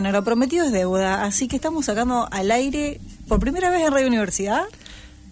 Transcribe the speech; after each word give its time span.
Bueno, 0.00 0.12
lo 0.16 0.24
prometido 0.24 0.64
es 0.64 0.72
deuda, 0.72 1.24
así 1.24 1.46
que 1.46 1.56
estamos 1.56 1.84
sacando 1.84 2.26
al 2.32 2.50
aire 2.52 2.98
por 3.28 3.38
primera 3.38 3.68
vez 3.68 3.82
en 3.86 3.92
Radio 3.92 4.06
Universidad. 4.06 4.62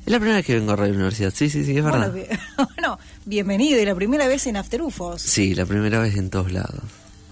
Es 0.05 0.13
la 0.13 0.19
primera 0.19 0.37
vez 0.37 0.45
que 0.45 0.57
vengo 0.57 0.73
a 0.73 0.77
Radio 0.77 0.93
Universidad, 0.93 1.33
sí, 1.35 1.49
sí, 1.49 1.65
sí, 1.65 1.75
es 1.79 1.83
verdad. 1.83 2.13
Bueno, 2.13 2.29
bi- 2.29 2.65
bueno, 2.77 2.99
bienvenido 3.25 3.81
y 3.81 3.87
la 3.87 3.95
primera 3.95 4.29
vez 4.29 4.47
en 4.47 4.59
After 4.59 4.83
UFOs. 4.83 5.23
Sí, 5.23 5.55
la 5.55 5.65
primera 5.65 6.01
vez 6.01 6.17
en 6.19 6.29
todos 6.29 6.53
lados. 6.53 6.83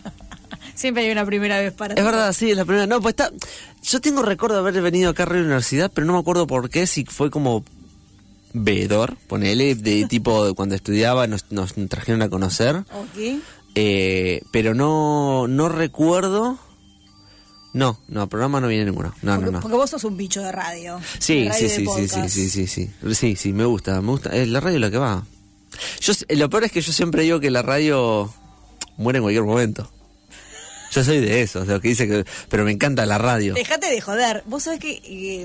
Siempre 0.75 1.05
hay 1.05 1.13
una 1.13 1.27
primera 1.27 1.59
vez 1.61 1.75
para 1.75 1.93
Es 1.93 1.97
todo. 1.97 2.07
verdad, 2.07 2.33
sí, 2.33 2.51
es 2.53 2.57
la 2.57 2.65
primera. 2.65 2.87
No, 2.87 3.03
pues 3.03 3.13
está. 3.13 3.31
Yo 3.83 4.01
tengo 4.01 4.23
recuerdo 4.23 4.55
de 4.55 4.61
haber 4.71 4.81
venido 4.83 5.11
acá 5.11 5.25
a 5.25 5.27
Radio 5.27 5.43
Universidad, 5.43 5.93
pero 5.95 6.07
no 6.07 6.15
me 6.15 6.19
acuerdo 6.21 6.47
por 6.47 6.71
qué, 6.71 6.87
si 6.87 7.05
fue 7.05 7.31
como 7.31 7.65
veedor, 8.55 9.19
ponele, 9.27 9.75
de 9.75 10.07
tipo 10.09 10.55
cuando 10.55 10.75
estudiaba 10.75 11.27
nos, 11.27 11.45
nos 11.53 11.75
trajeron 11.91 12.23
a 12.23 12.31
conocer. 12.31 12.77
Ok. 12.77 13.43
Eh, 13.75 14.41
pero 14.53 14.73
no, 14.73 15.47
no 15.49 15.69
recuerdo. 15.69 16.61
No, 17.77 18.01
no, 18.09 18.27
programa 18.27 18.59
no 18.59 18.69
viene 18.69 18.87
ninguno. 18.87 19.13
No, 19.21 19.35
porque, 19.35 19.45
no, 19.45 19.53
no. 19.53 19.61
porque 19.61 19.77
vos 19.77 19.91
sos 19.91 20.03
un 20.05 20.17
bicho 20.17 20.41
de 20.41 20.51
radio. 20.51 20.99
Sí, 21.19 21.45
de 21.45 21.51
radio 21.51 21.69
sí, 21.69 21.85
sí, 21.85 21.87
sí, 21.87 22.09
sí, 22.09 22.29
sí, 22.31 22.49
sí, 22.49 22.67
sí. 22.67 23.15
Sí, 23.15 23.37
sí, 23.37 23.53
me 23.53 23.67
gusta, 23.67 24.01
me 24.01 24.13
gusta. 24.13 24.31
Es 24.31 24.49
la 24.49 24.61
radio 24.61 24.79
lo 24.79 24.91
que 24.91 24.97
va. 24.97 25.27
Yo, 26.01 26.15
lo 26.31 26.49
peor 26.49 26.65
es 26.65 26.73
que 26.73 26.81
yo 26.81 26.91
siempre 26.91 27.25
digo 27.25 27.39
que 27.39 27.51
la 27.51 27.61
radio 27.61 28.33
muere 28.97 29.19
en 29.19 29.25
cualquier 29.25 29.45
momento. 29.45 29.93
Yo 30.91 31.05
soy 31.05 31.21
de 31.21 31.43
esos, 31.43 31.67
de 31.67 31.75
los 31.75 31.83
que 31.83 31.89
dice 31.89 32.09
que... 32.09 32.25
Pero 32.49 32.65
me 32.65 32.71
encanta 32.71 33.05
la 33.05 33.19
radio. 33.19 33.53
Dejate 33.53 33.91
de 33.91 34.01
joder. 34.01 34.43
Vos 34.47 34.63
sabés 34.63 34.81
que 34.81 35.03
eh, 35.05 35.45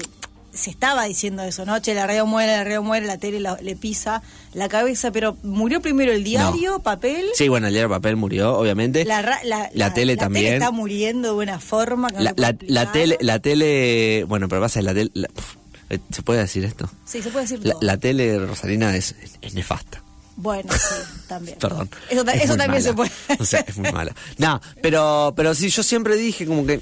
se 0.53 0.69
estaba 0.69 1.05
diciendo 1.05 1.43
eso, 1.43 1.65
¿no? 1.65 1.79
Che, 1.79 1.93
la 1.93 2.05
radio 2.07 2.25
muere, 2.25 2.51
la 2.57 2.63
radio 2.63 2.83
muere, 2.83 3.05
la 3.05 3.17
tele 3.17 3.39
la- 3.39 3.57
le 3.61 3.75
pisa 3.75 4.21
la 4.53 4.67
cabeza, 4.67 5.11
pero 5.11 5.37
murió 5.43 5.81
primero 5.81 6.11
el 6.11 6.23
diario, 6.23 6.79
papel. 6.79 7.25
Sí, 7.35 7.47
bueno, 7.47 7.67
el 7.67 7.73
diario 7.73 7.89
papel 7.89 8.15
murió, 8.17 8.57
obviamente. 8.57 9.05
La, 9.05 9.21
ra- 9.21 9.39
la, 9.45 9.69
La 9.73 9.93
tele 9.93 10.17
también. 10.17 10.53
está 10.55 10.71
muriendo 10.71 11.29
de 11.37 11.43
una 11.43 11.59
forma 11.59 12.09
que 12.09 12.15
no 12.17 12.33
La, 12.67 12.91
tele, 12.91 13.17
la 13.21 13.39
tele... 13.39 14.25
Bueno, 14.27 14.49
pero 14.49 14.61
pasa 14.61 14.81
la 14.81 14.93
tele... 14.93 15.09
la- 15.13 15.27
pf, 15.29 15.57
eh, 15.89 15.99
¿Se 16.11 16.21
puede 16.21 16.39
decir 16.41 16.63
esto? 16.65 16.89
Sí, 17.05 17.21
se 17.21 17.29
puede 17.29 17.45
decir 17.45 17.59
La, 17.65 17.71
todo. 17.73 17.81
la 17.83 17.97
tele 17.97 18.37
rosalina 18.39 18.95
es, 18.95 19.15
es 19.41 19.53
nefasta. 19.53 20.01
Bueno, 20.37 20.71
sí, 20.73 20.95
también. 21.27 21.57
Perdón. 21.59 21.89
Eso, 22.09 22.23
ta- 22.25 22.31
Es 22.33 22.43
eso 22.45 22.55
también 22.57 22.71
mala. 22.71 22.81
se 22.81 22.93
puede. 22.93 23.11
O 23.39 23.45
sea, 23.45 23.59
es 23.67 23.77
muy 23.77 23.91
mala. 23.91 24.15
No, 24.37 24.59
pero, 24.81 25.33
pero 25.35 25.53
sí, 25.53 25.69
yo 25.69 25.83
siempre 25.83 26.15
dije 26.17 26.45
como 26.45 26.65
que. 26.65 26.79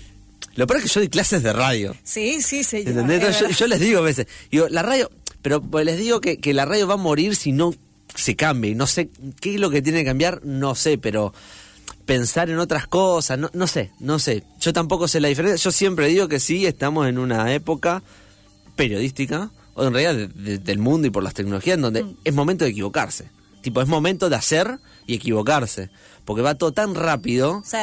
Lo 0.56 0.68
peor 0.68 0.78
es 0.80 0.84
que 0.84 0.90
yo 0.94 1.00
doy 1.02 1.10
clases 1.10 1.44
de 1.44 1.54
radio. 1.54 1.96
Sí, 2.04 2.42
sí, 2.42 2.64
señor. 2.64 2.90
¿Entendés? 2.90 3.40
yo, 3.40 3.50
yo 3.50 3.68
les 3.68 3.80
digo 3.80 4.00
a 4.00 4.04
veces, 4.04 4.28
digo, 4.52 4.68
la 4.70 4.82
radio, 4.82 5.10
pero 5.42 5.62
pues 5.62 5.86
les 5.86 5.98
digo 5.98 6.20
que, 6.22 6.38
que 6.38 6.54
la 6.54 6.66
radio 6.66 6.88
va 6.88 6.96
a 6.96 6.98
morir 6.98 7.36
si 7.36 7.52
no 7.52 7.74
se 8.16 8.36
cambia. 8.36 8.72
Y 8.72 8.76
no 8.76 8.88
sé 8.88 9.10
qué 9.40 9.56
es 9.56 9.60
lo 9.60 9.70
que 9.70 9.82
tiene 9.82 10.00
que 10.00 10.06
cambiar, 10.06 10.42
no 10.44 10.76
sé, 10.76 10.98
pero 10.98 11.34
pensar 12.06 12.50
en 12.50 12.58
otras 12.60 12.88
cosas, 12.88 13.38
no, 13.38 13.50
no 13.54 13.68
sé, 13.68 13.92
no 14.00 14.18
sé. 14.20 14.44
Yo 14.60 14.74
tampoco 14.74 15.08
sé 15.08 15.20
la 15.20 15.28
diferencia. 15.28 15.64
Yo 15.64 15.72
siempre 15.72 16.08
digo 16.08 16.28
que 16.28 16.40
sí, 16.40 16.66
estamos 16.66 17.08
en 17.08 17.20
una 17.20 17.54
época 17.54 18.02
periodística, 18.76 19.52
o 19.76 19.86
en 19.86 19.94
realidad 19.94 20.16
de- 20.16 20.28
de- 20.28 20.58
del 20.58 20.80
mundo 20.80 21.08
y 21.08 21.12
por 21.12 21.24
las 21.24 21.34
tecnologías, 21.34 21.76
en 21.76 21.82
donde 21.82 22.06
es 22.24 22.34
momento 22.34 22.66
de 22.66 22.72
equivocarse. 22.72 23.30
Tipo, 23.62 23.82
es 23.82 23.88
momento 23.88 24.30
de 24.30 24.36
hacer 24.36 24.80
y 25.06 25.16
equivocarse. 25.16 25.90
Porque 26.26 26.42
va 26.42 26.56
todo 26.56 26.72
tan 26.72 26.96
rápido 26.96 27.62
Sí. 27.66 27.78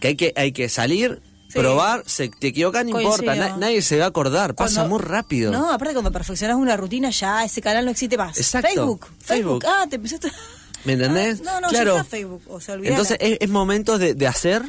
que 0.00 0.08
hay 0.08 0.16
que, 0.16 0.32
hay 0.36 0.52
que 0.52 0.68
salir, 0.68 1.20
Sí. 1.52 1.58
probar, 1.58 2.04
se 2.06 2.28
te 2.28 2.48
equivocas, 2.48 2.84
no 2.86 3.00
importa, 3.00 3.34
na- 3.34 3.56
nadie 3.56 3.82
se 3.82 3.98
va 3.98 4.04
a 4.04 4.08
acordar, 4.08 4.54
pasa 4.54 4.82
Cuando- 4.82 4.96
muy 4.96 5.04
rápido. 5.04 5.50
No, 5.52 5.72
aparte 5.72 5.94
cuando 5.94 6.12
perfeccionas 6.12 6.56
una 6.56 6.76
rutina 6.76 7.10
ya 7.10 7.44
ese 7.44 7.60
canal 7.60 7.84
no 7.84 7.90
existe 7.90 8.16
más. 8.16 8.38
Exacto. 8.38 8.68
Facebook, 8.68 9.00
Facebook. 9.18 9.62
Facebook. 9.62 9.64
Ah, 9.66 9.86
te 9.88 9.96
empezaste. 9.96 10.30
¿Me 10.84 10.92
entendés? 10.94 11.40
Ah, 11.40 11.44
no, 11.54 11.60
no, 11.62 11.68
claro. 11.68 11.94
ya 11.94 12.00
está 12.00 12.10
Facebook. 12.10 12.42
O 12.48 12.60
sea, 12.60 12.74
olvidala. 12.74 12.94
Entonces 12.96 13.16
es, 13.20 13.38
es 13.40 13.48
momento 13.50 13.98
de, 13.98 14.14
de 14.14 14.26
hacer 14.26 14.62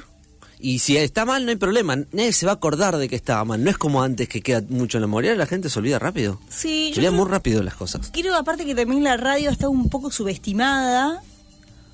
y 0.59 0.79
si 0.79 0.95
está 0.97 1.25
mal 1.25 1.43
no 1.45 1.51
hay 1.51 1.55
problema, 1.57 1.95
nadie 2.11 2.33
se 2.33 2.45
va 2.45 2.51
a 2.51 2.55
acordar 2.55 2.97
de 2.97 3.07
que 3.09 3.15
estaba 3.15 3.43
mal. 3.45 3.63
No 3.63 3.69
es 3.69 3.77
como 3.77 4.03
antes 4.03 4.27
que 4.27 4.41
queda 4.41 4.61
mucho 4.69 4.97
en 4.97 5.01
la 5.01 5.07
memoria, 5.07 5.33
la 5.35 5.45
gente 5.47 5.69
se 5.69 5.79
olvida 5.79 5.97
rápido. 5.99 6.39
Sí, 6.49 6.91
Se 6.93 6.99
olvida 6.99 7.11
muy 7.11 7.27
rápido 7.29 7.63
las 7.63 7.75
cosas. 7.75 8.09
Quiero 8.11 8.35
aparte 8.35 8.65
que 8.65 8.75
también 8.75 9.03
la 9.03 9.17
radio 9.17 9.49
está 9.49 9.69
un 9.69 9.89
poco 9.89 10.11
subestimada, 10.11 11.21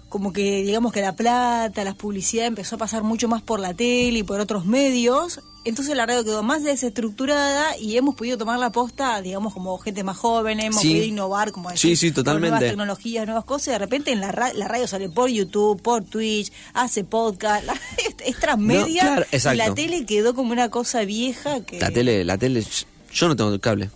como 0.09 0.31
que 0.34 0.63
digamos 0.63 0.91
que 0.94 1.01
la 1.01 1.16
plata, 1.16 1.84
las 1.84 1.95
publicidades 1.95 2.47
empezó 2.50 2.75
a 2.75 2.79
pasar 2.79 3.03
mucho 3.03 3.28
más 3.28 3.41
por 3.41 3.59
la 3.59 3.73
tele 3.73 4.19
y 4.19 4.23
por 4.23 4.40
otros 4.40 4.66
medios, 4.66 5.41
entonces 5.66 5.97
la 5.97 6.06
radio 6.06 6.23
quedó 6.23 6.44
más 6.44 6.63
desestructurada 6.63 7.78
y 7.78 7.97
hemos 7.97 8.16
podido 8.16 8.38
tomar 8.38 8.57
la 8.59 8.72
posta, 8.72 9.22
digamos 9.22 9.53
como 9.53 9.78
gente 9.79 10.03
más 10.03 10.18
joven, 10.18 10.59
hemos 10.62 10.81
Sí. 10.81 10.90
podido 10.90 11.06
innovar, 11.06 11.51
como 11.51 11.69
Sí, 11.72 11.90
decir, 11.90 11.97
sí, 11.97 12.07
con 12.09 12.23
totalmente. 12.23 12.50
nuevas 12.51 12.69
tecnologías, 12.69 13.25
nuevas 13.25 13.45
cosas, 13.45 13.68
y 13.68 13.72
de 13.72 13.78
repente 13.79 14.12
en 14.12 14.22
la, 14.22 14.31
ra- 14.31 14.53
la 14.53 14.68
radio 14.68 14.88
sale 14.88 15.09
por 15.09 15.29
YouTube, 15.29 15.81
por 15.81 16.03
Twitch, 16.06 16.51
hace 16.74 17.03
podcast, 17.03 17.66
la 17.66 17.74
radio 17.74 17.91
es, 17.97 18.16
es 18.35 18.39
transmedia 18.39 19.03
No, 19.03 19.09
claro, 19.25 19.53
y 19.53 19.57
la 19.57 19.74
tele 19.75 20.06
quedó 20.06 20.34
como 20.34 20.51
una 20.53 20.69
cosa 20.69 21.01
vieja 21.03 21.62
que... 21.66 21.79
La 21.79 21.91
tele, 21.91 22.24
la 22.24 22.38
tele, 22.38 22.66
yo 23.13 23.28
no 23.28 23.35
tengo 23.35 23.59
cable. 23.59 23.89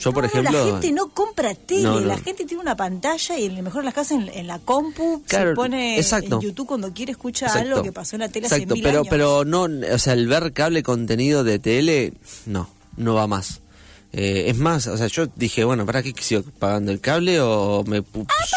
Yo, 0.00 0.12
por 0.12 0.24
ejemplo... 0.24 0.50
La 0.52 0.72
gente 0.72 0.92
no 0.92 1.08
compra 1.08 1.54
tele, 1.54 1.82
No, 1.82 2.00
no. 2.00 2.06
la 2.06 2.18
gente 2.18 2.44
tiene 2.44 2.60
una 2.62 2.76
pantalla 2.76 3.38
y 3.38 3.44
en 3.46 3.56
el 3.56 3.62
mejor 3.62 3.82
de 3.82 3.86
las 3.86 3.94
casas 3.94 4.12
en, 4.18 4.28
en 4.28 4.46
la 4.46 4.58
compu 4.58 5.22
Claro, 5.26 5.50
se 5.50 5.54
pone 5.56 5.98
exacto. 5.98 6.36
en 6.36 6.40
YouTube 6.42 6.66
cuando 6.66 6.92
quiere 6.92 7.12
escuchar 7.12 7.48
Exacto. 7.48 7.68
algo 7.70 7.82
que 7.82 7.92
pasó 7.92 8.16
en 8.16 8.20
la 8.20 8.28
tele 8.28 8.46
hace 8.46 8.56
Exacto, 8.56 8.74
mil 8.74 8.82
pero, 8.82 8.98
años. 9.00 9.08
pero 9.10 9.44
no, 9.44 9.62
o 9.94 9.98
sea, 9.98 10.12
el 10.14 10.26
ver 10.26 10.52
cable 10.52 10.82
contenido 10.82 11.44
de 11.44 11.58
tele, 11.58 12.12
no, 12.46 12.68
no 12.96 13.14
va 13.14 13.26
más. 13.26 13.60
Eh, 14.16 14.50
es 14.50 14.56
más, 14.58 14.86
o 14.86 14.96
sea, 14.96 15.08
yo 15.08 15.26
dije, 15.34 15.64
bueno, 15.64 15.86
¿para 15.86 16.00
qué 16.02 16.12
sigo 16.20 16.42
pagando 16.60 16.92
el 16.92 17.00
cable 17.00 17.40
o 17.40 17.82
me 17.84 18.04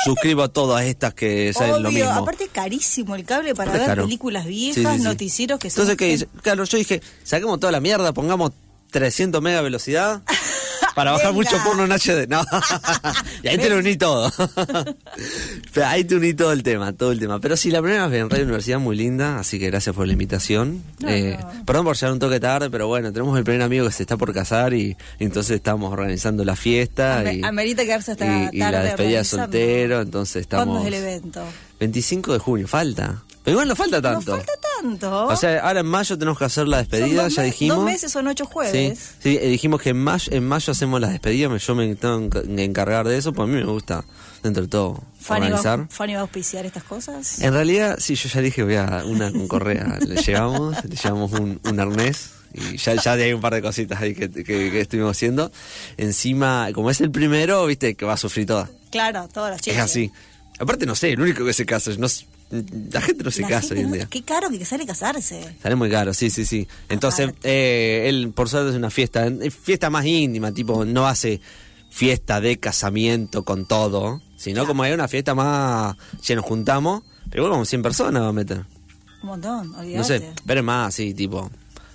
suscribo 0.03 0.43
a 0.43 0.49
todas 0.49 0.83
estas 0.85 1.15
que 1.15 1.51
salen 1.53 1.81
lo 1.81 1.91
mismo? 1.91 2.11
aparte 2.11 2.43
es 2.43 2.49
carísimo 2.51 3.15
el 3.15 3.25
cable 3.25 3.55
para 3.55 3.71
Aparte 3.71 3.79
ver 3.79 3.87
caro. 3.95 4.03
películas 4.03 4.45
viejas, 4.45 4.93
sí, 4.93 4.99
sí. 4.99 5.03
noticieros 5.03 5.59
que 5.59 5.69
son... 5.71 5.81
Entonces, 5.81 5.97
¿qué 5.97 6.05
dice? 6.11 6.27
Claro, 6.43 6.63
yo 6.63 6.77
dije, 6.77 7.01
saquemos 7.23 7.59
toda 7.59 7.71
la 7.71 7.79
mierda, 7.79 8.13
pongamos 8.13 8.51
300 8.91 9.41
mega 9.41 9.61
velocidad 9.61 10.21
para 10.97 11.11
bajar 11.11 11.27
Venga. 11.33 11.51
mucho 11.51 11.63
porno 11.63 11.85
en 11.85 11.91
HD. 11.91 12.27
No. 12.27 12.41
y 13.43 13.47
ahí 13.47 13.57
te 13.59 13.69
lo 13.69 13.77
uní 13.77 13.95
todo. 13.97 14.31
Pero 15.73 15.85
ahí 15.85 16.03
te 16.03 16.15
uní 16.15 16.33
todo 16.33 16.51
el 16.51 16.63
tema, 16.63 16.91
todo 16.93 17.11
el 17.11 17.19
tema. 17.19 17.39
Pero 17.39 17.55
sí, 17.55 17.69
la 17.71 17.81
primera 17.81 18.07
vez 18.07 18.21
en 18.21 18.29
Radio 18.29 18.43
Universidad 18.45 18.79
muy 18.79 18.95
linda, 18.95 19.37
así 19.39 19.59
que 19.59 19.67
gracias 19.67 19.95
por 19.95 20.07
la 20.07 20.13
invitación. 20.13 20.83
No, 20.99 21.09
Eh, 21.09 21.37
no. 21.39 21.65
Perdón 21.65 21.85
por 21.85 21.95
llegar 21.95 22.11
un 22.13 22.19
toque 22.19 22.39
tarde, 22.39 22.69
pero 22.69 22.87
bueno, 22.87 23.13
tenemos 23.13 23.37
el 23.37 23.43
primer 23.43 23.61
amigo 23.61 23.85
que 23.85 23.91
se 23.91 24.03
está 24.03 24.17
por 24.17 24.33
casar 24.33 24.73
y, 24.73 24.97
y 25.19 25.23
entonces 25.23 25.55
estamos 25.57 25.93
organizando 25.93 26.43
la 26.43 26.55
fiesta 26.55 27.19
Ame- 27.21 27.35
y, 27.35 27.43
amerita 27.43 27.83
quedarse 27.83 28.13
hasta 28.13 28.25
y- 28.25 28.49
y 28.53 28.57
la 28.59 28.71
tarde 28.71 28.87
despedida 28.87 29.17
de 29.19 29.23
soltero, 29.23 30.01
entonces 30.01 30.41
estamos... 30.41 30.65
¿Cuándo 30.65 30.81
es 30.81 30.87
el 30.87 30.93
evento? 30.95 31.43
25 31.79 32.33
de 32.33 32.39
junio, 32.39 32.67
falta. 32.67 33.23
Pero 33.47 33.55
igual 33.55 33.67
no 33.69 33.75
falta 33.77 34.01
tanto. 34.01 34.31
No 34.31 34.37
falta 34.43 34.51
tanto. 34.81 35.25
O 35.27 35.35
sea, 35.37 35.61
ahora 35.65 35.79
en 35.79 35.85
mayo 35.85 36.17
tenemos 36.17 36.37
que 36.37 36.43
hacer 36.43 36.67
la 36.67 36.79
despedida, 36.79 37.23
dos 37.23 37.35
ya 37.35 37.43
dijimos. 37.43 37.77
Dos 37.77 37.85
meses 37.85 38.11
son 38.11 38.27
ocho 38.27 38.45
jueves. 38.45 38.99
sí, 39.23 39.37
eh, 39.41 39.47
dijimos 39.47 39.81
que 39.81 39.91
en 39.91 40.03
mayo, 40.03 40.29
en 40.33 40.45
mayo 40.45 40.71
hacemos 40.71 40.99
las 40.99 41.11
despedidas, 41.11 41.65
yo 41.65 41.73
me 41.75 41.95
tengo 41.95 42.29
que 42.29 42.63
encargar 42.63 43.07
de 43.07 43.17
eso, 43.17 43.31
pues 43.31 43.47
a 43.47 43.51
mí 43.51 43.57
me 43.57 43.63
gusta, 43.63 44.03
dentro 44.43 44.63
de 44.63 44.67
todo, 44.67 45.01
Fanny 45.21 45.45
organizar. 45.45 45.79
va, 45.79 45.87
Fanny 45.89 46.13
va 46.15 46.19
a 46.19 46.21
auspiciar 46.23 46.65
estas 46.65 46.83
cosas. 46.83 47.39
En 47.41 47.53
realidad, 47.53 47.97
sí, 48.01 48.15
yo 48.15 48.27
ya 48.27 48.41
dije, 48.41 48.63
voy 48.63 48.75
a 48.75 49.03
una 49.05 49.31
con 49.31 49.47
correa, 49.47 49.97
le 50.05 50.21
llevamos, 50.21 50.75
le 50.83 50.95
llevamos 50.97 51.31
un, 51.31 51.61
un 51.63 51.79
arnés 51.79 52.31
y 52.53 52.75
ya, 52.75 52.95
ya 52.95 53.13
hay 53.13 53.31
un 53.31 53.39
par 53.39 53.53
de 53.53 53.61
cositas 53.61 54.01
ahí 54.01 54.13
que, 54.13 54.29
que- 54.29 54.43
que 54.43 54.81
estuvimos 54.81 55.11
haciendo. 55.11 55.53
Encima, 55.95 56.67
como 56.73 56.89
es 56.91 56.99
el 57.01 57.11
primero, 57.11 57.65
viste, 57.65 57.95
que 57.95 58.05
va 58.05 58.13
a 58.13 58.17
sufrir 58.17 58.45
toda. 58.45 58.69
Claro, 58.91 59.27
todas 59.33 59.51
las 59.51 59.59
Es 59.59 59.65
chicas. 59.65 59.85
así. 59.85 60.11
Aparte, 60.59 60.85
no 60.85 60.95
sé, 60.95 61.11
el 61.13 61.21
único 61.21 61.45
que 61.45 61.53
se 61.53 61.65
casa, 61.65 61.91
no, 61.97 62.07
la 62.49 63.01
gente 63.01 63.23
no 63.23 63.31
se 63.31 63.41
La 63.41 63.47
casa 63.49 63.73
hoy 63.73 63.81
en 63.81 63.91
día. 63.91 64.07
Qué 64.09 64.21
caro 64.23 64.49
que 64.49 64.63
sale 64.65 64.85
casarse. 64.85 65.57
Sale 65.61 65.75
muy 65.75 65.89
caro, 65.89 66.13
sí, 66.13 66.29
sí, 66.29 66.45
sí. 66.45 66.67
Entonces, 66.89 67.31
eh, 67.43 68.05
él, 68.07 68.31
por 68.33 68.47
suerte, 68.49 68.69
es 68.71 68.75
una 68.75 68.89
fiesta, 68.89 69.27
es 69.27 69.53
fiesta 69.53 69.89
más 69.89 70.05
íntima, 70.05 70.51
tipo, 70.53 70.85
no 70.85 71.07
hace 71.07 71.41
fiesta 71.89 72.39
de 72.41 72.57
casamiento 72.59 73.43
con 73.43 73.65
todo, 73.65 74.21
sino 74.37 74.65
como 74.67 74.83
hay 74.83 74.93
una 74.93 75.07
fiesta 75.07 75.33
más, 75.35 75.95
ya 76.21 76.35
nos 76.35 76.45
juntamos, 76.45 77.03
pero 77.29 77.43
bueno, 77.43 77.55
como 77.55 77.65
100 77.65 77.81
personas 77.81 78.21
va 78.23 78.27
a 78.29 78.33
meter. 78.33 78.65
Un 79.23 79.29
montón, 79.29 79.73
olvídate. 79.75 79.97
No 79.97 80.03
sé, 80.03 80.31
pero 80.45 80.59
es 80.61 80.65
más 80.65 80.89
así, 80.89 81.13
tipo, 81.13 81.49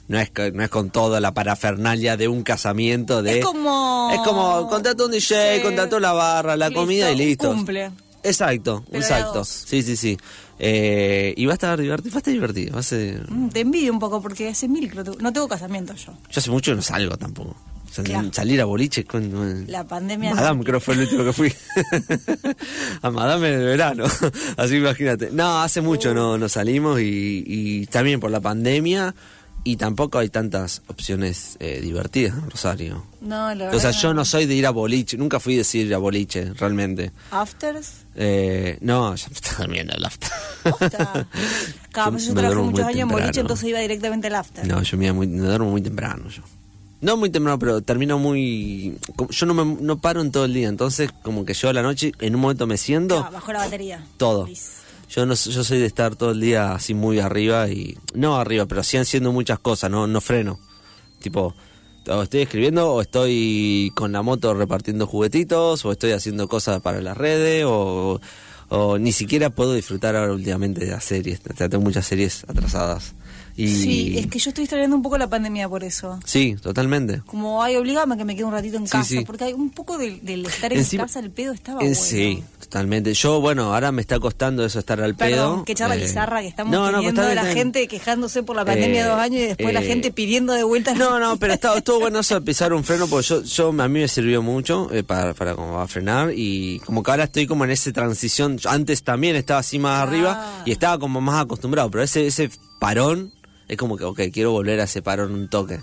no 0.08 0.18
es, 0.18 0.30
que- 0.30 0.50
no 0.52 0.62
es 0.64 0.68
con 0.70 0.90
toda 0.90 1.20
la 1.20 1.32
parafernalia 1.32 2.16
de 2.16 2.28
un 2.28 2.42
casamiento 2.42 3.22
de... 3.22 3.38
Es 3.38 3.44
como- 3.44 4.10
Es 4.12 4.18
como, 4.20 4.68
contrato 4.68 5.06
un 5.06 5.12
DJ, 5.12 5.56
Sí. 5.58 5.62
contrato 5.62 6.00
la 6.00 6.12
barra, 6.12 6.56
la 6.56 6.68
Listo, 6.68 6.80
comida 6.82 7.10
y 7.12 7.16
listo. 7.16 7.48
cumple. 7.54 7.92
Exacto, 8.22 8.84
Pero. 8.92 9.44
Sí, 9.44 9.82
sí, 9.82 9.96
sí. 9.96 10.18
Eh, 10.58 11.34
y 11.36 11.46
va 11.46 11.52
a 11.52 11.54
estar 11.54 11.80
divertido, 11.80 12.12
va 12.12 12.16
a 12.16 12.18
estar 12.18 12.32
divertido, 12.32 12.74
va 12.74 12.80
a 12.80 12.84
ser... 12.84 13.30
Mm, 13.30 13.48
Te 13.48 13.60
envidio 13.60 13.92
un 13.92 13.98
poco 13.98 14.22
porque 14.22 14.48
hace 14.48 14.68
mil 14.68 14.88
que 14.88 14.96
no 14.96 15.04
tengo, 15.04 15.18
no 15.18 15.48
casamiento 15.48 15.94
yo. 15.94 16.12
Yo 16.30 16.38
hace 16.38 16.50
mucho 16.50 16.74
no 16.74 16.82
salgo 16.82 17.16
tampoco. 17.16 17.56
Claro. 18.04 18.32
Salir 18.32 18.60
a 18.60 18.64
boliche 18.64 19.04
con... 19.04 19.64
La 19.66 19.86
pandemia. 19.86 20.34
Madame 20.34 20.64
creo 20.64 20.80
fue 20.80 20.94
el 20.94 21.00
último 21.00 21.24
que 21.24 21.32
fui. 21.32 21.52
a 23.02 23.10
Madame 23.10 23.50
de 23.50 23.64
verano. 23.64 24.04
Así 24.56 24.76
imagínate. 24.76 25.30
No, 25.30 25.60
hace 25.60 25.82
mucho 25.82 26.14
no, 26.14 26.38
no 26.38 26.48
salimos 26.48 27.00
y, 27.00 27.44
y 27.46 27.86
también 27.86 28.18
por 28.18 28.30
la 28.30 28.40
pandemia 28.40 29.14
y 29.64 29.76
tampoco 29.76 30.18
hay 30.18 30.28
tantas 30.28 30.82
opciones 30.88 31.56
eh, 31.60 31.80
divertidas 31.80 32.36
en 32.36 32.50
Rosario. 32.50 33.04
No, 33.20 33.54
la 33.54 33.68
O 33.68 33.78
sea, 33.78 33.90
verdad 33.90 34.00
yo 34.02 34.14
no 34.14 34.24
soy 34.24 34.46
de 34.46 34.54
ir 34.54 34.66
a 34.66 34.70
boliche, 34.70 35.16
nunca 35.16 35.38
fui 35.40 35.54
de 35.56 35.78
ir 35.78 35.94
a 35.94 35.98
boliche, 35.98 36.52
realmente. 36.54 37.12
Afters. 37.30 37.92
Eh, 38.16 38.78
no, 38.80 39.14
ya 39.14 39.28
me 39.28 39.34
está 39.34 39.54
durmiendo 39.58 39.94
el 39.94 40.04
after. 40.04 40.30
Claro, 41.92 42.18
Yo 42.18 42.26
yo 42.28 42.34
trabajé 42.34 42.54
muchos 42.56 42.86
años 42.86 43.00
en 43.00 43.08
boliche, 43.08 43.40
entonces 43.40 43.68
iba 43.68 43.78
directamente 43.78 44.26
al 44.28 44.34
after. 44.36 44.66
No, 44.66 44.82
yo 44.82 44.96
me, 44.98 45.04
iba 45.06 45.14
muy- 45.14 45.26
me 45.28 45.46
duermo 45.46 45.70
muy 45.70 45.82
temprano 45.82 46.28
yo. 46.28 46.42
No 47.00 47.16
muy 47.16 47.30
temprano, 47.30 47.58
pero 47.58 47.80
termino 47.82 48.16
muy... 48.18 48.96
Yo 49.30 49.44
no, 49.46 49.54
me, 49.54 49.64
no 49.82 49.98
paro 49.98 50.20
en 50.20 50.30
todo 50.30 50.44
el 50.44 50.54
día, 50.54 50.68
entonces 50.68 51.10
como 51.22 51.44
que 51.44 51.52
yo 51.52 51.68
a 51.68 51.72
la 51.72 51.82
noche 51.82 52.12
en 52.20 52.36
un 52.36 52.40
momento 52.40 52.66
me 52.68 52.76
siento... 52.78 53.16
Claro, 53.16 53.32
bajo 53.32 53.52
la 53.52 53.58
batería. 53.58 54.04
Todo. 54.18 54.46
Yo 55.14 55.26
no 55.26 55.34
yo 55.34 55.62
soy 55.62 55.78
de 55.78 55.84
estar 55.84 56.16
todo 56.16 56.30
el 56.30 56.40
día 56.40 56.72
así 56.72 56.94
muy 56.94 57.18
arriba 57.18 57.68
y 57.68 57.98
no 58.14 58.36
arriba, 58.36 58.64
pero 58.64 58.82
sí 58.82 58.96
haciendo 58.96 59.30
muchas 59.30 59.58
cosas, 59.58 59.90
no 59.90 60.06
no 60.06 60.22
freno. 60.22 60.58
Tipo, 61.20 61.54
o 62.08 62.22
estoy 62.22 62.40
escribiendo 62.40 62.90
o 62.94 63.02
estoy 63.02 63.92
con 63.94 64.12
la 64.12 64.22
moto 64.22 64.54
repartiendo 64.54 65.06
juguetitos 65.06 65.84
o 65.84 65.92
estoy 65.92 66.12
haciendo 66.12 66.48
cosas 66.48 66.80
para 66.80 67.02
las 67.02 67.14
redes 67.14 67.66
o, 67.66 68.22
o 68.70 68.98
ni 68.98 69.12
siquiera 69.12 69.50
puedo 69.50 69.74
disfrutar 69.74 70.16
ahora 70.16 70.32
últimamente 70.32 70.86
de 70.86 70.92
las 70.92 71.04
series. 71.04 71.42
Tengo 71.42 71.80
muchas 71.80 72.06
series 72.06 72.44
atrasadas. 72.48 73.14
Y 73.56 73.68
Sí, 73.68 74.18
es 74.18 74.26
que 74.28 74.38
yo 74.38 74.50
estoy 74.50 74.64
extrañando 74.64 74.96
un 74.96 75.02
poco 75.02 75.18
la 75.18 75.28
pandemia 75.28 75.68
por 75.68 75.84
eso. 75.84 76.18
Sí, 76.24 76.56
totalmente. 76.62 77.22
Como, 77.26 77.62
ay, 77.62 77.76
obligame 77.76 78.14
a 78.14 78.18
que 78.18 78.24
me 78.24 78.34
quede 78.34 78.44
un 78.44 78.52
ratito 78.52 78.76
en 78.78 78.86
Sí, 78.86 78.92
casa, 78.92 79.04
sí. 79.04 79.20
porque 79.26 79.44
hay 79.44 79.52
un 79.52 79.70
poco 79.70 79.98
del, 79.98 80.24
del 80.24 80.46
estar 80.46 80.72
en 80.72 80.78
Encima- 80.80 81.04
casa, 81.04 81.20
el 81.20 81.30
pedo 81.30 81.52
estaba 81.52 81.80
Eh, 81.82 81.86
bueno. 81.88 82.00
Sí, 82.00 82.42
totalmente. 82.60 83.12
Yo, 83.14 83.40
bueno, 83.40 83.74
ahora 83.74 83.92
me 83.92 84.00
está 84.00 84.18
costando 84.18 84.64
eso 84.64 84.78
estar 84.78 85.00
al 85.00 85.14
pedo. 85.14 85.64
Qué 85.64 85.74
charla 85.74 85.96
Eh, 85.96 86.00
bizarra 86.02 86.40
que 86.40 86.48
estamos 86.48 86.72
no, 86.72 86.90
no, 86.90 86.98
teniendo 86.98 87.22
de 87.22 87.34
la 87.34 87.44
gente 87.44 87.86
quejándose 87.88 88.42
por 88.42 88.56
la 88.56 88.64
pandemia 88.64 89.04
Eh, 89.04 89.08
dos 89.08 89.18
años 89.18 89.40
y 89.40 89.46
después 89.46 89.74
la 89.74 89.82
eh, 89.82 89.86
gente 89.86 90.10
pidiendo 90.12 90.52
de 90.54 90.64
vuelta. 90.64 90.94
No, 90.94 91.18
no, 91.18 91.36
pero 91.36 91.52
está, 91.52 91.76
estuvo 91.76 92.00
bueno 92.00 92.20
eso 92.20 92.34
de 92.36 92.40
pisar 92.40 92.72
un 92.72 92.84
freno 92.84 93.06
porque 93.06 93.26
yo, 93.26 93.42
yo 93.42 93.68
a 93.68 93.88
mí 93.88 94.00
me 94.00 94.08
sirvió 94.08 94.42
mucho 94.42 94.88
para, 95.06 95.34
para 95.34 95.54
como 95.54 95.78
a 95.80 95.86
frenar 95.88 96.32
y 96.34 96.78
como 96.80 97.02
que 97.02 97.10
ahora 97.10 97.24
estoy 97.24 97.46
como 97.46 97.64
en 97.64 97.70
esa 97.72 97.92
transición. 97.92 98.58
Antes 98.66 99.02
también 99.02 99.36
estaba 99.36 99.60
así 99.60 99.78
más 99.78 99.92
Ah. 99.98 100.02
arriba 100.02 100.62
y 100.64 100.72
estaba 100.72 100.98
como 100.98 101.20
más 101.20 101.42
acostumbrado, 101.44 101.90
pero 101.90 102.02
ese, 102.04 102.26
ese 102.26 102.50
parón 102.82 103.32
es 103.68 103.76
como 103.76 103.96
que, 103.96 104.02
ok, 104.04 104.20
quiero 104.32 104.50
volver 104.50 104.80
a 104.80 104.84
ese 104.84 105.02
parón 105.02 105.32
un 105.34 105.48
toque. 105.48 105.78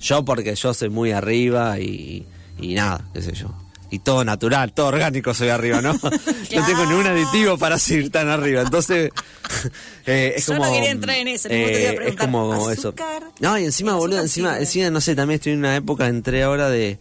Yo 0.00 0.24
porque 0.24 0.56
yo 0.56 0.74
soy 0.74 0.88
muy 0.88 1.12
arriba 1.12 1.78
y, 1.78 2.26
y 2.58 2.74
nada, 2.74 3.06
qué 3.14 3.22
sé 3.22 3.32
yo. 3.32 3.54
Y 3.90 4.00
todo 4.00 4.24
natural, 4.24 4.72
todo 4.72 4.86
orgánico 4.88 5.34
soy 5.34 5.50
arriba, 5.50 5.80
¿no? 5.80 5.92
No 6.02 6.66
tengo 6.66 6.84
ningún 6.86 7.06
aditivo 7.06 7.56
para 7.58 7.78
seguir 7.78 8.10
tan 8.10 8.28
arriba. 8.28 8.62
Entonces, 8.62 9.12
eh, 10.06 10.34
es 10.36 10.46
Yo 10.46 10.54
no 10.54 10.60
como. 10.62 10.72
quería 10.72 10.90
entrar 10.90 11.16
en 11.16 11.28
eso, 11.28 11.48
ningún 11.48 11.66
te 11.66 11.80
iba 11.80 11.90
a 11.90 11.92
eh, 11.92 12.08
es 12.08 12.16
como 12.16 12.70
eso. 12.70 12.92
No, 13.38 13.56
y 13.56 13.64
encima, 13.64 13.92
¿El 13.92 13.98
boludo, 13.98 14.20
encima, 14.20 14.58
encima, 14.58 14.90
no 14.90 15.00
sé, 15.00 15.14
también 15.14 15.36
estoy 15.36 15.52
en 15.52 15.60
una 15.60 15.76
época, 15.76 16.08
entré 16.08 16.42
ahora 16.42 16.68
de, 16.70 16.98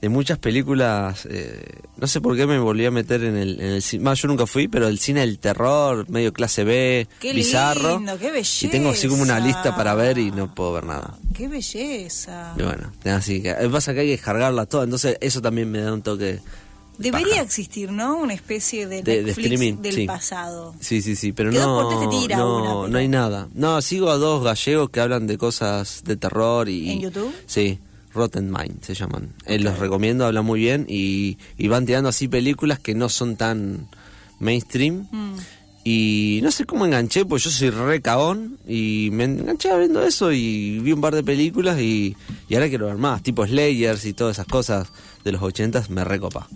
de 0.00 0.08
muchas 0.08 0.38
películas. 0.38 1.26
eh, 1.30 1.62
no 1.96 2.06
sé 2.06 2.20
por 2.20 2.36
qué 2.36 2.46
me 2.46 2.58
volví 2.58 2.86
a 2.86 2.90
meter 2.90 3.22
en 3.24 3.36
el, 3.36 3.60
en 3.60 3.66
el 3.66 3.82
cine. 3.82 4.02
Más, 4.04 4.20
yo 4.20 4.28
nunca 4.28 4.46
fui, 4.46 4.66
pero 4.68 4.88
el 4.88 4.98
cine 4.98 5.20
del 5.20 5.38
terror, 5.38 6.08
medio 6.08 6.32
clase 6.32 6.64
B, 6.64 7.06
Qué 7.20 7.32
bizarro. 7.34 7.96
lindo, 7.98 8.18
qué 8.18 8.32
Y 8.62 8.68
tengo 8.68 8.90
así 8.90 9.08
como 9.08 9.22
una 9.22 9.34
belleza. 9.34 9.46
lista 9.62 9.76
para 9.76 9.94
ver 9.94 10.18
y 10.18 10.30
no 10.30 10.54
puedo 10.54 10.72
ver 10.72 10.84
nada. 10.84 11.18
Qué 11.34 11.48
belleza. 11.48 12.54
Y 12.58 12.62
bueno, 12.62 12.92
así 13.04 13.42
que. 13.42 13.52
Pasa 13.70 13.92
que 13.94 14.00
hay 14.00 14.06
que 14.06 14.12
descargarla 14.12 14.66
toda, 14.66 14.84
entonces 14.84 15.16
eso 15.20 15.40
también 15.42 15.70
me 15.70 15.80
da 15.80 15.92
un 15.92 16.02
toque. 16.02 16.40
Debería 16.98 17.40
existir, 17.40 17.90
¿no? 17.90 18.18
Una 18.18 18.34
especie 18.34 18.86
de, 18.86 19.02
De- 19.02 19.16
de 19.18 19.22
Netflix 19.22 19.52
streaming, 19.52 19.82
del 19.82 19.94
sí. 19.94 20.06
pasado. 20.06 20.74
Sí, 20.80 21.00
sí, 21.00 21.16
sí, 21.16 21.32
pero 21.32 21.50
no, 21.50 22.10
tira 22.10 22.36
no, 22.36 22.80
una, 22.82 22.88
no 22.90 22.98
hay 22.98 23.08
nada. 23.08 23.48
No, 23.54 23.80
sigo 23.80 24.10
a 24.10 24.16
dos 24.18 24.44
gallegos 24.44 24.90
que 24.90 25.00
hablan 25.00 25.26
de 25.26 25.38
cosas 25.38 26.02
de 26.04 26.18
terror 26.18 26.68
y... 26.68 26.90
¿En 26.90 27.00
YouTube? 27.00 27.34
Sí, 27.46 27.78
Rotten 28.12 28.50
Mind 28.50 28.82
se 28.82 28.94
llaman. 28.94 29.34
Eh, 29.46 29.58
los 29.58 29.78
recomiendo, 29.78 30.26
hablan 30.26 30.44
muy 30.44 30.60
bien 30.60 30.86
y, 30.88 31.38
y 31.56 31.68
van 31.68 31.86
tirando 31.86 32.08
así 32.08 32.28
películas 32.28 32.78
que 32.78 32.94
no 32.94 33.08
son 33.08 33.36
tan 33.36 33.88
mainstream. 34.38 35.06
Mm. 35.10 35.36
Y 35.82 36.40
no 36.42 36.50
sé 36.50 36.66
cómo 36.66 36.84
enganché, 36.84 37.24
pues 37.24 37.44
yo 37.44 37.50
soy 37.50 37.70
re 37.70 38.02
cagón 38.02 38.58
y 38.68 39.08
me 39.12 39.24
enganché 39.24 39.76
viendo 39.78 40.02
eso 40.02 40.30
y 40.30 40.78
vi 40.80 40.92
un 40.92 41.00
par 41.00 41.14
de 41.14 41.22
películas 41.22 41.80
y, 41.80 42.16
y 42.48 42.54
ahora 42.54 42.68
quiero 42.68 42.86
ver 42.86 42.96
más, 42.98 43.22
tipo 43.22 43.46
Slayers 43.46 44.04
y 44.04 44.12
todas 44.12 44.36
esas 44.36 44.46
cosas 44.46 44.88
de 45.24 45.32
los 45.32 45.42
ochentas 45.42 45.88
me 45.88 46.04
recopa. 46.04 46.48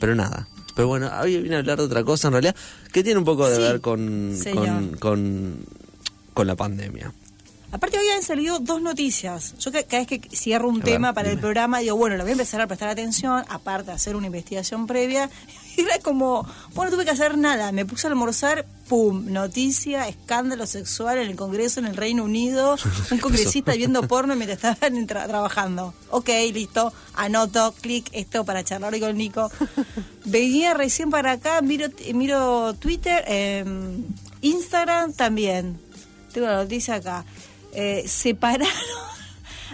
Pero 0.00 0.14
nada. 0.14 0.48
Pero 0.74 0.88
bueno, 0.88 1.10
hoy 1.20 1.40
vine 1.40 1.56
a 1.56 1.58
hablar 1.58 1.78
de 1.78 1.84
otra 1.84 2.04
cosa 2.04 2.28
en 2.28 2.32
realidad 2.32 2.56
que 2.92 3.02
tiene 3.02 3.18
un 3.18 3.24
poco 3.24 3.48
de 3.48 3.56
Sí, 3.56 3.62
ver 3.62 3.80
con, 3.80 4.38
con, 5.00 5.58
con 6.32 6.46
la 6.46 6.54
pandemia. 6.54 7.12
Aparte 7.72 7.98
hoy 7.98 8.08
han 8.08 8.22
salido 8.22 8.58
dos 8.60 8.80
noticias. 8.80 9.54
Yo 9.58 9.70
ca- 9.72 9.82
cada 9.82 10.04
vez 10.04 10.20
que 10.20 10.28
cierro 10.36 10.68
un 10.68 10.80
tema 10.80 11.12
para 11.12 11.30
el 11.30 11.38
programa, 11.38 11.80
digo, 11.80 11.96
bueno, 11.96 12.16
lo 12.16 12.22
voy 12.22 12.30
a 12.30 12.32
empezar 12.32 12.60
a 12.60 12.66
prestar 12.66 12.88
atención, 12.88 13.44
aparte 13.48 13.88
de 13.90 13.92
hacer 13.96 14.16
una 14.16 14.26
investigación 14.26 14.86
previa. 14.86 15.28
Y 15.76 15.82
era 15.82 15.98
como, 15.98 16.48
bueno, 16.74 16.90
no 16.90 16.96
tuve 16.96 17.04
que 17.04 17.10
hacer 17.10 17.36
nada. 17.36 17.70
Me 17.70 17.84
puse 17.84 18.06
a 18.06 18.10
almorzar, 18.10 18.64
pum, 18.88 19.26
noticia, 19.30 20.08
escándalo 20.08 20.66
sexual 20.66 21.18
en 21.18 21.28
el 21.28 21.36
Congreso 21.36 21.80
en 21.80 21.84
el 21.86 21.96
Reino 21.96 22.24
Unido, 22.24 22.76
un 23.10 23.18
congresista 23.18 23.74
viendo 23.74 24.02
porno 24.08 24.34
mientras 24.36 24.56
estaban 24.74 25.06
tra- 25.06 25.26
trabajando. 25.26 25.92
Ok, 26.08 26.30
listo, 26.54 26.94
anoto, 27.14 27.74
clic, 27.78 28.08
esto 28.12 28.46
para 28.46 28.64
charlar 28.64 28.94
hoy 28.94 29.00
con 29.00 29.18
Nico. 29.18 29.50
Venía 30.24 30.72
recién 30.72 31.10
para 31.10 31.32
acá, 31.32 31.60
miro, 31.60 31.88
miro 32.14 32.72
Twitter, 32.78 33.22
em, 33.26 34.02
Instagram 34.40 35.12
también. 35.12 35.78
Tengo 36.32 36.46
la 36.46 36.56
noticia 36.56 36.94
acá. 36.94 37.26
Eh, 37.76 38.04
separaron 38.08 38.68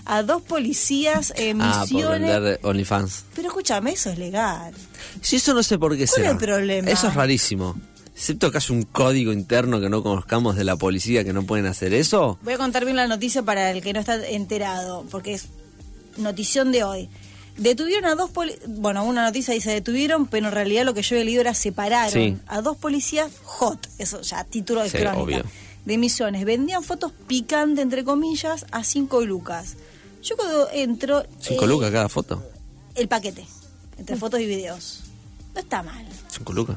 a 0.04 0.22
dos 0.22 0.43
policías 0.43 1.32
en 1.37 1.62
Ah, 1.62 1.72
por 1.72 1.93
misiones. 1.93 2.31
vender 2.32 2.60
OnlyFans. 2.62 3.25
Pero 3.34 3.49
escúchame, 3.49 3.93
eso 3.93 4.10
es 4.10 4.19
legal. 4.19 4.75
Sí, 5.20 5.37
eso 5.37 5.54
no 5.54 5.62
sé 5.62 5.78
por 5.78 5.93
qué 5.96 6.06
¿Cuál 6.06 6.08
será. 6.08 6.26
es 6.26 6.32
el 6.32 6.38
problema? 6.38 6.90
Eso 6.90 7.08
es 7.08 7.14
rarísimo. 7.14 7.76
Excepto 8.14 8.50
que 8.50 8.58
haya 8.58 8.75
un 8.75 8.82
código 8.82 9.32
interno 9.32 9.81
que 9.81 9.88
no 9.88 10.02
conozcamos 10.02 10.56
de 10.56 10.64
la 10.64 10.76
policía 10.76 11.25
que 11.25 11.32
no 11.32 11.44
pueden 11.44 11.66
hacer 11.66 11.94
eso. 11.94 12.38
Voy 12.43 12.54
a 12.54 12.58
contar 12.58 12.84
bien 12.84 12.96
la 12.96 13.06
noticia 13.06 13.43
para 13.43 13.70
el 13.70 13.81
que 13.82 13.93
no 13.93 14.00
está 14.00 14.26
enterado, 14.28 15.04
porque 15.10 15.34
es 15.34 15.46
notición 16.19 16.72
de 16.72 16.84
hoy. 16.84 17.08
Detuvieron 17.56 18.06
a 18.10 18.14
dos 18.14 18.31
policías, 18.31 18.62
bueno, 18.66 19.04
una 19.04 19.25
noticia 19.25 19.52
dice 19.54 19.70
detuvieron, 19.70 20.26
pero 20.26 20.46
en 20.49 20.52
realidad 20.52 20.84
lo 20.84 20.94
que 20.94 21.02
yo 21.02 21.14
había 21.16 21.25
leído 21.25 21.40
era 21.43 21.54
separaron 21.54 22.10
Sí. 22.12 22.37
a 22.46 22.60
dos 22.62 22.76
policías 22.76 23.31
hot, 23.44 23.78
eso 23.99 24.20
ya, 24.22 24.43
título 24.44 24.82
de 24.82 24.90
Sí, 24.90 24.99
crónica, 24.99 25.20
obvio. 25.22 25.44
De 25.84 25.99
misiones. 25.99 26.44
Vendían 26.44 26.82
fotos 26.82 27.12
picantes, 27.26 27.83
entre 27.83 28.04
comillas, 28.04 28.66
a 28.71 28.85
cinco 28.85 29.25
lucas. 29.25 29.76
Yo 30.23 30.37
cuando 30.37 30.68
entro... 30.71 31.25
Cinco 31.40 31.64
eh, 31.64 31.68
lucas 31.68 31.90
cada 31.90 32.09
foto. 32.09 32.42
El 32.95 33.09
paquete, 33.09 33.47
entre 33.99 34.16
fotos 34.16 34.40
y 34.40 34.47
videos. 34.47 35.00
No 35.54 35.61
está 35.61 35.83
mal. 35.83 36.06
Cinco 36.28 36.52
lucas. 36.52 36.76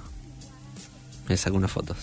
Me 1.28 1.38
saco 1.38 1.58
unas 1.58 1.72
fotos. 1.72 1.98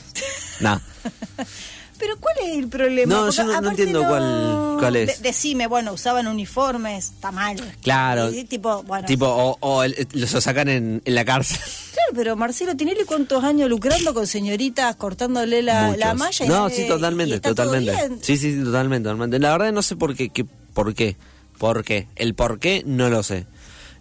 nah. 0.60 0.78
Pero 1.98 2.16
¿cuál 2.18 2.34
es 2.44 2.56
el 2.58 2.68
problema? 2.68 3.14
No, 3.14 3.20
Porque 3.26 3.36
yo 3.36 3.60
no- 3.60 3.70
entiendo 3.70 4.04
cuál- 4.06 4.76
cuál 4.80 4.96
es. 4.96 5.18
De- 5.22 5.28
decime, 5.28 5.66
bueno, 5.68 5.92
usaban 5.92 6.26
uniformes, 6.26 7.06
está 7.14 7.30
mal. 7.30 7.56
Claro. 7.82 8.32
Y- 8.32 8.44
tipo, 8.44 8.82
bueno. 8.82 9.06
Tipo, 9.06 9.26
o, 9.26 9.56
o 9.60 9.82
el- 9.84 10.08
los 10.14 10.30
sacan 10.30 10.68
en, 10.68 11.00
en 11.04 11.14
la 11.14 11.24
cárcel. 11.24 11.58
Claro, 11.92 12.12
pero 12.14 12.36
Marcelo 12.36 12.74
Tinelli, 12.76 13.04
¿cuántos 13.04 13.44
años 13.44 13.68
lucrando 13.70 14.14
con 14.14 14.26
señoritas, 14.26 14.96
cortándole 14.96 15.62
la, 15.62 15.96
la 15.96 16.14
malla? 16.14 16.44
y 16.44 16.48
No, 16.48 16.68
sí, 16.70 16.82
y 16.82 16.88
totalmente, 16.88 17.36
está 17.36 17.54
todo 17.54 17.66
totalmente. 17.66 17.92
bien? 18.08 18.18
Sí, 18.22 18.36
sí, 18.36 18.54
sí, 18.56 18.64
totalmente, 18.64 19.04
totalmente. 19.04 19.38
La 19.38 19.52
verdad 19.52 19.72
no 19.72 19.82
sé 19.82 19.94
por 19.96 20.16
qué, 20.16 20.30
qué 20.30 20.44
por 20.44 20.94
qué, 20.94 21.16
por 21.58 21.84
qué. 21.84 22.08
El 22.16 22.34
por 22.34 22.58
qué 22.58 22.82
no 22.86 23.10
lo 23.10 23.22
sé. 23.22 23.46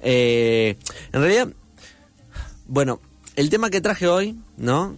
Eh, 0.01 0.77
en 1.13 1.21
realidad, 1.21 1.49
bueno, 2.65 2.99
el 3.35 3.49
tema 3.49 3.69
que 3.69 3.81
traje 3.81 4.07
hoy, 4.07 4.37
¿no? 4.57 4.95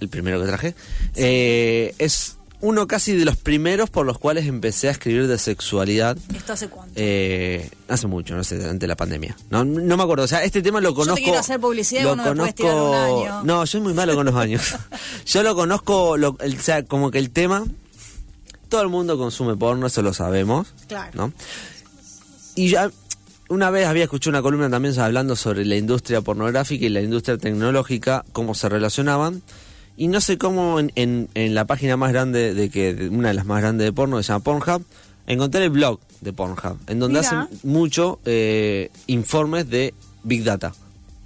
El 0.00 0.08
primero 0.08 0.40
que 0.40 0.46
traje, 0.46 0.74
eh, 1.14 1.94
es 1.98 2.36
uno 2.62 2.86
casi 2.86 3.16
de 3.16 3.24
los 3.24 3.36
primeros 3.36 3.88
por 3.88 4.04
los 4.04 4.18
cuales 4.18 4.46
empecé 4.46 4.88
a 4.88 4.90
escribir 4.90 5.26
de 5.28 5.38
sexualidad. 5.38 6.18
¿Esto 6.34 6.52
hace 6.52 6.68
cuánto? 6.68 6.92
Eh, 6.96 7.70
hace 7.88 8.06
mucho, 8.06 8.34
no 8.34 8.44
sé, 8.44 8.58
durante 8.58 8.86
la 8.86 8.96
pandemia. 8.96 9.34
No, 9.48 9.64
no 9.64 9.96
me 9.96 10.02
acuerdo, 10.02 10.24
o 10.24 10.28
sea, 10.28 10.44
este 10.44 10.60
tema 10.60 10.80
lo 10.80 10.94
conozco. 10.94 11.14
te 11.16 11.22
quiero 11.22 11.38
hacer 11.38 11.58
publicidad 11.58 12.02
y 12.02 12.04
lo 12.04 12.16
me 12.16 12.34
podés 12.34 12.54
tirar 12.54 12.74
un 12.74 12.94
año. 12.94 13.44
No, 13.44 13.62
yo 13.62 13.66
soy 13.66 13.80
muy 13.80 13.94
malo 13.94 14.14
con 14.14 14.26
los 14.26 14.34
años. 14.34 14.62
yo 15.26 15.42
lo 15.42 15.54
conozco, 15.54 16.16
lo- 16.18 16.36
el- 16.40 16.58
o 16.58 16.60
sea, 16.62 16.84
como 16.84 17.10
que 17.10 17.18
el 17.18 17.30
tema. 17.30 17.64
Todo 18.68 18.82
el 18.82 18.88
mundo 18.88 19.18
consume 19.18 19.56
porno, 19.56 19.86
eso 19.86 20.00
lo 20.02 20.12
sabemos. 20.14 20.68
Claro. 20.86 21.10
¿no? 21.14 21.32
Y 22.54 22.68
ya 22.68 22.90
una 23.48 23.70
vez 23.70 23.86
había 23.86 24.04
escuchado 24.04 24.30
una 24.30 24.42
columna 24.42 24.70
también 24.70 24.96
hablando 25.00 25.34
sobre 25.34 25.64
la 25.64 25.76
industria 25.76 26.20
pornográfica 26.20 26.84
y 26.86 26.88
la 26.88 27.00
industria 27.00 27.36
tecnológica, 27.36 28.24
cómo 28.32 28.54
se 28.54 28.68
relacionaban. 28.68 29.42
Y 30.00 30.08
no 30.08 30.20
sé 30.22 30.38
cómo 30.38 30.80
en, 30.80 30.90
en- 30.94 31.28
en 31.34 31.54
la 31.54 31.66
página 31.66 31.94
más 31.98 32.10
grande, 32.10 32.54
de 32.54 32.70
que 32.70 32.94
de 32.94 33.08
una 33.10 33.28
de 33.28 33.34
las 33.34 33.44
más 33.44 33.60
grandes 33.60 33.84
de 33.84 33.92
porno, 33.92 34.16
que 34.16 34.22
se 34.22 34.28
llama 34.32 34.42
Pornhub, 34.42 34.82
encontré 35.26 35.62
el 35.64 35.68
blog 35.70 36.00
de 36.22 36.32
Pornhub, 36.32 36.78
en 36.86 36.98
donde 37.00 37.20
Mira. 37.20 37.42
hacen 37.42 37.58
mucho 37.64 38.18
eh, 38.24 38.90
informes 39.08 39.68
de 39.68 39.92
Big 40.22 40.42
Data. 40.42 40.72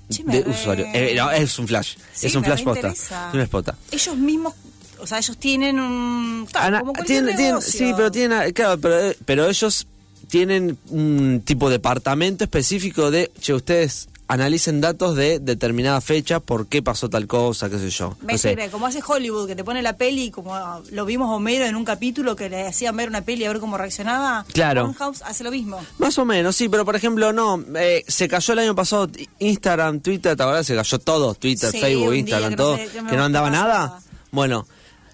De 0.08 0.42
re- 0.42 0.50
usuarios. 0.50 0.88
Eh, 0.92 1.14
no, 1.16 1.30
es 1.30 1.56
un 1.58 1.68
flash. 1.68 1.94
Sí, 2.12 2.26
es 2.26 2.34
un 2.34 2.42
flash 2.42 2.64
posta. 2.64 2.88
Es 2.90 3.10
una 3.32 3.46
spota. 3.46 3.76
Ellos 3.92 4.16
mismos, 4.16 4.54
o 4.98 5.06
sea, 5.06 5.18
ellos 5.18 5.36
tienen 5.38 5.78
un... 5.78 6.46
claro, 6.50 6.66
Ana- 6.66 6.80
como 6.80 6.92
tienen- 7.04 7.62
sí, 7.62 7.92
pero 7.96 8.10
tienen, 8.10 8.52
claro, 8.52 8.80
pero, 8.80 9.00
eh, 9.00 9.16
pero 9.24 9.48
ellos 9.48 9.86
tienen 10.28 10.76
un 10.90 11.42
tipo 11.44 11.68
de 11.68 11.74
departamento 11.74 12.42
específico 12.42 13.12
de, 13.12 13.30
che, 13.40 13.54
ustedes 13.54 14.08
analicen 14.34 14.80
datos 14.80 15.14
de 15.14 15.38
determinada 15.38 16.00
fecha, 16.00 16.40
por 16.40 16.66
qué 16.66 16.82
pasó 16.82 17.08
tal 17.08 17.26
cosa, 17.26 17.70
qué 17.70 17.78
sé 17.78 17.88
yo. 17.90 18.16
Me 18.20 18.32
No 18.32 18.38
sé. 18.38 18.50
sirve, 18.50 18.68
como 18.70 18.86
hace 18.86 19.00
Hollywood, 19.06 19.46
que 19.46 19.54
te 19.54 19.62
pone 19.64 19.80
la 19.80 19.96
peli, 19.96 20.30
como 20.30 20.54
lo 20.90 21.04
vimos 21.04 21.28
Homero 21.30 21.64
en 21.64 21.76
un 21.76 21.84
capítulo 21.84 22.34
que 22.34 22.48
le 22.48 22.66
hacían 22.66 22.96
ver 22.96 23.08
una 23.08 23.22
peli 23.22 23.44
a 23.44 23.48
ver 23.48 23.60
cómo 23.60 23.78
reaccionaba. 23.78 24.44
Claro. 24.52 24.92
Pornhub 24.92 25.16
hace 25.24 25.44
lo 25.44 25.50
mismo. 25.50 25.80
Más 25.98 26.18
o 26.18 26.24
menos, 26.24 26.56
sí, 26.56 26.68
pero 26.68 26.84
por 26.84 26.96
ejemplo, 26.96 27.32
no, 27.32 27.62
eh, 27.76 28.04
se 28.08 28.26
cayó 28.28 28.52
el 28.54 28.58
año 28.58 28.74
pasado 28.74 29.08
Instagram, 29.38 30.00
Twitter, 30.00 30.36
¿te? 30.36 30.64
Se 30.64 30.74
cayó 30.74 30.98
todo, 30.98 31.34
Twitter, 31.34 31.70
Sí, 31.70 31.78
Facebook, 31.80 32.14
Instagram, 32.14 32.50
que 32.50 32.56
no 32.56 32.62
todo, 32.62 32.76
sé, 32.76 32.88
que 32.88 33.16
no 33.16 33.24
andaba 33.24 33.48
pasaba. 33.50 33.68
nada. 33.68 34.00
Bueno, 34.32 34.66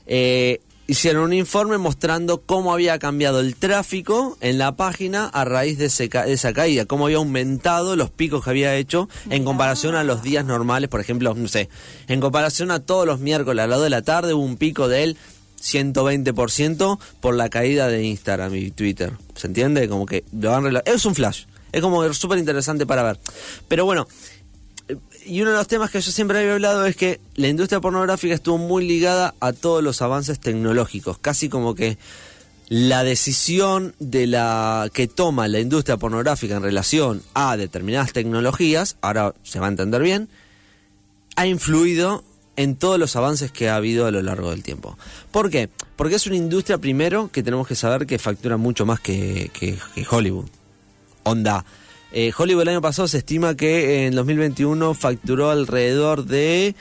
eh, 0.07 0.61
hicieron 0.91 1.23
un 1.25 1.33
informe 1.33 1.79
mostrando 1.79 2.43
cómo 2.43 2.73
había 2.73 2.99
cambiado 2.99 3.41
el 3.41 3.55
tráfico 3.57 4.37
en 4.41 4.59
la 4.59 4.77
página 4.77 5.27
a 5.27 5.45
raíz 5.45 5.79
de, 5.79 5.87
ese 5.87 6.09
ca- 6.09 6.25
de 6.25 6.33
esa 6.33 6.53
caída, 6.53 6.85
cómo 6.85 7.05
había 7.07 7.19
aumentado 7.19 7.95
los 7.97 8.11
picos 8.11 8.43
que 8.45 8.51
había 8.51 8.75
hecho 8.77 9.09
en 9.31 9.45
comparación 9.45 9.95
a 9.95 10.05
los 10.05 10.23
días 10.23 10.45
normales, 10.45 10.89
por 10.91 11.01
ejemplo, 11.01 11.35
no 11.35 11.49
sé, 11.49 11.69
en 12.09 12.21
comparación 12.21 12.71
a 12.71 12.81
todos 12.81 13.07
los 13.07 13.21
miércoles 13.21 13.63
a 13.63 13.67
las 13.69 13.79
2 13.79 13.85
de 13.85 13.91
la 13.91 14.03
tarde 14.03 14.35
hubo 14.35 14.45
un 14.45 14.57
pico 14.57 14.89
del 14.89 15.17
120% 15.63 16.99
por 17.21 17.35
la 17.35 17.49
caída 17.49 17.89
de 17.89 18.03
Instagram 18.05 18.55
y 18.55 18.71
Twitter. 18.71 19.13
¿Se 19.35 19.47
entiende? 19.47 19.89
Como 19.89 20.07
que 20.07 20.25
lo 20.33 20.59
rela- 20.61 20.83
Es 20.87 21.05
un 21.05 21.15
flash. 21.15 21.45
Es 21.73 21.81
como 21.83 22.13
súper 22.15 22.39
interesante 22.39 22.85
para 22.87 23.03
ver. 23.05 23.21
Pero 23.69 23.85
bueno, 23.85 24.09
y 25.31 25.41
uno 25.43 25.51
de 25.53 25.57
los 25.57 25.69
temas 25.69 25.91
que 25.91 26.01
yo 26.01 26.11
siempre 26.13 26.39
había 26.41 26.55
hablado 26.55 26.85
es 26.87 26.97
que 26.97 27.21
la 27.37 27.49
industria 27.49 27.81
pornográfica 27.81 28.35
estuvo 28.35 28.59
muy 28.59 28.87
ligada 28.87 29.35
a 29.41 29.53
todos 29.53 29.83
los 29.83 30.03
avances 30.03 30.41
tecnológicos. 30.41 31.19
Casi 31.19 31.49
como 31.49 31.75
que 31.75 31.97
la 32.69 33.03
decisión 33.05 33.95
de 33.99 34.27
la 34.27 34.91
que 34.93 35.07
toma 35.09 35.49
la 35.49 35.59
industria 35.61 35.97
pornográfica 35.97 36.57
en 36.57 36.63
relación 36.63 37.23
a 37.35 37.57
determinadas 37.57 38.13
tecnologías, 38.13 38.97
ahora 39.01 39.35
se 39.43 39.59
va 39.61 39.67
a 39.67 39.71
entender 39.71 40.03
bien, 40.03 40.29
ha 41.37 41.47
influido 41.47 42.23
en 42.57 42.77
todos 42.77 42.99
los 42.99 43.17
avances 43.17 43.51
que 43.51 43.69
ha 43.71 43.77
habido 43.77 44.07
a 44.07 44.11
lo 44.11 44.23
largo 44.23 44.51
del 44.51 44.63
tiempo. 44.63 44.99
¿Por 45.31 45.49
qué? 45.51 45.69
Porque 45.97 46.17
es 46.17 46.27
una 46.27 46.37
industria, 46.37 46.79
primero, 46.79 47.31
que 47.33 47.43
tenemos 47.43 47.67
que 47.67 47.75
saber 47.75 48.07
que 48.07 48.19
factura 48.19 48.57
mucho 48.57 48.85
más 48.85 49.01
que, 49.01 49.51
que- 49.55 49.79
que 49.95 50.07
Hollywood. 50.11 50.47
Onda. 51.23 51.65
Eh, 52.13 52.33
Hollywood 52.37 52.63
el 52.63 52.69
año 52.69 52.81
pasado 52.81 53.09
se 53.09 53.19
estima 53.19 53.57
que 53.57 54.07
en 54.07 54.15
2021 54.15 54.95
facturó 54.95 55.51
alrededor 55.51 56.25
de 56.25 56.75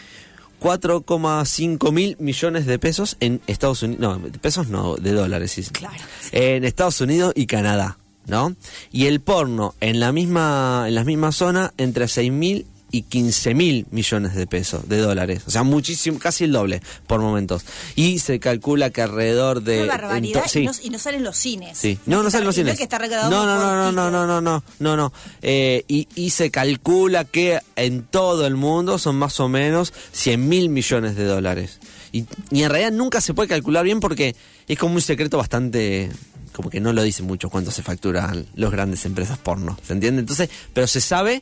4,5 0.60 1.92
mil 1.92 2.18
millones 2.20 2.66
de 2.66 2.80
pesos 2.80 3.18
en 3.20 3.42
Estados 3.48 3.84
Unidos. 3.84 4.02
No, 4.02 4.30
de 4.30 4.38
pesos 4.40 4.68
no, 4.68 4.96
de 4.96 5.14
dólares, 5.14 5.52
sí. 5.52 5.64
Claro. 5.64 5.96
En 6.32 6.64
Estados 6.64 7.00
Unidos 7.02 7.34
y 7.36 7.46
Canadá, 7.46 7.98
¿no? 8.28 8.56
Y 8.92 9.06
el 9.06 9.22
porno 9.22 9.76
en 9.80 10.00
la 10.00 10.12
misma, 10.12 10.86
en 10.88 10.96
la 10.96 11.04
misma 11.04 11.32
zona 11.32 11.74
entre 11.78 12.08
6 12.08 12.32
mil 12.32 12.66
y 12.92 13.04
15 13.04 13.54
mil 13.54 13.86
millones 13.92 14.36
de 14.36 14.48
pesos, 14.48 14.88
de 14.90 14.98
dólares. 14.98 15.44
O 15.48 15.52
sea, 15.52 15.64
muchísimo, 15.64 16.20
casi 16.20 16.46
el 16.46 16.52
doble 16.52 16.82
por 17.08 17.22
momentos. 17.22 17.64
Y 17.96 18.20
se 18.20 18.40
calcula 18.40 18.90
que 18.90 19.02
alrededor 19.02 19.62
de... 19.64 19.84
Una 19.84 19.98
barbaridad 19.98 20.44
sí. 20.48 20.60
y, 20.62 20.66
no, 20.66 20.72
y 20.84 20.90
no 20.90 21.00
salen 21.00 21.24
los 21.24 21.38
cines. 21.38 21.78
Sí, 21.78 22.00
no, 22.06 22.18
no 22.18 22.28
está- 22.28 22.32
salen 22.32 22.48
los 22.48 22.56
no 22.56 22.60
cines. 22.62 22.74
es 22.74 22.78
que 22.78 22.84
está 22.84 23.00
no, 23.00 23.30
no, 23.30 23.46
no, 23.46 23.92
no, 23.92 23.92
no, 23.92 24.12
no, 24.12 24.26
no, 24.28 24.42
no, 24.42 24.64
no, 24.80 24.98
no. 24.98 25.14
Eh, 25.42 25.84
y, 25.88 26.08
y 26.16 26.32
se 26.32 26.52
calcula 26.52 27.26
que 27.26 27.60
en 27.76 28.04
todo 28.04 28.46
el 28.48 28.56
mundo 28.56 28.98
son 28.98 29.16
más 29.18 29.40
o 29.40 29.48
menos 29.50 29.94
100 30.12 30.48
mil 30.50 30.70
millones 30.70 31.16
de 31.16 31.26
dólares. 31.26 31.80
Y, 32.12 32.26
y 32.52 32.64
en 32.64 32.70
realidad 32.70 32.92
nunca 32.92 33.22
se 33.22 33.34
puede 33.34 33.48
calcular 33.50 33.84
bien 33.84 34.00
porque 34.00 34.36
es 34.68 34.78
como 34.80 34.96
un 34.96 35.02
secreto 35.02 35.38
bastante... 35.38 36.12
Como 36.52 36.70
que 36.70 36.82
no 36.82 36.92
lo 36.92 37.04
dicen 37.04 37.26
mucho 37.26 37.50
cuánto 37.50 37.72
se 37.72 37.84
facturan 37.84 38.46
los 38.56 38.72
grandes 38.72 39.06
empresas 39.06 39.38
porno, 39.38 39.78
¿se 39.88 39.94
entiende? 39.94 40.20
Entonces, 40.20 40.50
pero 40.74 40.88
se 40.88 41.00
sabe 41.00 41.42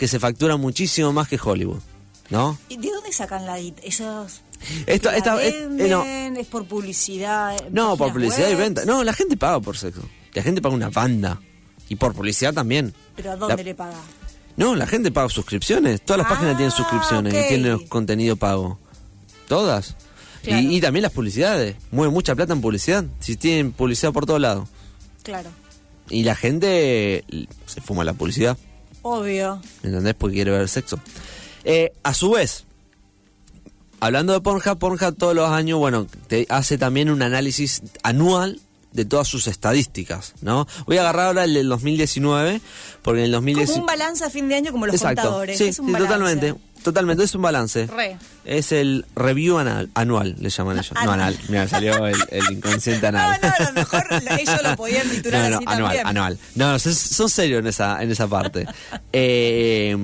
que 0.00 0.08
se 0.08 0.18
factura 0.18 0.56
muchísimo 0.56 1.12
más 1.12 1.28
que 1.28 1.38
Hollywood, 1.38 1.82
¿no? 2.30 2.56
¿Y 2.70 2.78
¿De 2.78 2.88
dónde 2.90 3.12
sacan 3.12 3.44
la? 3.44 3.58
Esos... 3.58 4.40
Esto, 4.86 5.10
es- 5.10 5.22
eh, 5.26 5.66
no, 5.68 5.98
venden, 6.04 6.38
es 6.38 6.46
por 6.46 6.64
publicidad. 6.64 7.54
No, 7.70 7.98
por 7.98 8.10
publicidad 8.14 8.48
y 8.48 8.54
venta. 8.54 8.86
No, 8.86 9.04
la 9.04 9.12
gente 9.12 9.36
paga 9.36 9.60
por 9.60 9.76
sexo. 9.76 10.00
La 10.32 10.42
gente 10.42 10.62
paga 10.62 10.74
una 10.74 10.88
banda. 10.88 11.38
Y 11.90 11.96
por 11.96 12.14
publicidad 12.14 12.54
también. 12.54 12.94
¿Pero 13.14 13.32
a 13.32 13.36
dónde 13.36 13.56
La- 13.58 13.62
le 13.62 13.74
paga? 13.74 14.00
No, 14.56 14.74
la 14.74 14.86
gente 14.86 15.12
paga 15.12 15.28
suscripciones. 15.28 16.00
Todas 16.00 16.16
las 16.22 16.26
Ah, 16.28 16.30
páginas 16.30 16.56
tienen 16.56 16.72
suscripciones 16.72 17.34
y 17.34 17.48
tienen 17.48 17.86
contenido 17.88 18.36
pago. 18.36 18.78
Todas. 19.48 19.96
Y- 20.42 20.46
Claro. 20.46 20.62
Y, 20.62 20.80
también 20.80 21.02
las 21.02 21.12
publicidades. 21.12 21.76
Mueven 21.90 22.14
mucha 22.14 22.34
plata 22.34 22.54
en 22.54 22.62
publicidad. 22.62 23.04
Si 23.20 23.36
tienen 23.36 23.72
publicidad 23.72 24.14
por 24.14 24.24
todos 24.24 24.40
lados. 24.40 24.66
Claro. 25.22 25.50
Y 26.08 26.22
la 26.22 26.34
gente 26.34 27.22
se 27.66 27.80
fuma 27.82 28.02
la 28.04 28.14
publicidad. 28.14 28.56
Obvio. 29.02 29.60
¿Me 29.82 29.90
entendés? 29.90 30.14
Porque 30.14 30.36
quiere 30.36 30.50
ver 30.50 30.68
sexo. 30.68 31.00
Eh, 31.64 31.92
a 32.02 32.14
su 32.14 32.30
vez, 32.30 32.64
hablando 34.00 34.32
de 34.32 34.40
Pornhub, 34.40 34.78
Pornhub 34.78 35.16
todos 35.16 35.34
los 35.34 35.50
años, 35.50 35.78
bueno, 35.78 36.06
te 36.28 36.46
hace 36.48 36.78
también 36.78 37.10
un 37.10 37.22
análisis 37.22 37.82
anual 38.02 38.60
de 38.92 39.04
todas 39.04 39.28
sus 39.28 39.46
estadísticas, 39.46 40.34
¿no? 40.42 40.66
Voy 40.86 40.96
a 40.98 41.02
agarrar 41.02 41.26
ahora 41.26 41.44
el 41.44 41.54
del 41.54 41.68
2019, 41.68 42.60
porque 43.02 43.20
en 43.20 43.26
el 43.26 43.30
Como 43.32 43.46
2019... 43.46 43.80
un 43.80 43.86
balance 43.86 44.24
a 44.24 44.30
fin 44.30 44.48
de 44.48 44.56
año 44.56 44.72
como 44.72 44.86
los 44.86 44.94
Exacto, 44.96 45.22
contadores. 45.22 45.58
sí, 45.58 45.64
es 45.68 45.78
un 45.78 45.86
sí, 45.86 45.92
balance. 45.92 46.12
totalmente, 46.12 46.54
totalmente, 46.82 47.24
es 47.24 47.34
un 47.36 47.42
balance. 47.42 47.86
Re. 47.86 48.16
Es 48.44 48.72
el 48.72 49.06
review 49.14 49.58
anal, 49.58 49.90
anual, 49.94 50.34
le 50.40 50.50
llaman 50.50 50.78
ellos. 50.78 50.92
No, 50.92 51.00
Anual. 51.02 51.20
anal, 51.20 51.38
mira, 51.48 51.68
salió 51.68 52.06
el, 52.06 52.16
el 52.30 52.52
inconsciente 52.52 53.02
No, 53.12 53.18
anal. 53.18 53.38
no, 53.42 53.48
a 53.48 53.68
lo 53.68 53.72
mejor 53.74 54.04
ellos 54.38 54.62
lo 54.64 54.76
podían 54.76 55.08
titular 55.08 55.42
No, 55.42 55.50
no, 55.50 55.56
así 55.58 55.64
anual, 55.68 55.82
también. 55.96 56.06
anual. 56.08 56.38
No, 56.56 56.72
no, 56.72 56.78
son, 56.80 56.94
son 56.94 57.30
serios 57.30 57.60
en 57.60 57.66
esa, 57.68 58.02
en 58.02 58.10
esa 58.10 58.26
parte. 58.26 58.66
Eh, 59.12 59.96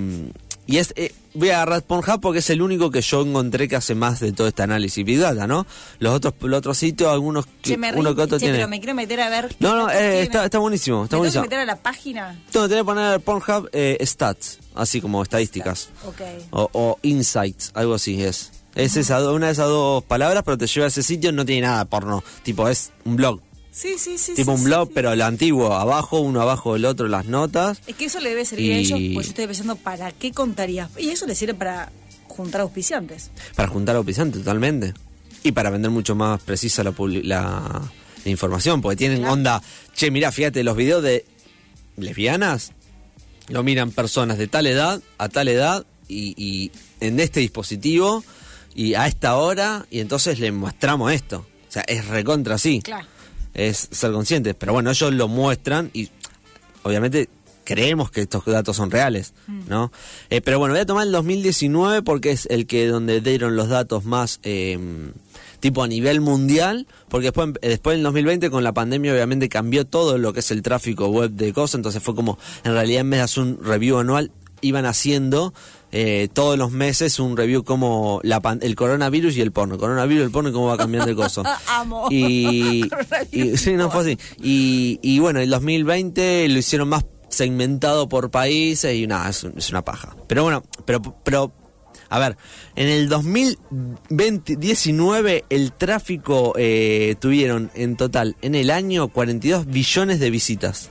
y 0.66 0.78
es, 0.78 0.92
eh, 0.96 1.12
voy 1.34 1.50
a 1.50 1.56
agarrar 1.62 1.82
Pornhub 1.82 2.20
porque 2.20 2.40
es 2.40 2.50
el 2.50 2.60
único 2.62 2.90
que 2.90 3.00
yo 3.00 3.22
encontré 3.22 3.68
que 3.68 3.76
hace 3.76 3.94
más 3.94 4.20
de 4.20 4.32
todo 4.32 4.48
este 4.48 4.62
análisis 4.62 5.04
Big 5.04 5.18
Data, 5.18 5.46
¿no? 5.46 5.66
Los 5.98 6.14
otros, 6.14 6.34
los 6.40 6.58
otros 6.58 6.76
sitios, 6.78 7.10
algunos, 7.12 7.46
que- 7.62 7.76
me 7.76 7.92
uno 7.92 8.14
que 8.14 8.22
otro 8.22 8.38
che, 8.38 8.44
tiene. 8.46 8.58
pero 8.58 8.68
me 8.68 8.78
quiero 8.80 8.94
meter 8.94 9.20
a 9.20 9.28
ver. 9.30 9.54
No, 9.60 9.76
no, 9.76 9.90
eh, 9.90 10.22
está, 10.22 10.44
está 10.44 10.58
buenísimo, 10.58 11.04
está 11.04 11.04
¿Me 11.04 11.08
tengo 11.08 11.18
buenísimo. 11.20 11.42
que 11.44 11.48
meter 11.48 11.58
a 11.60 11.64
la 11.66 11.76
página? 11.76 12.38
Tengo 12.50 12.68
que 12.68 12.84
poner 12.84 13.20
Pornhub 13.20 13.68
eh, 13.72 13.98
Stats, 14.04 14.58
así 14.74 15.00
como 15.00 15.22
estadísticas. 15.22 15.90
Ok. 16.06 16.20
O, 16.50 16.68
o 16.72 16.98
Insights, 17.02 17.70
algo 17.74 17.94
así 17.94 18.22
es. 18.22 18.52
Es 18.74 18.96
esa, 18.98 19.30
una 19.30 19.46
de 19.46 19.52
esas 19.52 19.68
dos 19.68 20.04
palabras, 20.04 20.42
pero 20.44 20.58
te 20.58 20.66
lleva 20.66 20.84
a 20.84 20.88
ese 20.88 21.02
sitio, 21.02 21.32
no 21.32 21.46
tiene 21.46 21.66
nada 21.66 21.86
porno. 21.86 22.22
Tipo, 22.42 22.68
es 22.68 22.92
un 23.06 23.16
blog. 23.16 23.40
Sí, 23.78 23.96
sí, 23.98 24.16
sí. 24.16 24.32
tipo 24.34 24.52
sí, 24.56 24.58
un 24.58 24.64
blog, 24.64 24.86
sí. 24.88 24.92
pero 24.94 25.12
el 25.12 25.20
antiguo, 25.20 25.74
abajo, 25.74 26.20
uno 26.20 26.40
abajo 26.40 26.72
del 26.72 26.86
otro, 26.86 27.08
las 27.08 27.26
notas. 27.26 27.78
Es 27.86 27.94
que 27.94 28.06
eso 28.06 28.20
le 28.20 28.30
debe 28.30 28.46
servir 28.46 28.72
a 28.72 28.76
Y- 28.76 28.80
ellos, 28.80 28.98
pues 29.12 29.26
yo 29.26 29.30
estoy 29.32 29.46
pensando, 29.46 29.76
¿para 29.76 30.12
qué 30.12 30.32
contarías? 30.32 30.88
Y 30.98 31.10
eso 31.10 31.26
le 31.26 31.34
sirve 31.34 31.52
para 31.52 31.92
juntar 32.26 32.62
auspiciantes. 32.62 33.30
Para 33.54 33.68
juntar 33.68 33.96
auspiciantes 33.96 34.40
totalmente. 34.40 34.94
Y 35.42 35.52
para 35.52 35.68
vender 35.68 35.90
mucho 35.90 36.14
más 36.14 36.40
precisa 36.42 36.82
la, 36.82 36.94
la, 37.22 37.82
la 38.24 38.30
información, 38.30 38.80
porque 38.80 38.96
tienen 38.96 39.18
Claro. 39.18 39.34
onda, 39.34 39.62
che, 39.94 40.10
mira, 40.10 40.32
fíjate, 40.32 40.64
los 40.64 40.74
videos 40.74 41.02
de 41.02 41.26
lesbianas 41.98 42.72
lo 43.48 43.62
miran 43.62 43.90
personas 43.90 44.38
de 44.38 44.48
tal 44.48 44.66
edad 44.66 45.00
a 45.18 45.28
tal 45.28 45.48
edad 45.48 45.84
y, 46.08 46.34
y 46.42 46.72
en 47.00 47.20
este 47.20 47.40
dispositivo 47.40 48.24
y 48.74 48.94
a 48.94 49.06
esta 49.06 49.36
hora 49.36 49.86
y 49.90 50.00
entonces 50.00 50.38
les 50.40 50.52
mostramos 50.52 51.12
esto. 51.12 51.46
O 51.68 51.72
sea, 51.72 51.82
es 51.82 52.06
recontra 52.08 52.54
así. 52.56 52.80
Claro. 52.82 53.06
Es 53.56 53.88
ser 53.90 54.12
conscientes. 54.12 54.54
Pero 54.56 54.72
bueno, 54.72 54.90
ellos 54.90 55.12
lo 55.12 55.26
muestran 55.26 55.90
y 55.92 56.08
obviamente 56.84 57.28
creemos 57.66 58.10
que 58.10 58.22
estos 58.22 58.44
datos 58.46 58.76
son 58.76 58.90
reales, 58.90 59.34
¿no? 59.68 59.90
Eh, 60.30 60.40
pero 60.40 60.58
bueno, 60.60 60.72
voy 60.72 60.82
a 60.82 60.86
tomar 60.86 61.04
el 61.04 61.12
2019 61.12 62.02
porque 62.02 62.30
es 62.30 62.46
el 62.46 62.66
que 62.66 62.86
donde 62.86 63.20
dieron 63.20 63.56
los 63.56 63.68
datos 63.68 64.04
más 64.04 64.38
eh, 64.44 64.78
tipo 65.58 65.82
a 65.82 65.88
nivel 65.88 66.20
mundial, 66.20 66.86
porque 67.08 67.26
después, 67.26 67.50
eh, 67.60 67.70
después 67.70 67.96
del 67.96 68.04
2020 68.04 68.50
con 68.50 68.62
la 68.62 68.72
pandemia 68.72 69.12
obviamente 69.12 69.48
cambió 69.48 69.84
todo 69.84 70.16
lo 70.16 70.32
que 70.32 70.40
es 70.40 70.50
el 70.52 70.62
tráfico 70.62 71.08
web 71.08 71.32
de 71.32 71.52
cosas, 71.52 71.74
entonces 71.74 72.02
fue 72.02 72.14
como, 72.14 72.38
en 72.62 72.72
realidad 72.72 73.00
en 73.00 73.10
vez 73.10 73.18
de 73.18 73.24
hacer 73.24 73.42
un 73.42 73.58
review 73.62 73.98
anual, 73.98 74.30
iban 74.60 74.86
haciendo 74.86 75.52
eh, 75.98 76.28
todos 76.32 76.58
los 76.58 76.70
meses 76.72 77.18
un 77.18 77.36
review 77.36 77.64
como 77.64 78.20
la 78.22 78.40
pan- 78.40 78.60
el 78.62 78.74
coronavirus 78.74 79.36
y 79.36 79.40
el 79.40 79.52
porno, 79.52 79.78
coronavirus 79.78 80.22
y 80.22 80.24
el 80.26 80.30
porno 80.30 80.50
y 80.50 80.52
cómo 80.52 80.66
va 80.66 80.76
cambiando 80.76 81.10
el 81.10 81.16
coso. 81.16 81.42
Amo. 81.68 82.08
Y, 82.10 82.88
y- 83.32 83.56
sí, 83.56 83.72
no 83.72 83.90
fue 83.90 84.02
así. 84.02 84.18
Y, 84.42 84.98
y 85.02 85.18
bueno, 85.20 85.40
el 85.40 85.50
2020 85.50 86.48
lo 86.48 86.58
hicieron 86.58 86.88
más 86.88 87.04
segmentado 87.28 88.08
por 88.08 88.30
países 88.30 88.94
y 88.94 89.06
nada, 89.06 89.28
es, 89.30 89.44
es 89.56 89.70
una 89.70 89.82
paja. 89.82 90.14
Pero 90.28 90.42
bueno, 90.42 90.62
pero, 90.84 91.00
pero 91.24 91.52
a 92.08 92.18
ver, 92.18 92.36
en 92.76 92.88
el 92.88 93.08
2019 93.08 95.44
el 95.50 95.72
tráfico 95.72 96.54
eh, 96.56 97.16
tuvieron 97.20 97.70
en 97.74 97.96
total 97.96 98.36
en 98.42 98.54
el 98.54 98.70
año 98.70 99.08
42 99.08 99.66
billones 99.66 100.20
de 100.20 100.30
visitas. 100.30 100.90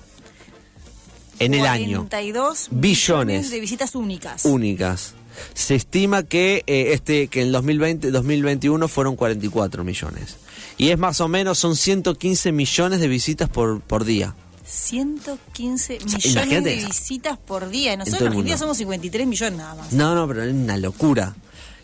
En 1.40 1.54
el 1.54 1.66
año. 1.66 2.08
42 2.10 2.68
Billones. 2.72 3.50
de 3.50 3.60
visitas 3.60 3.96
únicas. 3.96 4.46
Únicas. 4.46 5.14
Se 5.54 5.76
estima 5.76 6.24
que 6.24 6.64
eh, 6.66 6.94
este 6.94 7.28
que 7.28 7.42
en 7.42 7.48
el 7.48 7.54
2020 7.54 8.12
2021 8.12 8.88
fueron 8.88 9.16
44 9.16 9.84
millones. 9.84 10.38
Y 10.78 10.90
es 10.90 10.98
más 10.98 11.22
o 11.22 11.28
menos 11.28 11.60
son 11.60 11.76
115 11.76 12.52
millones 12.52 13.00
de 13.00 13.08
visitas 13.08 13.50
por, 13.50 13.82
por 13.82 14.06
día. 14.06 14.34
115 14.66 16.00
millones 16.00 16.26
imagínate 16.26 16.70
de 16.70 16.78
esa- 16.78 16.88
visitas 16.88 17.38
por 17.38 17.70
día. 17.70 17.96
Nosotros 17.98 18.22
en 18.22 18.28
Argentina 18.28 18.58
somos 18.58 18.78
53 18.78 19.28
millones 19.28 19.58
nada 19.60 19.76
más. 19.76 19.92
No, 19.94 20.16
no, 20.16 20.28
pero 20.28 20.44
es 20.44 20.54
una 20.54 20.78
locura. 20.78 21.36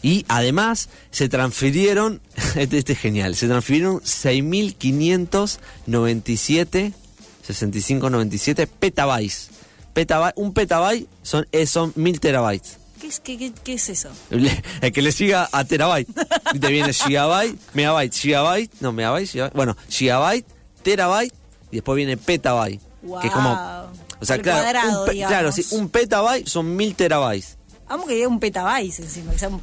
Y 0.04 0.26
además 0.30 0.90
se 1.12 1.30
transfirieron, 1.30 2.22
este, 2.56 2.80
este 2.80 2.94
es 2.94 3.00
genial, 3.00 3.36
se 3.36 3.48
transfirieron 3.48 4.00
6.597, 4.02 6.94
6597 7.44 8.68
petabytes. 8.68 9.50
Petabyte, 9.94 10.34
un 10.38 10.54
petabyte 10.54 11.08
son, 11.24 11.46
eh, 11.52 11.66
son 11.66 11.92
1000 11.96 12.20
terabytes. 12.20 12.78
¿Qué 13.00 13.08
es, 13.08 13.20
qué, 13.20 13.38
qué- 13.38 13.52
qué 13.64 13.74
es 13.74 13.90
eso? 13.90 14.10
Le- 14.30 14.62
El 14.82 14.92
que 14.92 15.02
le 15.02 15.12
siga 15.12 15.50
a 15.52 15.64
terabyte. 15.66 16.08
Te 16.60 16.68
viene 16.70 16.94
gigabyte, 16.94 17.58
megabyte, 17.74 18.14
gigabyte, 18.14 18.72
no, 18.80 18.92
megabyte, 18.94 19.28
gigabyte, 19.28 19.56
bueno, 19.56 19.76
gigabyte, 19.90 20.46
terabyte, 20.84 21.34
y 21.72 21.78
después 21.78 21.96
viene 21.96 22.16
petabyte. 22.18 22.80
Que 23.22 23.28
es 23.28 23.34
como, 23.34 23.52
o 24.20 24.26
sea, 24.26 24.36
Al 24.36 24.42
claro, 24.44 24.62
cuadrado, 24.62 25.02
un, 25.02 25.06
pe- 25.10 25.16
claro, 25.18 25.52
sí, 25.52 25.66
un 25.72 25.90
petabyte 25.90 26.48
son 26.48 26.76
1000 26.76 26.96
terabytes. 26.96 27.58
Vamos 27.90 28.08
que 28.08 28.14
diga 28.14 28.28
un 28.28 28.40
petabyte 28.40 29.00
encima, 29.00 29.32
que 29.34 29.40
sea 29.40 29.50
un 29.50 29.60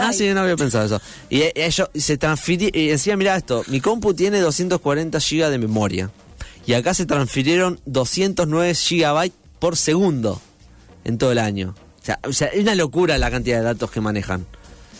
ah, 0.00 0.12
sí, 0.12 0.28
no 0.34 0.40
había 0.40 0.56
pensado 0.56 0.84
eso. 0.84 1.00
Y 1.30 1.40
eh, 1.42 1.52
ellos 1.54 1.88
se 1.94 2.18
transfirieron, 2.18 2.78
y 2.78 2.88
decía, 2.88 3.16
mira 3.16 3.36
esto, 3.36 3.62
mi 3.68 3.80
compu 3.80 4.12
tiene 4.12 4.40
240 4.40 5.18
GB 5.18 5.48
de 5.50 5.58
memoria. 5.58 6.10
Y 6.66 6.74
acá 6.74 6.94
se 6.94 7.06
transfirieron 7.06 7.80
209 7.86 8.74
GB 8.74 9.32
por 9.58 9.76
segundo 9.76 10.40
en 11.04 11.18
todo 11.18 11.32
el 11.32 11.38
año. 11.38 11.74
O 12.02 12.04
sea, 12.04 12.18
o 12.28 12.32
sea, 12.32 12.48
es 12.48 12.60
una 12.62 12.74
locura 12.74 13.18
la 13.18 13.30
cantidad 13.30 13.58
de 13.58 13.64
datos 13.64 13.90
que 13.90 14.00
manejan. 14.00 14.44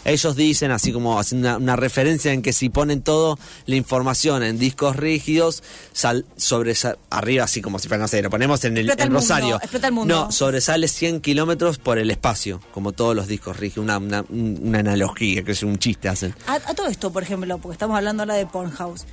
Ellos 0.04 0.36
dicen, 0.36 0.70
así 0.70 0.92
como 0.92 1.18
haciendo 1.18 1.48
una, 1.48 1.56
una 1.56 1.74
referencia 1.74 2.32
en 2.32 2.40
que 2.40 2.52
si 2.52 2.68
ponen 2.68 3.02
todo 3.02 3.36
la 3.66 3.74
información 3.74 4.44
en 4.44 4.56
discos 4.56 4.94
rígidos, 4.94 5.64
sal, 5.92 6.24
sobresal- 6.38 6.96
arriba, 7.10 7.42
así 7.42 7.60
como 7.60 7.80
si 7.80 7.88
fuera, 7.88 8.02
no 8.02 8.06
sé, 8.06 8.22
lo 8.22 8.30
ponemos 8.30 8.64
en 8.64 8.76
el 8.76 8.88
el 8.88 8.96
mundo, 8.98 9.14
Rosario. 9.16 9.56
explota 9.56 9.88
el 9.88 9.92
mundo. 9.92 10.14
No, 10.26 10.30
sobresale 10.30 10.86
100 10.86 11.20
kilómetros 11.22 11.78
por 11.78 11.98
el 11.98 12.08
espacio, 12.12 12.60
como 12.72 12.92
todos 12.92 13.16
los 13.16 13.26
discos 13.26 13.56
rígidos. 13.56 13.82
Una, 13.82 13.98
una, 13.98 14.24
una 14.30 14.78
analogía, 14.78 15.42
que 15.42 15.50
es 15.50 15.64
un 15.64 15.76
chiste 15.80 16.08
hacen. 16.08 16.36
A, 16.46 16.54
a 16.54 16.74
todo 16.74 16.86
esto, 16.86 17.12
por 17.12 17.24
ejemplo, 17.24 17.58
porque 17.58 17.72
estamos 17.72 17.96
hablando 17.96 18.22
ahora 18.22 18.34
de 18.34 18.46
Pornhouse. 18.46 19.06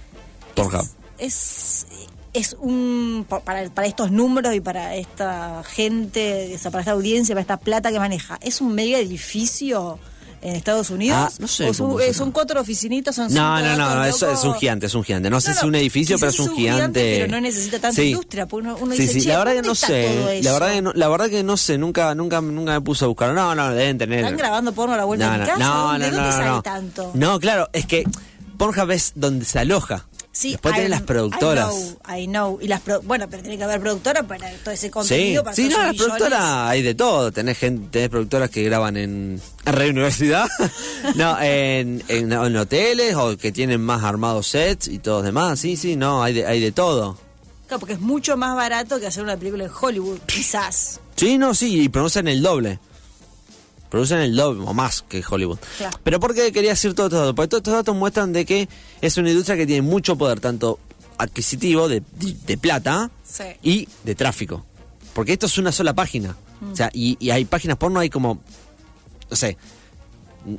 Pornhub. 0.53 0.87
Es, 1.17 1.87
es 1.91 2.07
un. 2.59 3.25
pa- 3.29 3.39
Para, 3.41 3.69
para 3.69 3.87
estos 3.87 4.11
números 4.11 4.53
y 4.55 4.59
para 4.61 4.95
esta 4.95 5.63
gente, 5.63 6.51
o 6.55 6.57
sea, 6.57 6.71
para 6.71 6.81
esta 6.81 6.91
audiencia, 6.93 7.35
para 7.35 7.41
esta 7.41 7.57
plata 7.57 7.91
que 7.91 7.99
maneja, 7.99 8.37
¿es 8.41 8.59
un 8.61 8.73
mega 8.73 8.97
edificio 8.97 9.99
en 10.41 10.55
Estados 10.55 10.89
Unidos? 10.89 11.17
Ah, 11.17 11.31
no 11.39 11.47
sé 11.47 11.69
¿O 11.69 11.73
son, 11.73 11.87
cómo 11.87 11.99
eh, 12.01 12.13
son 12.13 12.31
cuatro 12.31 12.59
oficinitas? 12.59 13.15
Son 13.15 13.25
No, 13.33 13.57
cinco 13.57 13.69
no, 13.69 13.77
no, 13.77 13.95
no, 13.95 14.05
eso 14.05 14.29
es 14.31 14.43
un 14.43 14.55
gigante, 14.55 14.87
es 14.87 14.95
un 14.95 15.03
gigante. 15.03 15.29
No 15.29 15.39
sé 15.39 15.49
No, 15.49 15.53
si 15.53 15.59
es 15.59 15.63
un 15.63 15.75
edificio, 15.75 16.17
pero 16.19 16.31
es 16.31 16.39
un 16.39 16.55
gigante. 16.55 17.17
pero 17.19 17.31
no 17.31 17.39
necesita 17.39 17.79
tanta 17.79 17.95
Sí. 18.01 18.09
industria. 18.09 18.45
Porque 18.47 18.67
uno, 18.67 18.77
uno 18.81 18.95
sí, 18.95 19.03
dice, 19.03 19.13
sí, 19.13 19.21
"Che, 19.21 19.29
la 19.29 19.37
verdad 19.39 19.51
que 19.51 19.57
¿dónde 19.57 19.67
no 19.69 19.75
sé. 19.75 20.25
La 20.25 20.33
eso?". 20.33 20.53
verdad 20.53 20.71
que 20.73 20.81
no, 20.81 20.93
la 20.93 21.07
verdad 21.09 21.29
que 21.29 21.43
no 21.43 21.55
sé, 21.57 21.77
nunca, 21.77 22.13
nunca, 22.15 22.41
nunca 22.41 22.71
me 22.73 22.81
puse 22.81 23.05
a 23.05 23.07
buscar. 23.07 23.33
No, 23.33 23.53
no, 23.55 23.71
deben 23.73 23.97
tener. 23.97 24.19
¿Están 24.19 24.37
grabando 24.37 24.73
porno 24.73 24.95
a 24.95 24.97
la 24.97 25.05
vuelta 25.05 25.31
de 25.31 25.37
mi 25.39 25.45
casa? 25.45 25.57
No, 25.59 25.93
¿De 25.93 25.99
no, 25.99 26.05
dónde 26.05 26.21
no, 26.21 26.31
sale 26.31 26.61
tanto? 26.63 27.11
No, 27.13 27.39
claro, 27.39 27.69
es 27.73 27.85
que 27.85 28.03
Pornhub 28.57 28.91
es 28.91 29.13
donde 29.15 29.45
se 29.45 29.59
aloja. 29.59 30.05
Sí, 30.35 30.53
Después 30.53 30.73
tenés 30.73 30.89
las 30.89 31.03
productoras. 31.03 31.69
I 31.71 31.75
know, 31.75 32.17
I 32.17 32.25
know. 32.25 32.59
Y 32.59 32.67
las 32.67 32.81
pro- 32.81 33.03
bueno, 33.03 33.27
pero 33.29 33.43
tiene 33.43 33.55
que 33.55 33.63
haber 33.65 33.79
productoras 33.79 34.25
para 34.25 34.49
todo 34.63 34.71
ese 34.73 34.87
Sí, 34.87 34.89
contenido. 34.89 35.43
para 35.43 35.55
sí, 35.55 35.69
todos 35.69 35.77
no, 35.77 35.85
las 35.85 35.95
productoras 35.95 36.41
hay 36.41 36.81
de 36.81 36.95
todo. 36.95 37.31
Tenés, 37.31 37.57
gente, 37.59 37.87
tenés 37.91 38.09
productoras 38.09 38.49
que 38.49 38.63
graban 38.63 38.97
en, 38.97 39.39
en 39.65 39.73
Radio 39.73 39.91
Universidad, 39.91 40.47
no, 41.15 41.39
en, 41.39 42.03
en, 42.07 42.31
en 42.33 42.57
hoteles 42.57 43.13
o 43.15 43.37
que 43.37 43.51
tienen 43.51 43.79
más 43.81 44.03
armados 44.03 44.47
sets 44.47 44.87
y 44.87 44.97
todo 44.97 45.21
demás. 45.21 45.59
Sí, 45.59 45.77
sí, 45.77 45.95
no, 45.95 46.23
hay 46.23 46.33
de, 46.33 46.47
hay 46.47 46.59
de 46.59 46.71
todo. 46.71 47.15
Claro, 47.67 47.79
porque 47.79 47.93
es 47.93 48.01
mucho 48.01 48.35
más 48.35 48.55
barato 48.55 48.99
que 48.99 49.05
hacer 49.05 49.21
una 49.23 49.37
película 49.37 49.65
en 49.65 49.71
Hollywood, 49.79 50.17
quizás. 50.25 50.99
Sí, 51.15 51.37
no, 51.37 51.53
sí, 51.53 51.83
y 51.83 51.89
producen 51.89 52.27
el 52.27 52.41
doble. 52.41 52.79
Producen 53.93 54.17
el 54.21 54.35
doble 54.35 54.63
o 54.65 54.73
más 54.73 55.03
que 55.07 55.23
Hollywood. 55.29 55.59
Claro. 55.77 55.99
Pero 56.03 56.19
¿por 56.19 56.33
qué 56.33 56.51
quería 56.51 56.71
decir 56.71 56.95
todo 56.95 57.05
esto? 57.05 57.35
Porque 57.35 57.47
todos 57.49 57.59
estos 57.59 57.73
datos 57.75 57.95
muestran 57.95 58.33
de 58.33 58.43
que 58.43 58.67
es 59.01 59.17
una 59.17 59.29
industria 59.29 59.55
que 59.55 59.67
tiene 59.67 59.83
mucho 59.83 60.15
poder, 60.17 60.39
tanto 60.39 60.79
adquisitivo, 61.19 61.87
de, 61.87 62.01
de 62.17 62.57
plata, 62.57 63.11
Sí. 63.23 63.43
y 63.61 63.87
de 64.03 64.15
tráfico. 64.15 64.65
Porque 65.13 65.33
esto 65.33 65.45
es 65.45 65.59
una 65.59 65.71
sola 65.71 65.93
página. 65.93 66.35
O 66.71 66.75
sea, 66.75 66.89
y, 66.91 67.17
y 67.19 67.29
hay 67.29 67.45
páginas 67.45 67.77
porno, 67.77 67.99
hay 67.99 68.09
como, 68.09 68.39
no 69.29 69.35
sé, 69.35 69.57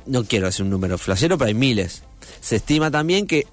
no 0.05 0.23
quiero 0.23 0.45
decir 0.45 0.63
un 0.63 0.69
número 0.69 0.97
flashero, 0.97 1.37
pero 1.37 1.49
hay 1.49 1.53
miles. 1.55 2.03
Se 2.39 2.55
estima 2.55 2.89
también 2.89 3.27
que 3.27 3.47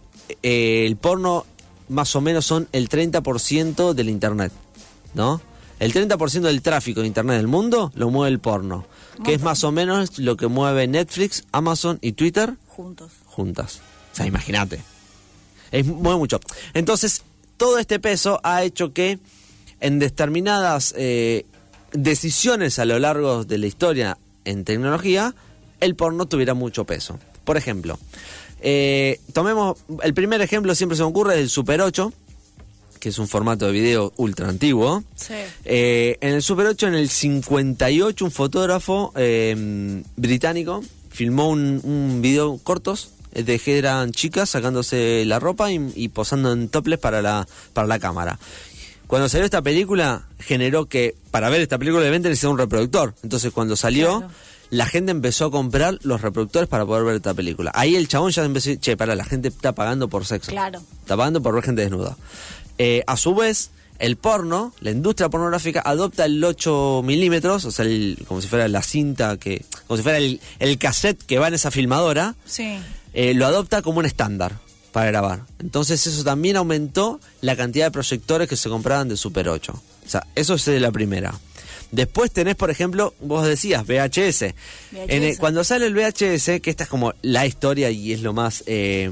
eh, 0.45 0.85
el 0.87 0.95
porno 0.95 1.45
más 1.88 2.14
o 2.14 2.21
menos 2.21 2.47
son 2.47 2.68
el 2.71 2.88
30% 2.88 3.95
del 3.95 4.09
Internet, 4.09 4.53
¿no? 5.14 5.40
El 5.81 5.92
30% 5.92 6.42
del 6.42 6.62
tráfico 6.62 7.01
de 7.01 7.09
Internet 7.09 7.38
del 7.38 7.49
mundo 7.49 7.90
lo 7.97 8.11
mueve 8.11 8.31
el 8.33 8.38
porno, 8.38 8.87
que 9.25 9.35
es 9.35 9.42
más 9.42 9.64
o 9.64 9.72
menos 9.72 10.18
lo 10.18 10.37
que 10.37 10.46
mueve 10.46 10.87
Netflix, 10.87 11.44
Amazon 11.53 11.98
y 12.01 12.12
Twitter 12.12 12.55
Juntos. 12.68 13.12
juntas. 13.27 13.81
O 14.12 14.16
sea, 14.16 14.27
imagínate. 14.27 14.83
Es 15.70 15.87
mueve 15.87 16.18
mucho. 16.18 16.40
Entonces, 16.75 17.22
todo 17.57 17.79
este 17.79 17.98
peso 17.98 18.40
ha 18.42 18.62
hecho 18.62 18.92
que 18.92 19.18
en 19.81 19.98
determinadas 19.98 20.94
eh, 20.96 21.46
decisiones 21.92 22.79
a 22.79 22.85
lo 22.85 22.98
largo 22.98 23.44
de 23.44 23.59
la 23.59 23.66
historia 23.66 24.18
en 24.44 24.64
tecnología, 24.64 25.35
el 25.81 25.94
porno 25.96 26.27
tuviera 26.27 26.55
mucho 26.55 26.85
peso. 26.85 27.18
Por 27.44 27.57
ejemplo, 27.57 27.98
eh, 28.61 29.20
tomemos 29.33 29.79
el 30.03 30.14
primer 30.14 30.40
ejemplo, 30.40 30.75
siempre 30.75 30.96
se 30.96 31.03
me 31.03 31.09
ocurre, 31.09 31.35
es 31.35 31.40
el 31.40 31.51
Super 31.51 31.81
8, 31.81 32.12
que 33.03 33.09
es 33.09 33.19
un 33.19 33.27
formato 33.27 33.67
de 33.67 33.73
video 33.73 34.12
ultra 34.17 34.49
antiguo. 34.49 35.03
Sí. 35.17 35.35
Eh, 35.65 36.19
en 36.21 36.35
el 36.35 36.41
Super 36.43 36.67
8, 36.67 36.87
en 36.87 36.95
el 36.95 37.09
58, 37.09 38.25
un 38.25 38.31
fotógrafo 38.31 39.12
eh, 39.17 40.05
británico 40.15 40.85
filmó 41.11 41.49
un, 41.49 41.81
un 41.83 42.23
video 42.23 42.59
cortos 42.62 43.11
eh, 43.35 43.43
de 43.43 43.59
que 43.59 43.77
eran 43.77 44.12
chicas 44.12 44.51
sacándose 44.51 45.25
la 45.27 45.41
ropa 45.41 45.73
y, 45.73 45.93
y 45.97 46.11
posando 46.11 46.53
en 46.53 46.69
toples 46.69 47.01
para 47.01 47.21
la, 47.23 47.45
para 47.73 47.88
la 47.88 47.99
cámara. 47.99 48.38
Cuando 49.09 49.29
salió 49.29 49.45
esta 49.47 49.62
película, 49.62 50.29
generó 50.38 50.87
que 50.87 51.17
para 51.33 51.51
ver 51.51 51.61
esta 51.61 51.79
película 51.79 52.05
de 52.05 52.11
venta 52.11 52.29
necesitaba 52.29 52.53
un 52.53 52.59
reproductor. 52.59 53.15
Entonces, 53.25 53.51
cuando 53.53 53.75
salió, 53.75 54.19
Claro. 54.21 54.33
la 54.71 54.87
gente 54.87 55.11
empezó 55.11 55.47
a 55.47 55.51
comprar 55.51 55.99
los 56.03 56.21
reproductores 56.23 56.69
para 56.69 56.87
poder 56.87 57.05
ver 57.05 57.17
esta 57.17 57.35
película. 57.35 57.73
Ahí 57.75 57.97
el 57.97 58.07
chabón 58.07 58.31
ya 58.31 58.45
empezó 58.45 58.69
a 58.69 58.71
decir, 58.71 58.81
che, 58.81 58.97
para, 58.97 59.17
la 59.17 59.25
gente 59.25 59.49
está 59.49 59.73
pagando 59.75 60.09
por 60.09 60.25
sexo. 60.25 60.51
Claro. 60.53 60.81
Está 61.01 61.17
pagando 61.17 61.43
por 61.43 61.53
ver 61.53 61.65
gente 61.65 61.83
desnuda. 61.83 62.17
Eh, 62.85 63.05
a 63.07 63.16
su 63.16 63.35
vez, 63.35 63.71
el 64.01 64.16
porno, 64.16 64.75
la 64.81 64.90
industria 64.90 65.29
pornográfica, 65.29 65.83
adopta 65.85 66.25
el 66.25 66.42
8 66.42 67.03
milímetros, 67.05 67.64
o 67.64 67.71
sea, 67.71 67.85
el- 67.85 68.18
como 68.27 68.40
si 68.40 68.49
fuera 68.49 68.66
la 68.66 68.83
cinta, 68.83 69.37
que 69.37 69.64
como 69.87 69.97
si 69.99 70.03
fuera 70.03 70.18
el, 70.18 70.40
el 70.59 70.79
cassette 70.79 71.23
que 71.25 71.38
va 71.38 71.47
en 71.47 71.55
esa 71.55 71.71
filmadora, 71.71 72.35
Sí. 72.45 72.77
eh, 73.14 73.35
lo 73.35 73.47
adopta 73.47 73.83
como 73.83 74.01
un 74.01 74.07
estándar 74.07 74.59
para 74.90 75.07
grabar. 75.07 75.42
Entonces 75.61 76.05
eso 76.07 76.25
también 76.25 76.57
aumentó 76.57 77.21
la 77.40 77.55
cantidad 77.55 77.87
de 77.87 77.90
proyectores 77.92 78.49
que 78.49 78.57
se 78.57 78.68
compraban 78.68 79.09
de 79.09 79.16
Super 79.16 79.49
8. 79.49 79.73
O 80.05 80.09
sea, 80.09 80.27
eso 80.35 80.55
es 80.55 80.66
la 80.66 80.90
primera. 80.90 81.33
Después 81.92 82.33
tenés, 82.33 82.57
por 82.57 82.71
ejemplo, 82.71 83.14
vos 83.21 83.47
decías, 83.47 83.87
VHS. 83.87 84.55
En 84.92 85.23
el- 85.23 85.38
cuando 85.38 85.62
sale 85.62 85.87
el 85.87 85.95
VHS, 85.95 86.61
que 86.61 86.71
esta 86.71 86.85
es 86.85 86.90
como 86.90 87.12
la 87.23 87.47
historia 87.47 87.90
y 87.90 88.12
es 88.12 88.23
lo 88.23 88.33
más 88.33 88.64
eh, 88.66 89.11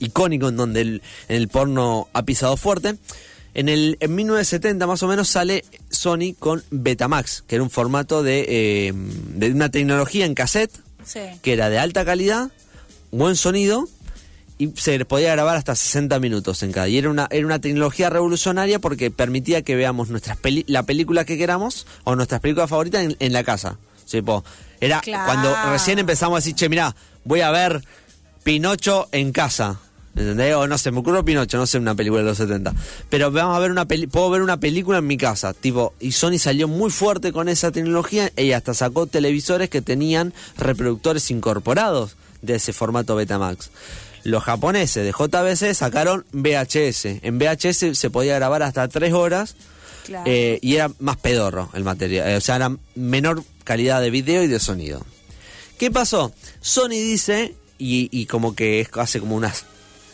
icónico 0.00 0.48
en 0.48 0.56
donde 0.56 0.80
el, 0.80 1.02
en 1.28 1.36
el 1.36 1.48
porno 1.48 2.08
ha 2.12 2.22
pisado 2.24 2.56
fuerte, 2.56 2.96
en, 3.54 3.68
el, 3.68 3.96
en 4.00 4.14
1970 4.14 4.86
más 4.86 5.02
o 5.02 5.08
menos 5.08 5.28
sale 5.28 5.64
Sony 5.90 6.34
con 6.38 6.62
Betamax, 6.70 7.42
que 7.46 7.56
era 7.56 7.64
un 7.64 7.70
formato 7.70 8.22
de, 8.22 8.44
eh, 8.48 8.92
de 8.94 9.50
una 9.50 9.70
tecnología 9.70 10.26
en 10.26 10.34
cassette 10.34 10.72
Sí. 11.04 11.20
que 11.42 11.54
era 11.54 11.70
de 11.70 11.78
alta 11.78 12.04
calidad, 12.04 12.50
buen 13.10 13.34
sonido 13.34 13.88
y 14.58 14.72
se 14.76 15.02
podía 15.06 15.32
grabar 15.32 15.56
hasta 15.56 15.74
60 15.74 16.18
minutos 16.20 16.62
en 16.62 16.70
cada. 16.72 16.88
Y 16.88 16.98
era 16.98 17.08
una, 17.08 17.28
era 17.30 17.46
una 17.46 17.60
tecnología 17.60 18.10
revolucionaria 18.10 18.78
porque 18.78 19.10
permitía 19.10 19.62
que 19.62 19.74
veamos 19.76 20.10
nuestras 20.10 20.36
peli 20.36 20.64
la 20.68 20.82
película 20.82 21.24
que 21.24 21.38
queramos 21.38 21.86
o 22.04 22.14
nuestras 22.14 22.40
películas 22.42 22.68
favoritas 22.68 23.04
en, 23.04 23.16
en 23.20 23.32
la 23.32 23.42
casa. 23.44 23.78
Sí, 24.04 24.20
po. 24.20 24.44
era 24.80 25.00
Claro. 25.00 25.24
cuando 25.24 25.54
recién 25.70 25.98
empezamos 25.98 26.36
a 26.36 26.40
decir, 26.40 26.54
che, 26.54 26.68
mirá, 26.68 26.94
voy 27.24 27.40
a 27.40 27.50
ver 27.52 27.82
Pinocho 28.42 29.08
en 29.12 29.32
casa. 29.32 29.80
¿Entendés? 30.18 30.54
O 30.56 30.66
no 30.66 30.76
sé, 30.78 30.90
me 30.90 30.98
ocurrió 30.98 31.24
Pinocho, 31.24 31.56
no 31.58 31.66
sé, 31.66 31.78
una 31.78 31.94
película 31.94 32.22
de 32.22 32.28
los 32.28 32.38
70. 32.38 32.74
Pero 33.08 33.30
vamos 33.30 33.56
a 33.56 33.60
ver 33.60 33.70
una 33.70 33.86
peli 33.86 34.06
puedo 34.06 34.28
ver 34.30 34.42
una 34.42 34.58
película 34.58 34.98
en 34.98 35.06
mi 35.06 35.16
casa. 35.16 35.54
Tipo, 35.54 35.94
y 36.00 36.12
Sony 36.12 36.38
salió 36.38 36.66
muy 36.68 36.90
fuerte 36.90 37.32
con 37.32 37.48
esa 37.48 37.70
tecnología 37.70 38.32
y 38.36 38.52
hasta 38.52 38.74
sacó 38.74 39.06
televisores 39.06 39.70
que 39.70 39.80
tenían 39.82 40.34
reproductores 40.56 41.30
incorporados 41.30 42.16
de 42.42 42.56
ese 42.56 42.72
formato 42.72 43.14
Betamax. 43.16 43.70
Los 44.24 44.42
japoneses 44.44 45.04
de 45.04 45.12
JBC 45.12 45.74
sacaron 45.74 46.24
VHS. 46.32 47.20
En 47.22 47.38
VHS 47.38 47.94
se 47.96 48.10
podía 48.10 48.34
grabar 48.34 48.62
hasta 48.62 48.88
3 48.88 49.12
horas 49.12 49.54
Claro. 50.04 50.24
eh, 50.26 50.58
y 50.62 50.74
era 50.74 50.90
más 50.98 51.16
pedorro 51.18 51.70
el 51.74 51.84
material. 51.84 52.28
eh, 52.30 52.36
o 52.36 52.40
sea, 52.40 52.56
era 52.56 52.74
menor 52.94 53.44
calidad 53.64 54.00
de 54.00 54.10
video 54.10 54.42
y 54.42 54.46
de 54.48 54.58
sonido. 54.58 55.04
¿Qué 55.78 55.90
pasó? 55.90 56.32
Sony 56.60 56.88
dice, 56.90 57.54
y, 57.78 58.08
y 58.10 58.26
como 58.26 58.54
que 58.56 58.80
es- 58.80 58.88
hace 58.94 59.20
como 59.20 59.36
unas 59.36 59.64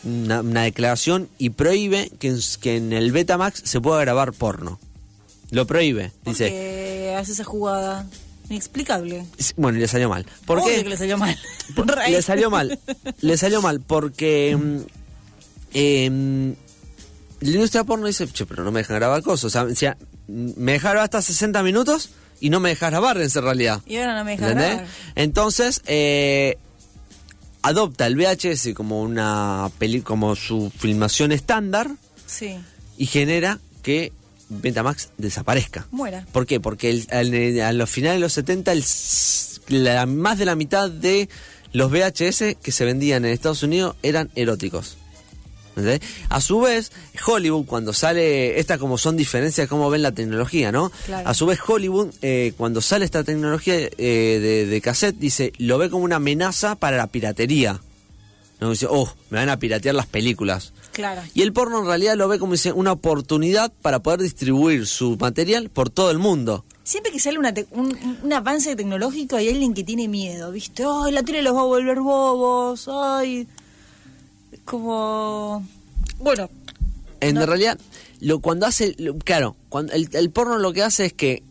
una, 0.05 0.41
una 0.41 0.63
declaración 0.63 1.29
y 1.39 1.51
prohíbe 1.51 2.11
que 2.19 2.29
en, 2.29 2.39
que 2.61 2.77
en 2.77 2.93
el 2.93 3.13
Betamax 3.13 3.63
se 3.65 3.81
pueda 3.81 4.01
grabar 4.01 4.33
porno. 4.33 4.79
Lo 5.51 5.67
prohíbe. 5.67 6.13
Dice, 6.25 6.47
Porque 6.49 7.15
hace 7.19 7.33
esa 7.33 7.45
jugada 7.45 8.07
inexplicable. 8.51 9.25
bueno, 9.57 9.79
le 9.79 9.89
salió 9.89 10.09
mal. 10.09 10.27
¿Por 10.47 10.59
Obvio 10.59 10.69
qué? 10.77 10.83
que 10.83 10.89
le 10.91 10.97
salió 10.97 11.17
mal. 11.19 11.39
Le 12.11 12.23
salió 12.23 12.51
mal. 12.51 12.79
Le 13.21 13.37
salió 13.39 13.63
mal 13.63 13.81
porque 13.81 14.51
em, 15.73 16.55
la 17.41 17.51
industria 17.51 17.85
porno 17.85 18.07
dice, 18.07 18.27
che, 18.29 18.47
pero 18.47 18.65
no 18.65 18.71
me 18.73 18.81
dejan 18.81 18.97
grabar 18.97 19.23
cosas. 19.23 19.45
O 19.55 19.75
sea, 19.75 19.97
me 20.29 20.73
grabar 20.73 20.99
hasta 20.99 21.23
60 21.23 21.63
minutos 21.63 22.11
y 22.41 22.51
no 22.51 22.61
me 22.61 22.71
dejas 22.71 22.91
grabar 22.91 23.17
en 23.21 23.31
realidad. 23.43 23.81
Y 23.87 23.97
ahora 23.97 24.19
no 24.19 24.25
me 24.25 24.33
deja 24.33 24.47
¿Entendés? 24.51 24.69
grabar. 24.77 24.87
Entonces, 25.15 25.83
eh, 25.87 26.59
adopta 27.65 28.07
el 28.07 28.15
VHS 28.17 28.73
como 28.75 29.03
una 29.03 29.71
peli 29.79 30.01
como 30.03 30.37
su 30.37 30.71
filmación 30.79 31.33
estándar 31.33 31.91
Sí. 32.27 32.57
y 32.97 33.07
genera 33.07 33.59
que 33.83 34.13
Betamax 34.49 35.09
desaparezca. 35.19 35.87
Muera. 35.91 36.27
¿Por 36.31 36.47
qué? 36.47 36.61
Porque 36.61 36.91
el- 36.91 37.07
al- 37.11 37.61
a 37.61 37.73
los 37.73 37.91
finales 37.91 38.17
de 38.17 38.21
los 38.21 38.33
70, 38.35 38.73
el 38.73 38.85
la- 39.69 40.05
más 40.07 40.39
de 40.39 40.45
la 40.45 40.55
mitad 40.55 40.91
de 40.91 41.29
los 41.73 41.91
VHS 41.91 42.55
que 42.63 42.71
se 42.71 42.85
vendían 42.85 43.25
en 43.25 43.33
Estados 43.33 43.63
Unidos 43.63 43.97
eran 44.03 44.31
eróticos. 44.37 44.99
A 46.29 46.41
su 46.41 46.61
vez, 46.61 46.93
Hollywood, 47.27 47.67
cuando 47.67 47.93
sale, 47.93 48.59
estas 48.61 48.79
como 48.79 48.97
son 48.99 49.17
diferencias 49.17 49.65
de 49.65 49.69
cómo 49.69 49.91
ven 49.91 50.03
la 50.03 50.13
tecnología, 50.13 50.71
¿no? 50.73 50.91
Claro. 51.07 51.29
A 51.29 51.35
su 51.35 51.47
vez, 51.47 51.59
Hollywood, 51.67 52.11
eh, 52.23 52.53
cuando 52.57 52.81
sale 52.81 53.05
esta 53.05 53.25
tecnología 53.25 53.75
eh, 53.77 53.91
de, 53.99 54.67
de 54.67 54.81
cassette, 54.81 55.17
dice, 55.19 55.53
lo 55.59 55.79
ve 55.79 55.91
como 55.91 56.05
una 56.05 56.17
amenaza 56.17 56.77
para 56.77 56.97
la 56.97 57.09
piratería. 57.09 57.81
¿No? 58.61 58.71
Dice, 58.71 58.87
oh, 58.89 59.13
me 59.31 59.39
van 59.39 59.49
a 59.49 59.59
piratear 59.59 59.97
las 59.97 60.07
películas. 60.07 60.73
Claro. 60.93 61.23
Y 61.35 61.43
el 61.43 61.53
porno 61.53 61.81
en 61.81 61.87
realidad 61.87 62.15
lo 62.17 62.29
ve 62.29 62.39
como 62.39 62.53
dice, 62.53 62.71
una 62.73 62.93
oportunidad 62.93 63.73
para 63.83 63.99
poder 64.01 64.21
distribuir 64.23 64.87
su 64.87 65.17
material 65.17 65.71
por 65.71 65.91
todo 65.91 66.13
el 66.13 66.19
mundo. 66.19 66.65
Siempre 66.85 67.11
que 67.11 67.19
sale 67.19 67.39
una 67.39 67.53
te- 67.53 67.67
un, 67.73 67.99
un 68.23 68.33
avance 68.33 68.77
tecnológico 68.77 69.37
hay 69.37 69.49
alguien 69.49 69.75
que 69.75 69.83
tiene 69.83 70.07
miedo, 70.07 70.53
¿viste? 70.53 70.85
Ay, 70.89 71.11
la 71.13 71.23
tele 71.25 71.43
los 71.43 71.57
va 71.57 71.63
a 71.63 71.65
volver 71.65 71.99
bobos, 71.99 72.89
ay. 72.89 73.49
Como. 74.65 75.67
Bueno, 76.19 76.51
En 77.21 77.35
No. 77.37 77.47
realidad, 77.47 77.79
lo, 78.21 78.41
cuando 78.41 78.67
hace, 78.67 78.95
lo- 78.99 79.17
claro, 79.19 79.57
cuando 79.71 79.93
el, 79.95 80.09
el 80.13 80.31
porno 80.31 80.59
lo 80.59 80.73
que 80.75 80.83
hace 80.83 81.07
es 81.07 81.13
que 81.15 81.43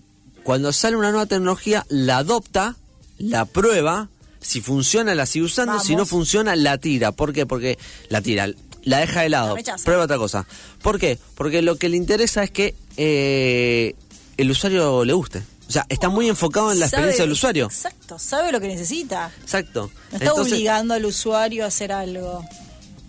cuando 0.43 0.71
sale 0.71 0.95
una 0.97 1.09
nueva 1.09 1.25
tecnología, 1.25 1.85
la 1.89 2.17
adopta, 2.17 2.75
la 3.17 3.45
prueba, 3.45 4.09
si 4.41 4.61
funciona 4.61 5.15
la 5.15 5.25
sigue 5.25 5.45
usando, 5.45 5.79
si 5.79 5.95
no 5.95 6.05
funciona 6.05 6.55
la 6.55 6.77
tira. 6.77 7.11
¿Por 7.11 7.33
qué? 7.33 7.45
Porque 7.45 7.79
la 8.09 8.21
tira, 8.21 8.49
la 8.83 8.99
deja 8.99 9.21
de 9.21 9.29
lado, 9.29 9.55
prueba 9.83 10.03
otra 10.03 10.17
cosa. 10.17 10.45
¿Por 10.81 10.99
qué? 10.99 11.17
Porque 11.35 11.61
lo 11.61 11.77
que 11.77 11.89
le 11.89 11.97
interesa 11.97 12.43
es 12.43 12.51
que 12.51 12.75
eh, 12.97 13.95
el 14.37 14.51
usuario 14.51 15.05
le 15.05 15.13
guste. 15.13 15.41
O 15.67 15.71
sea, 15.71 15.85
está 15.89 16.09
muy 16.09 16.27
enfocado 16.29 16.71
en 16.71 16.79
la 16.79 16.87
sabe- 16.87 17.03
experiencia 17.03 17.23
del 17.23 17.31
usuario. 17.31 17.65
Exacto, 17.65 18.19
sabe 18.19 18.51
lo 18.51 18.59
que 18.59 18.67
necesita. 18.67 19.31
Exacto. 19.41 19.89
No 20.11 20.17
está 20.17 20.33
obligando 20.33 20.93
al 20.93 21.05
usuario 21.05 21.63
a 21.63 21.67
hacer 21.67 21.91
algo. 21.93 22.45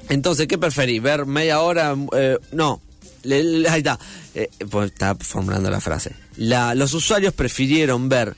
Entonces, 0.09 0.47
¿qué 0.47 0.59
preferís? 0.59 1.03
¿Ver 1.03 1.27
media 1.27 1.61
hora? 1.61 1.95
eh, 2.17 2.39
no. 2.53 2.81
Le- 3.23 3.43
le- 3.43 3.69
ahí 3.69 3.79
está. 3.79 3.99
Eh, 4.35 4.51
pues 4.71 4.93
está 4.93 5.15
formulando 5.15 5.71
la 5.71 5.81
frase. 5.81 6.13
La- 6.37 6.75
los 6.75 6.93
usuarios 6.95 7.33
prefirieron 7.33 8.09
ver 8.09 8.37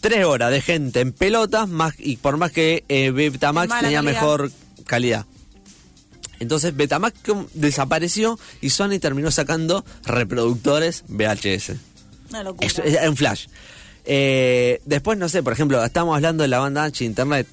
tres 0.00 0.24
horas 0.24 0.50
de 0.50 0.60
gente 0.60 1.00
en 1.00 1.12
pelotas 1.12 1.68
más 1.68 1.94
y 1.98 2.16
por 2.16 2.36
más 2.36 2.52
que 2.52 2.84
eh, 2.88 3.10
Betamax 3.10 3.68
tenía 3.80 3.98
calidad. 3.98 4.02
mejor 4.02 4.52
calidad. 4.86 5.26
Entonces 6.40 6.76
Betamax 6.76 7.14
desapareció 7.54 8.38
y 8.60 8.70
Sony 8.70 8.98
terminó 9.00 9.30
sacando 9.30 9.84
reproductores 10.04 11.04
VHS. 11.08 11.72
Una 12.30 12.42
locura. 12.44 12.66
Es, 12.66 12.78
es 12.78 13.08
un 13.08 13.16
flash. 13.16 13.46
Eh, 14.04 14.80
después, 14.84 15.18
no 15.18 15.28
sé, 15.28 15.42
por 15.42 15.52
ejemplo, 15.52 15.82
estamos 15.84 16.14
hablando 16.14 16.42
de 16.42 16.48
la 16.48 16.58
banda 16.60 16.84
ancha 16.84 17.00
de 17.00 17.06
Internet. 17.06 17.48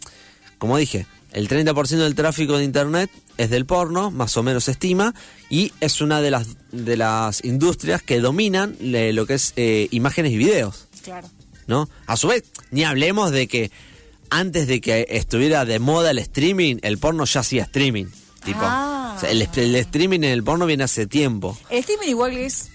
Como 0.57 0.77
dije, 0.77 1.05
el 1.35 1.47
30% 1.47 1.97
del 1.97 2.15
tráfico 2.15 2.57
de 2.57 2.63
Internet 2.63 3.11
es 3.37 3.49
del 3.51 3.65
porno, 3.65 4.09
más 4.09 4.35
o 4.37 4.41
menos 4.43 4.63
se 4.63 4.71
estima, 4.71 5.13
y 5.49 5.71
es 5.81 6.01
una 6.01 6.21
de 6.21 6.31
las, 6.31 6.47
de 6.71 6.97
las 6.97 7.43
industrias 7.45 8.01
que 8.01 8.19
dominan 8.21 8.75
le- 8.79 9.13
lo 9.13 9.25
que 9.27 9.35
es 9.35 9.53
eh, 9.57 9.87
imágenes 9.91 10.31
y 10.31 10.37
videos. 10.37 10.87
Claro. 11.03 11.29
¿no? 11.67 11.89
A 12.07 12.15
su 12.17 12.27
vez, 12.29 12.43
ni 12.71 12.83
hablemos 12.83 13.31
de 13.31 13.47
que 13.47 13.71
antes 14.29 14.67
de 14.67 14.81
que 14.81 15.05
estuviera 15.09 15.65
de 15.65 15.79
moda 15.79 16.11
el 16.11 16.17
streaming, 16.19 16.77
el 16.81 16.97
porno 16.97 17.25
ya 17.25 17.41
hacía 17.41 17.63
streaming. 17.63 18.05
Tipo, 18.43 18.59
Ah. 18.61 19.13
o 19.17 19.19
sea, 19.19 19.29
el, 19.31 19.41
el 19.41 19.75
streaming 19.75 20.19
en 20.19 20.23
el 20.25 20.43
porno 20.43 20.65
viene 20.65 20.83
hace 20.83 21.05
tiempo. 21.07 21.57
El 21.69 21.79
streaming 21.79 22.07
igual 22.09 22.37
es. 22.37 22.69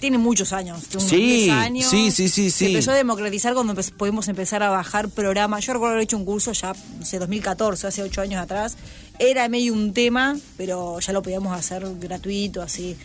Tiene 0.00 0.18
muchos 0.18 0.52
años. 0.52 0.82
unos 0.92 1.04
Sí, 1.08 1.16
10 1.16 1.50
años. 1.50 1.88
sí, 1.90 2.10
sí, 2.10 2.28
sí, 2.28 2.50
Se 2.50 2.58
sí. 2.58 2.66
empezó 2.66 2.90
a 2.90 2.94
democratizar 2.94 3.54
cuando 3.54 3.74
pudimos 3.96 4.28
empezar 4.28 4.62
a 4.62 4.68
bajar 4.68 5.08
programas. 5.08 5.64
Yo 5.64 5.72
recuerdo 5.72 5.92
haber 5.94 6.04
hecho 6.04 6.16
un 6.18 6.24
curso 6.26 6.52
ya, 6.52 6.74
no 6.98 7.04
sé, 7.06 7.18
2014, 7.18 7.86
hace 7.86 8.02
8 8.02 8.20
años 8.20 8.42
atrás. 8.42 8.76
Era 9.18 9.48
medio 9.48 9.72
un 9.72 9.94
tema, 9.94 10.36
pero 10.58 11.00
ya 11.00 11.12
lo 11.14 11.22
podíamos 11.22 11.56
hacer 11.58 11.82
gratuito, 11.98 12.60
así, 12.60 12.96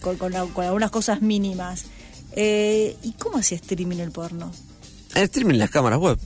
con, 0.00 0.16
con, 0.16 0.32
la- 0.32 0.44
con 0.46 0.64
algunas 0.64 0.90
cosas 0.90 1.22
mínimas. 1.22 1.84
Eh, 2.32 2.96
¿Y 3.04 3.12
cómo 3.12 3.38
hacía 3.38 3.56
streaming 3.58 3.98
el 3.98 4.10
porno? 4.10 4.50
El 5.14 5.22
streaming 5.22 5.54
en 5.54 5.58
las 5.60 5.70
cámaras 5.70 6.00
web. 6.00 6.18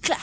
Claro, 0.00 0.22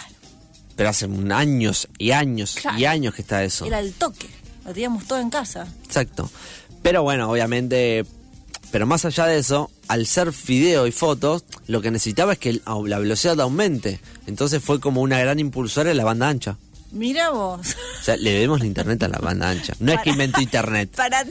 Pero 0.75 0.89
hace 0.89 1.07
años 1.31 1.87
y 1.99 2.09
años 2.09 2.55
Claro. 2.59 2.79
y 2.79 2.85
años 2.85 3.13
que 3.13 3.21
está 3.21 3.43
eso. 3.43 3.65
era 3.65 3.79
el 3.79 3.93
toque. 3.93 4.27
Lo 4.65 4.73
teníamos 4.73 5.05
todo 5.05 5.19
en 5.19 5.29
casa. 5.29 5.67
Exacto. 5.85 6.27
Pero 6.81 7.03
bueno, 7.03 7.29
obviamente, 7.29 8.03
pero 8.75 8.85
más 8.85 9.05
allá 9.05 9.27
de 9.27 9.37
eso, 9.37 9.71
al 9.87 10.05
ser 10.05 10.33
video 10.45 10.85
y 10.85 10.91
fotos, 10.91 11.45
lo 11.67 11.81
que 11.81 11.91
necesitaba 11.91 12.33
es 12.33 12.39
que 12.39 12.59
la 12.65 12.99
velocidad 12.99 13.39
aumente. 13.39 14.01
Entonces 14.27 14.61
fue 14.61 14.81
como 14.81 14.99
una 14.99 15.17
gran 15.17 15.39
impulsora 15.39 15.87
de 15.87 15.95
la 15.95 16.03
banda 16.03 16.27
ancha. 16.27 16.57
Mira 16.91 17.29
vos. 17.29 17.73
O 18.01 18.03
sea, 18.03 18.17
le 18.17 18.33
debemos 18.33 18.59
la 18.59 18.65
internet 18.65 19.01
a 19.03 19.07
la 19.07 19.19
banda 19.19 19.49
ancha. 19.49 19.75
No 19.79 19.93
es 19.93 20.01
que 20.01 20.09
inventó 20.09 20.41
internet. 20.41 20.89
Para... 20.97 21.23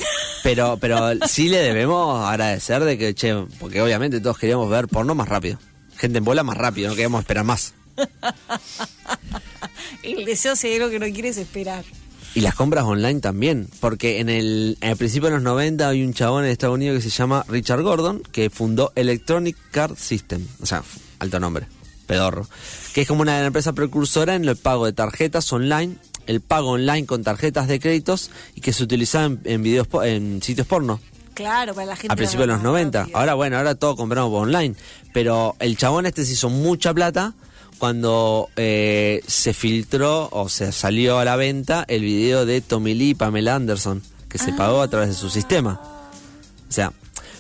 Pero, 0.43 0.79
pero 0.81 1.11
sí 1.29 1.51
le 1.51 1.59
debemos 1.59 2.27
agradecer 2.27 2.83
de 2.83 2.97
que, 2.97 3.15
che, 3.15 3.35
porque 3.61 3.83
obviamente 3.83 4.23
todos 4.23 4.39
queríamos 4.39 4.71
ver 4.71 4.89
porno 4.89 5.15
más 5.15 5.29
rápido. 5.29 5.59
Gente 5.99 6.17
en 6.17 6.25
bola 6.25 6.45
más 6.45 6.57
rápido, 6.57 6.89
no 6.89 6.95
queríamos 6.95 7.21
esperar 7.21 7.45
más. 7.45 7.75
El 10.03 10.25
deseo 10.25 10.57
si 10.57 10.69
hay 10.69 10.77
algo 10.77 10.89
que 10.89 10.99
no 10.99 11.13
quieres 11.13 11.37
esperar. 11.37 11.85
Y 12.35 12.41
las 12.41 12.57
compras 12.57 12.85
online 12.85 13.21
también, 13.21 13.69
porque 13.79 14.19
en 14.19 14.29
el, 14.29 14.77
en 14.81 14.91
el 14.91 14.97
principio 14.97 15.29
de 15.29 15.37
los 15.37 15.43
90 15.45 15.89
hay 15.89 16.03
un 16.03 16.13
chabón 16.13 16.45
en 16.45 16.51
Estados 16.51 16.75
Unidos 16.75 16.97
que 16.97 17.09
se 17.09 17.17
llama 17.17 17.45
Richard 17.49 17.83
Gordon, 17.83 18.23
que 18.33 18.51
fundó 18.51 18.93
Electronic 18.97 19.57
Card 19.71 19.97
System, 19.97 20.45
o 20.61 20.67
sea, 20.67 20.83
alto 21.21 21.39
nombre, 21.39 21.69
pedorro, 22.07 22.49
que 22.93 23.03
es 23.03 23.09
como 23.09 23.23
una 23.23 23.45
empresa 23.47 23.73
precursora 23.73 24.35
en 24.35 24.47
el 24.47 24.57
pago 24.57 24.87
de 24.87 24.93
tarjetas 24.93 25.53
online, 25.53 25.97
el 26.27 26.41
pago 26.41 26.71
online 26.71 27.07
con 27.07 27.23
tarjetas 27.23 27.69
de 27.69 27.79
créditos 27.79 28.33
y 28.57 28.61
que 28.61 28.73
se 28.73 28.83
utilizaba 28.83 29.27
en, 29.27 29.41
en 29.45 29.63
videos 29.63 29.87
en 30.03 30.43
sitios 30.43 30.67
porno. 30.67 31.01
Claro, 31.35 31.75
para 31.75 31.87
la 31.87 31.97
gente. 31.97 32.13
a 32.13 32.17
principios 32.17 32.43
de 32.43 32.47
los 32.49 32.57
más 32.59 32.65
90. 32.65 32.99
rápido. 33.01 33.19
Ahora, 33.19 33.35
bueno, 33.35 33.57
ahora 33.59 33.75
todo 33.75 33.97
compramos 33.97 34.31
por 34.31 34.43
online. 34.43 34.75
Pero 35.13 35.57
el 35.59 35.77
chabón 35.77 36.07
este 36.07 36.25
se 36.25 36.33
hizo 36.33 36.49
mucha 36.49 36.95
plata 36.95 37.35
cuando 37.85 38.49
eh, 38.57 39.21
se 39.27 39.53
filtró 39.53 40.31
o 40.33 40.49
se 40.49 40.73
salió 40.73 41.19
a 41.19 41.25
la 41.27 41.37
venta 41.37 41.85
el 41.87 42.01
video 42.01 42.47
de 42.47 42.63
Tommy 42.63 42.95
Lee 42.95 43.11
y 43.11 43.15
Pamela 43.15 43.57
Anderson, 43.57 44.03
que 44.27 44.39
se 44.39 44.55
pagó 44.55 44.81
a 44.81 44.89
través 44.89 45.11
de 45.11 45.15
su 45.15 45.29
sistema. 45.29 45.83
O 46.67 46.73
sea, 46.73 46.95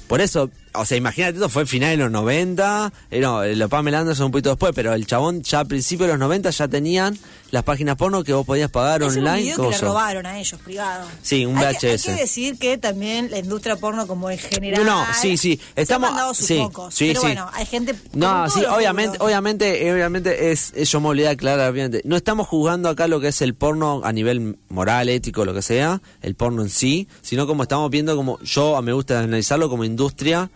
por 0.06 0.20
eso, 0.20 0.50
o 0.74 0.84
sea, 0.84 0.96
imagínate, 0.96 1.34
esto 1.36 1.48
fue 1.48 1.66
final 1.66 1.90
de 1.90 1.96
los 1.96 2.10
90, 2.10 2.92
eh, 3.10 3.20
no, 3.20 3.42
eh, 3.42 3.54
lo 3.56 3.68
Pamela 3.68 4.00
Anderson 4.00 4.26
un 4.26 4.32
poquito 4.32 4.50
después, 4.50 4.72
pero 4.74 4.92
el 4.92 5.06
chabón 5.06 5.42
ya 5.42 5.60
a 5.60 5.64
principios 5.64 6.08
de 6.08 6.14
los 6.14 6.18
90 6.20 6.50
ya 6.50 6.68
tenían 6.68 7.18
las 7.50 7.62
páginas 7.62 7.96
porno 7.96 8.24
que 8.24 8.32
vos 8.32 8.44
podías 8.44 8.70
pagar 8.70 9.02
Es 9.02 9.12
un 9.12 9.18
online. 9.26 9.42
video 9.42 9.56
que 9.70 9.76
le 9.76 9.78
robaron 9.78 10.26
a 10.26 10.38
ellos, 10.40 10.60
privado. 10.60 11.06
Sí, 11.22 11.46
un 11.46 11.56
Hay 11.58 11.76
que- 11.76 11.86
Hay 11.90 11.96
VHS. 11.96 12.04
que, 12.06 12.12
decir 12.14 12.58
que 12.58 12.78
también 12.78 13.30
la 13.30 13.38
industria 13.38 13.76
porno 13.76 14.06
como 14.06 14.30
en 14.30 14.38
general... 14.38 14.84
No, 14.84 15.04
sí, 15.20 15.36
sí, 15.36 15.60
estamos- 15.76 16.10
Se 16.14 16.20
han 16.20 16.34
sus 16.34 16.46
sí, 16.46 16.58
mocos. 16.58 16.94
sí, 16.94 17.06
pero 17.08 17.20
sí. 17.20 17.26
bueno, 17.28 17.48
hay 17.52 17.66
gente... 17.66 17.94
No, 18.12 18.48
sí, 18.50 18.60
los 18.62 18.72
obviamente, 18.72 19.18
rubros. 19.18 19.26
obviamente, 19.28 19.92
obviamente 19.92 20.50
es, 20.52 20.72
es- 20.74 20.90
yo 20.90 21.00
me 21.00 21.08
olvidé 21.08 21.26
de 21.26 21.32
aclarar, 21.34 21.70
obviamente. 21.70 22.02
No 22.04 22.16
estamos 22.16 22.48
juzgando 22.48 22.88
acá 22.88 23.06
lo 23.06 23.20
que 23.20 23.28
es 23.28 23.40
el 23.42 23.54
porno 23.54 24.00
a 24.04 24.12
nivel 24.12 24.58
moral, 24.68 25.08
ético, 25.08 25.44
lo 25.44 25.54
que 25.54 25.62
sea, 25.62 26.00
el 26.22 26.34
porno 26.34 26.62
en 26.62 26.70
sí, 26.70 27.06
sino 27.22 27.46
como 27.46 27.62
estamos 27.62 27.88
viendo 27.90 28.16
como, 28.16 28.40
yo 28.40 28.80
me 28.82 28.92
gusta 28.92 29.20
analizarlo 29.20 29.68
como 29.68 29.84
industria, 29.84 30.50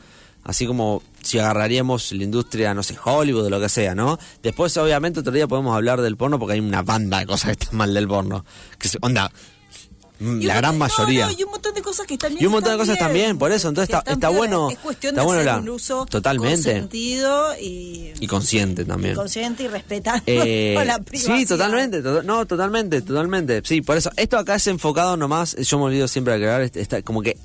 así 0.49 0.67
como 0.67 1.03
si 1.23 1.39
agarraríamos 1.39 2.11
la 2.13 2.25
industria, 2.25 2.75
no 2.75 2.83
sé, 2.83 2.97
Hollywood 3.05 3.45
o 3.45 3.51
lo 3.51 3.61
que 3.61 3.69
sea, 3.69 3.95
¿no? 3.95 4.19
Después, 4.43 4.77
obviamente, 4.79 5.21
otro 5.21 5.31
día 5.33 5.47
podemos 5.47 5.77
hablar 5.77 6.01
del 6.01 6.17
porno 6.17 6.39
porque 6.39 6.55
hay 6.55 6.61
una 6.61 6.83
banda 6.83 7.21
de 7.21 7.27
cosas 7.27 7.57
que 7.57 7.65
están 7.65 7.77
mal 7.79 7.93
del 7.95 8.09
porno. 8.09 8.45
Que 8.79 8.89
se, 8.89 8.99
onda, 9.03 9.31
Y 10.21 10.47
La 10.47 10.57
gran 10.57 10.77
montón- 10.77 10.99
mayoría. 10.99 11.27
no, 11.27 11.33
no, 11.33 11.39
y 11.39 11.45
un 11.45 11.51
montón 11.53 11.75
de 11.75 11.81
cosas 11.83 12.05
que 12.05 12.15
están 12.15 12.31
bien. 12.33 12.43
Y 12.43 12.47
un 12.47 12.53
montón 12.53 12.73
de 12.73 12.79
cosas 12.79 12.97
bien, 12.97 13.07
también, 13.07 13.39
por 13.39 13.53
eso, 13.53 13.69
entonces 13.69 13.95
está- 13.95 14.11
está 14.11 14.29
bueno- 14.31 14.69
Es 14.69 14.79
cuestión 14.79 15.11
está 15.13 15.21
de 15.21 15.25
bueno 15.27 15.41
hacer 15.43 15.53
la- 15.53 15.59
un 15.61 15.69
uso 15.69 16.07
totalmente. 16.07 16.89
y, 17.61 18.13
Y 18.19 18.27
consciente 18.27 18.85
también. 18.85 19.13
y 19.13 19.17
consciente 19.17 19.63
y 19.63 19.69
respetando 19.69 20.23
Eh, 20.27 20.75
la 20.87 20.99
privacidad. 20.99 21.37
sí, 21.39 21.47
totalmente, 21.47 22.03
to- 22.03 22.25
no, 22.25 22.47
totalmente, 22.47 23.01
totalmente. 23.03 23.63
Sí, 23.65 23.81
por 23.81 23.97
eso, 23.97 24.11
esto 24.17 24.39
acá 24.39 24.57
es 24.57 24.67
enfocado 24.67 25.17
nomás, 25.17 25.55
yo 25.55 25.79
me 25.79 25.85
olvido 25.85 26.09
siempre 26.09 26.33
de 26.33 26.39
aclarar, 26.39 26.63
este- 26.63 26.81
esta- 26.81 27.03
como 27.03 27.23
que 27.23 27.37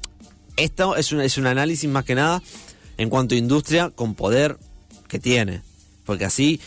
esto 0.55 0.95
es 0.95 1.11
un, 1.11 1.21
es 1.21 1.37
un 1.37 1.45
análisis 1.45 1.87
más 1.89 2.05
que 2.05 2.15
nada 2.15 2.41
en 2.97 3.09
cuanto 3.09 3.35
a 3.35 3.37
industria 3.37 3.89
con 3.89 4.15
poder 4.15 4.57
que 5.07 5.19
tiene. 5.19 5.61
Porque 6.05 6.25
así, 6.25 6.59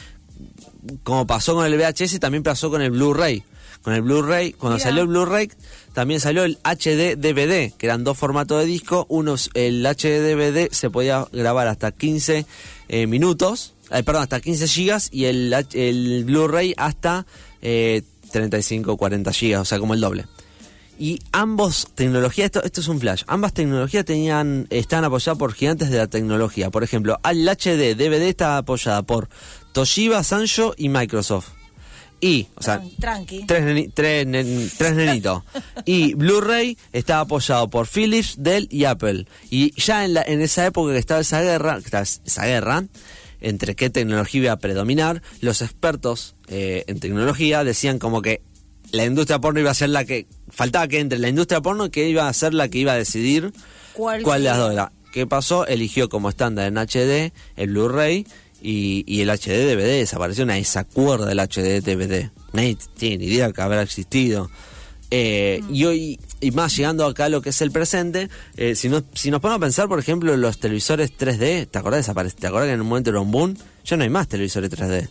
como 1.03 1.27
pasó 1.27 1.55
con 1.55 1.67
el 1.67 1.77
VHS, 1.77 2.19
también 2.21 2.43
pasó 2.43 2.71
con 2.71 2.83
el 2.83 2.91
Blu-ray. 2.91 3.43
Con 3.83 3.95
el 3.95 4.03
Blu-ray, 4.03 4.53
cuando 4.53 4.77
Mira. 4.79 4.89
salió 4.89 5.03
el 5.03 5.09
Blu-ray, 5.09 5.51
también 5.93 6.19
salió 6.21 6.45
el 6.45 6.59
HD 6.65 7.17
DVD, 7.17 7.73
que 7.77 7.87
eran 7.87 8.03
dos 8.03 8.19
formatos 8.19 8.61
de 8.61 8.67
disco. 8.67 9.07
Uno, 9.09 9.37
el 9.55 9.87
HD 9.87 10.21
DVD 10.23 10.69
se 10.73 10.91
podía 10.91 11.27
grabar 11.33 11.69
hasta 11.69 11.93
15 11.93 12.47
eh, 12.89 13.07
minutos, 13.07 13.75
eh, 13.93 14.03
perdón, 14.03 14.23
hasta 14.23 14.41
15 14.41 14.67
gigas, 14.67 15.09
y 15.13 15.27
el, 15.27 15.55
el 15.73 16.25
Blu-ray 16.25 16.75
hasta 16.77 17.27
eh, 17.63 18.03
35, 18.33 18.97
40 18.97 19.33
gigas, 19.33 19.61
o 19.61 19.65
sea, 19.65 19.79
como 19.79 19.95
el 19.95 20.01
doble. 20.01 20.27
Y 20.99 21.21
ambos 21.33 21.89
tecnologías, 21.95 22.47
esto, 22.47 22.63
esto 22.65 22.81
es 22.81 22.89
un 22.89 22.99
flash, 23.01 23.23
ambas 23.27 23.53
tecnologías 23.53 24.05
tenían, 24.05 24.67
están 24.71 25.05
apoyadas 25.05 25.39
por 25.39 25.53
gigantes 25.53 25.91
de 25.91 25.99
la 25.99 26.07
tecnología. 26.07 26.71
Por 26.71 26.83
ejemplo, 26.85 27.19
el 27.29 27.47
HD 27.47 27.95
DVD 27.97 28.23
está 28.29 28.57
apoyada 28.59 29.03
por 29.03 29.29
Toshiba, 29.73 30.23
Sanyo 30.25 30.75
y 30.77 30.89
Microsoft. 30.89 31.49
Y, 32.19 32.49
o 32.55 32.63
sea, 32.63 32.83
Tranqui. 32.99 33.45
tres, 33.47 33.63
neni- 33.63 33.91
tres, 33.93 34.27
nen- 34.27 34.71
tres 34.79 34.95
nenitos. 34.95 35.43
Y 35.85 36.15
Blu-ray 36.15 36.79
está 36.95 37.21
apoyado 37.21 37.69
por 37.69 37.87
Philips, 37.87 38.37
Dell 38.39 38.67
y 38.71 38.85
Apple. 38.85 39.27
Y 39.51 39.79
ya 39.79 40.03
en, 40.07 40.15
la, 40.15 40.23
en 40.23 40.41
esa 40.41 40.65
época 40.65 40.93
que 40.95 40.99
estaba 40.99 41.21
esa 41.21 41.43
guerra, 41.43 41.79
esa 42.25 42.47
guerra 42.47 42.85
entre 43.43 43.75
qué 43.77 43.91
tecnología 43.91 44.41
iba 44.45 44.53
a 44.53 44.57
predominar, 44.59 45.21
los 45.43 45.61
expertos 45.61 46.35
eh, 46.49 46.85
en 46.87 47.01
tecnología 47.01 47.65
decían 47.65 47.99
como 47.99 48.23
que 48.23 48.41
la 48.97 49.05
industria 49.05 49.39
porno 49.39 49.61
iba 49.61 49.71
a 49.71 49.75
ser 49.75 49.91
la 49.91 50.05
que 50.05 50.27
faltaba 50.49 50.89
que 50.89 51.01
entre 51.01 51.19
la 51.19 51.29
industria 51.29 51.61
porno 51.61 51.91
que 51.91 52.09
iba 52.09 52.29
a 52.29 52.33
ser 52.33 52.55
la 52.55 52.69
que 52.69 52.79
iba 52.79 52.93
a 52.93 52.97
decidir 52.97 53.53
¿Cuál 53.93 54.23
cuál 54.23 54.43
de 54.43 54.49
las 54.49 54.59
dos 54.59 54.73
era. 54.73 54.93
¿Qué 55.13 55.27
pasó? 55.27 55.67
Eligió 55.67 56.09
como 56.09 56.29
estándar 56.29 56.67
en 56.67 56.77
HD 56.77 57.33
el 57.57 57.71
Blu-ray 57.71 58.27
y, 58.61 59.05
y 59.07 59.21
el 59.23 59.31
HD 59.31 59.65
DVD 59.67 59.99
desapareció. 59.99 60.45
Nadie 60.45 60.65
se 60.65 60.79
acuerda 60.79 61.27
del 61.27 61.39
HD 61.39 61.81
DVD. 61.81 62.31
Nadie 62.53 62.77
tiene 62.99 63.19
ni 63.19 63.27
idea 63.27 63.53
que 63.53 63.63
habrá 63.63 63.83
existido. 63.83 64.51
Eh, 65.11 65.61
Mm. 65.63 65.75
Y 65.75 65.85
hoy, 65.85 66.21
y 66.41 66.51
más 66.51 66.77
llegando 66.77 67.07
acá 67.07 67.27
a 67.27 67.29
lo 67.29 67.43
que 67.43 67.51
es 67.51 67.61
el 67.63 67.71
presente, 67.71 68.29
eh, 68.57 68.75
si, 68.75 68.89
no, 68.89 69.03
si 69.15 69.31
nos 69.31 69.41
ponemos 69.41 69.59
a 69.59 69.61
pensar, 69.67 69.89
por 69.89 69.99
ejemplo, 69.99 70.35
en 70.35 70.41
los 70.41 70.59
televisores 70.59 71.13
3D, 71.17 71.69
¿te 71.69 71.79
acordás, 71.79 72.07
¿te 72.07 72.47
acordás 72.47 72.67
que 72.67 72.73
en 72.73 72.81
un 72.81 72.89
momento 72.89 73.11
era 73.11 73.21
un 73.21 73.31
boom? 73.31 73.57
Ya 73.85 73.97
no 73.97 74.03
hay 74.03 74.11
más 74.11 74.29
televisores 74.29 74.71
3D. 74.71 75.09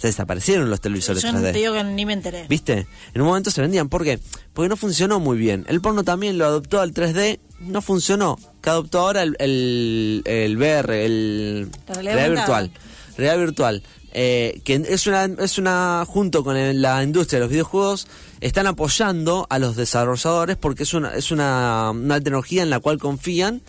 Se 0.00 0.06
desaparecieron 0.06 0.70
los 0.70 0.80
televisores 0.80 1.22
Yo 1.22 1.28
3D. 1.28 1.32
no 1.34 1.42
te 1.42 1.52
digo 1.52 1.74
que 1.74 1.84
ni 1.84 2.06
me 2.06 2.14
enteré. 2.14 2.46
¿Viste? 2.48 2.86
En 3.12 3.20
un 3.20 3.28
momento 3.28 3.50
se 3.50 3.60
vendían. 3.60 3.88
¿Por 3.90 4.02
qué? 4.02 4.18
Porque 4.54 4.68
no 4.70 4.76
funcionó 4.76 5.20
muy 5.20 5.36
bien. 5.36 5.66
El 5.68 5.80
porno 5.82 6.04
también 6.04 6.38
lo 6.38 6.46
adoptó 6.46 6.80
al 6.80 6.94
3D, 6.94 7.38
no 7.60 7.82
funcionó. 7.82 8.38
Que 8.62 8.70
adoptó 8.70 9.00
ahora 9.00 9.22
el, 9.22 9.36
el, 9.38 10.22
el 10.24 10.56
VR, 10.56 11.04
el 11.04 11.68
realidad 11.88 12.30
virtual. 12.30 12.70
Realidad 13.18 13.38
virtual. 13.46 13.82
Eh, 14.12 14.60
que 14.64 14.82
es 14.88 15.06
una, 15.06 15.24
es 15.26 15.58
una, 15.58 16.04
junto 16.06 16.42
con 16.42 16.56
el- 16.56 16.80
la 16.82 17.02
industria 17.04 17.38
de 17.38 17.44
los 17.44 17.50
videojuegos, 17.52 18.08
están 18.40 18.66
apoyando 18.66 19.46
a 19.50 19.58
los 19.60 19.76
desarrolladores 19.76 20.56
porque 20.56 20.82
es 20.84 20.94
una, 20.94 21.14
es 21.14 21.30
una, 21.30 21.90
una 21.92 22.16
tecnología 22.20 22.62
en 22.64 22.70
la 22.70 22.80
cual 22.80 22.98
confían 22.98 23.60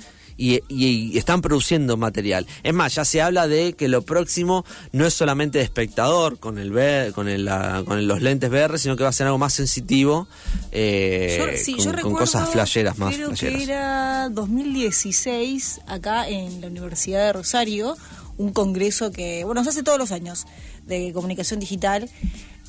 y, 0.41 0.55
y- 0.69 1.11
y 1.13 1.17
están 1.17 1.41
produciendo 1.41 1.97
material. 1.97 2.47
Es 2.63 2.73
más, 2.73 2.95
ya 2.95 3.05
se 3.05 3.21
habla 3.21 3.47
de 3.47 3.73
que 3.73 3.87
lo 3.87 4.01
próximo 4.01 4.65
no 4.91 5.05
es 5.05 5.13
solamente 5.13 5.59
de 5.59 5.63
espectador 5.63 6.39
con 6.39 6.57
el 6.57 6.71
VR, 6.71 7.11
con, 7.13 7.27
el, 7.27 7.45
la- 7.45 7.83
con 7.85 8.07
los 8.07 8.21
lentes 8.21 8.49
VR, 8.49 8.77
sino 8.79 8.95
que 8.95 9.03
va 9.03 9.09
a 9.09 9.13
ser 9.13 9.27
algo 9.27 9.37
más 9.37 9.53
sensitivo 9.53 10.27
eh, 10.71 11.37
Yo- 11.39 11.57
sí, 11.63 11.73
con, 11.73 11.79
yo 11.79 11.85
con 11.91 11.93
recuerdo, 11.97 12.17
cosas 12.19 12.49
flasheras 12.49 12.97
más 12.97 13.13
creo 13.15 13.27
flasheras. 13.27 13.57
que 13.57 13.63
era 13.63 14.29
2016 14.29 15.81
acá 15.87 16.27
en 16.27 16.61
la 16.61 16.67
Universidad 16.67 17.25
de 17.27 17.33
Rosario, 17.33 17.95
un 18.37 18.51
congreso 18.53 19.11
que, 19.11 19.43
bueno, 19.43 19.63
se 19.63 19.69
hace 19.69 19.83
todos 19.83 19.97
los 19.99 20.11
años 20.11 20.45
de 20.87 21.11
comunicación 21.13 21.59
digital. 21.59 22.09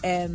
Eh, 0.03 0.29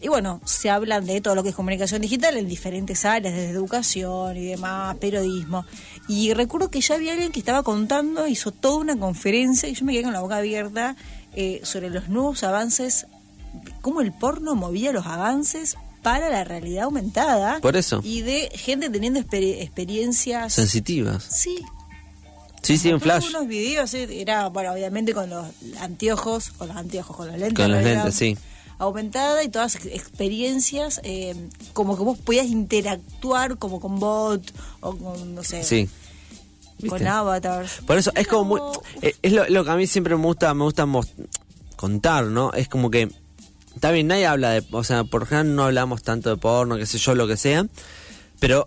y 0.00 0.08
bueno, 0.08 0.40
se 0.44 0.70
hablan 0.70 1.04
de 1.06 1.20
todo 1.20 1.34
lo 1.34 1.42
que 1.42 1.50
es 1.50 1.54
comunicación 1.54 2.00
digital 2.02 2.36
en 2.36 2.48
diferentes 2.48 3.04
áreas, 3.04 3.34
desde 3.34 3.50
educación 3.50 4.36
y 4.36 4.46
demás, 4.46 4.96
periodismo. 4.96 5.64
Y 6.08 6.32
recuerdo 6.34 6.70
que 6.70 6.80
ya 6.80 6.94
había 6.96 7.12
alguien 7.12 7.30
que 7.32 7.38
estaba 7.38 7.62
contando, 7.62 8.26
hizo 8.26 8.50
toda 8.52 8.76
una 8.78 8.96
conferencia 8.98 9.68
y 9.68 9.74
yo 9.74 9.84
me 9.84 9.92
quedé 9.92 10.02
con 10.04 10.12
la 10.12 10.20
boca 10.20 10.36
abierta 10.36 10.96
eh, 11.34 11.60
sobre 11.64 11.90
los 11.90 12.08
nuevos 12.08 12.42
avances, 12.42 13.06
cómo 13.80 14.00
el 14.00 14.12
porno 14.12 14.54
movía 14.54 14.92
los 14.92 15.06
avances 15.06 15.76
para 16.02 16.28
la 16.30 16.42
realidad 16.42 16.84
aumentada. 16.84 17.60
Por 17.60 17.76
eso. 17.76 18.00
Y 18.02 18.22
de 18.22 18.50
gente 18.54 18.90
teniendo 18.90 19.20
exper- 19.20 19.62
experiencias. 19.62 20.52
Sensitivas. 20.54 21.22
Sí. 21.30 21.58
Sí, 22.62 22.78
sí, 22.78 22.92
Mostró 22.92 23.12
flash. 23.20 23.28
unos 23.30 23.48
videos, 23.48 23.92
eh, 23.94 24.20
era, 24.20 24.48
bueno, 24.48 24.72
obviamente 24.72 25.12
con 25.14 25.28
los 25.30 25.46
anteojos, 25.80 26.50
con 26.50 26.68
los 26.68 26.76
anteojos, 26.76 27.16
con 27.16 27.26
los 27.28 27.36
lentes. 27.36 27.56
Con 27.58 27.72
los 27.72 27.82
lentes, 27.82 28.14
sí. 28.14 28.36
Aumentada 28.82 29.44
y 29.44 29.48
todas 29.48 29.76
ex- 29.76 29.86
experiencias, 29.86 31.00
eh, 31.04 31.34
como 31.72 31.96
que 31.96 32.02
vos 32.02 32.18
podías 32.18 32.46
interactuar 32.46 33.56
como 33.58 33.80
con 33.80 34.00
bot 34.00 34.42
o 34.80 34.96
con, 34.96 35.34
no 35.36 35.42
sé, 35.44 35.62
Sí. 35.62 35.88
con 36.88 37.06
avatars. 37.06 37.80
Por 37.86 37.96
eso 37.96 38.10
es 38.16 38.26
como 38.26 38.44
muy. 38.44 38.60
Eh, 39.02 39.14
Es 39.22 39.32
lo, 39.32 39.48
lo 39.48 39.64
que 39.64 39.70
a 39.70 39.76
mí 39.76 39.86
siempre 39.86 40.16
me 40.16 40.24
gusta, 40.24 40.52
me 40.54 40.64
gusta 40.64 40.84
contar, 41.76 42.24
¿no? 42.24 42.52
Es 42.52 42.68
como 42.68 42.90
que. 42.90 43.08
Está 43.74 43.90
bien, 43.92 44.08
nadie 44.08 44.26
habla 44.26 44.50
de. 44.50 44.64
O 44.72 44.82
sea, 44.84 45.04
por 45.04 45.22
ejemplo, 45.22 45.54
no 45.54 45.62
hablamos 45.64 46.02
tanto 46.02 46.30
de 46.30 46.36
porno, 46.36 46.76
qué 46.76 46.84
sé 46.86 46.98
yo, 46.98 47.14
lo 47.14 47.26
que 47.28 47.36
sea. 47.36 47.64
Pero 48.40 48.66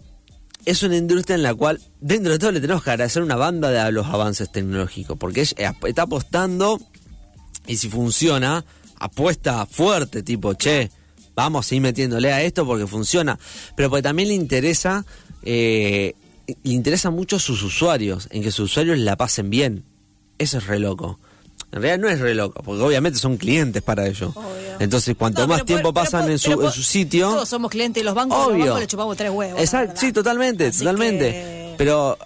es 0.64 0.82
una 0.82 0.96
industria 0.96 1.36
en 1.36 1.44
la 1.44 1.54
cual, 1.54 1.82
dentro 2.00 2.32
de 2.32 2.40
todo, 2.40 2.52
le 2.54 2.62
tenemos 2.62 2.84
que 2.84 2.90
agradecer 2.92 3.22
una 3.22 3.36
banda 3.36 3.70
de 3.70 3.92
los 3.92 4.08
avances 4.08 4.50
tecnológicos. 4.52 5.18
Porque 5.18 5.42
ella 5.42 5.76
está 5.86 6.04
apostando. 6.04 6.80
Y 7.68 7.78
si 7.78 7.90
funciona, 7.90 8.64
apuesta 9.00 9.66
fuerte, 9.66 10.24
tipo, 10.24 10.54
che, 10.56 10.90
vamos 11.36 11.72
a 11.72 11.76
ir 11.76 11.82
metiéndole 11.82 12.32
a 12.32 12.42
esto 12.44 12.66
porque 12.66 12.88
funciona. 12.88 13.38
Pero 13.76 13.90
porque 13.90 14.04
también 14.04 14.30
le 14.30 14.36
interesa, 14.36 15.06
eh, 15.44 16.14
le 16.48 16.74
interesa 16.74 17.10
mucho 17.10 17.36
a 17.38 17.40
sus 17.40 17.62
usuarios, 17.64 18.28
en 18.32 18.44
que 18.44 18.52
sus 18.52 18.72
usuarios 18.72 18.98
la 19.00 19.16
pasen 19.16 19.50
bien. 19.50 19.84
Eso 20.38 20.58
es 20.58 20.68
re 20.68 20.80
loco. 20.80 21.20
En 21.72 21.82
realidad 21.82 22.00
no 22.08 22.10
es 22.10 22.20
re 22.20 22.34
loco, 22.36 22.62
porque 22.64 22.82
obviamente 22.84 23.20
son 23.20 23.38
clientes 23.38 23.82
para 23.82 24.08
ello. 24.08 24.32
Obvio. 24.36 24.76
Entonces, 24.80 25.16
cuanto 25.18 25.42
No, 25.42 25.48
más 25.48 25.58
pero 25.60 25.66
tiempo 25.66 25.94
pero 25.94 26.04
pasan 26.06 26.30
en, 26.30 26.40
su, 26.40 26.52
en 26.62 26.72
sitio... 26.72 27.30
Todos 27.32 27.50
somos 27.50 27.70
clientes 27.72 28.02
de 28.02 28.06
los 28.06 28.14
bancos, 28.16 28.38
los 28.38 28.48
Obvio. 28.48 28.66
bancos 28.66 28.80
le 28.80 28.88
chupamos 28.88 29.18
tres 29.18 29.32
huevos. 29.32 29.60
Exacto, 29.60 30.00
sí, 30.00 30.12
totalmente, 30.14 30.68
Así 30.68 30.80
totalmente. 30.80 31.32
que- 31.32 31.76
Pero, 31.78 32.18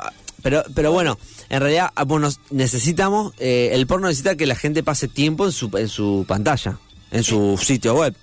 pero, 0.44 0.64
pero 0.76 0.92
bueno, 0.92 1.18
en 1.50 1.60
realidad, 1.62 1.90
ah, 1.96 2.04
bueno, 2.04 2.30
necesitamos, 2.52 3.34
eh, 3.40 3.70
el 3.74 3.88
porno 3.88 4.08
necesita 4.08 4.36
que 4.36 4.46
la 4.46 4.56
gente 4.56 4.84
pase 4.84 5.08
tiempo 5.08 5.46
en 5.46 5.52
su, 5.52 5.70
en 5.78 5.88
su 5.90 6.26
pantalla, 6.28 6.78
en 7.12 7.24
su 7.24 7.58
sitio 7.62 7.96
web. 7.96 8.16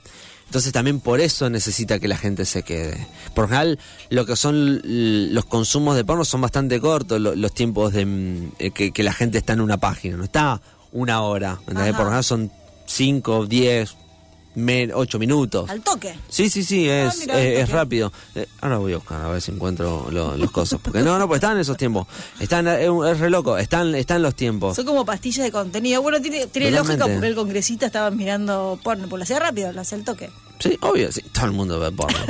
Entonces 0.46 0.72
también 0.72 1.00
por 1.00 1.20
eso 1.20 1.50
necesita 1.50 1.98
que 1.98 2.06
la 2.06 2.16
gente 2.16 2.44
se 2.44 2.62
quede. 2.62 3.04
Por 3.34 3.44
lo 3.44 3.48
general, 3.48 3.78
lo 4.10 4.26
que 4.26 4.36
son 4.36 4.80
los 5.34 5.44
consumos 5.44 5.96
de 5.96 6.04
porno 6.04 6.24
son 6.24 6.40
bastante 6.40 6.78
cortos, 6.80 7.20
lo- 7.20 7.34
los 7.34 7.52
tiempos 7.52 7.92
de 7.92 8.06
mm, 8.06 8.52
eh, 8.60 8.70
que, 8.70 8.92
que 8.92 9.02
la 9.02 9.12
gente 9.12 9.38
está 9.38 9.54
en 9.54 9.60
una 9.60 9.78
página, 9.78 10.16
no 10.16 10.22
está 10.22 10.62
una 10.92 11.20
hora. 11.22 11.58
Por 11.64 11.74
lo 11.74 12.06
general 12.06 12.24
son 12.24 12.52
5, 12.86 13.46
10, 13.46 13.96
8 14.94 15.18
minutos. 15.18 15.68
Al 15.68 15.82
toque. 15.82 16.14
Sí, 16.28 16.48
sí, 16.48 16.64
sí, 16.64 16.88
Ah, 16.88 17.06
es, 17.08 17.18
mira, 17.18 17.40
es 17.40 17.68
rápido. 17.68 18.12
Eh, 18.34 18.46
ahora 18.60 18.78
voy 18.78 18.92
a 18.94 18.96
buscar 18.96 19.20
a 19.20 19.28
ver 19.28 19.42
si 19.42 19.52
encuentro 19.52 20.08
lo- 20.10 20.36
los 20.36 20.50
cosas. 20.50 20.80
Porque 20.82 21.00
no, 21.02 21.18
no, 21.18 21.28
pues 21.28 21.38
están 21.42 21.58
esos 21.58 21.76
tiempos. 21.76 22.06
Están, 22.40 22.66
es, 22.68 23.18
re 23.18 23.30
loco, 23.30 23.58
están, 23.58 23.94
están 23.94 24.22
los 24.22 24.34
tiempos. 24.34 24.76
Son 24.76 24.86
como 24.86 25.04
pastillas 25.04 25.44
de 25.44 25.52
contenido. 25.52 26.00
Bueno, 26.02 26.20
tiene, 26.20 26.46
tiene 26.46 26.70
lógica 26.70 27.06
porque 27.06 27.26
el 27.26 27.34
congresista 27.34 27.86
estaba 27.86 28.10
mirando 28.10 28.78
porno, 28.82 29.08
pues 29.08 29.18
lo 29.18 29.22
hacía 29.24 29.38
rápido, 29.38 29.72
lo 29.72 29.80
hacía 29.82 29.98
al 29.98 30.04
toque. 30.04 30.30
Sí, 30.58 30.78
obvio, 30.80 31.12
sí, 31.12 31.20
todo 31.32 31.46
el 31.46 31.52
mundo 31.52 31.78
ve 31.78 31.92
porno. 31.92 32.18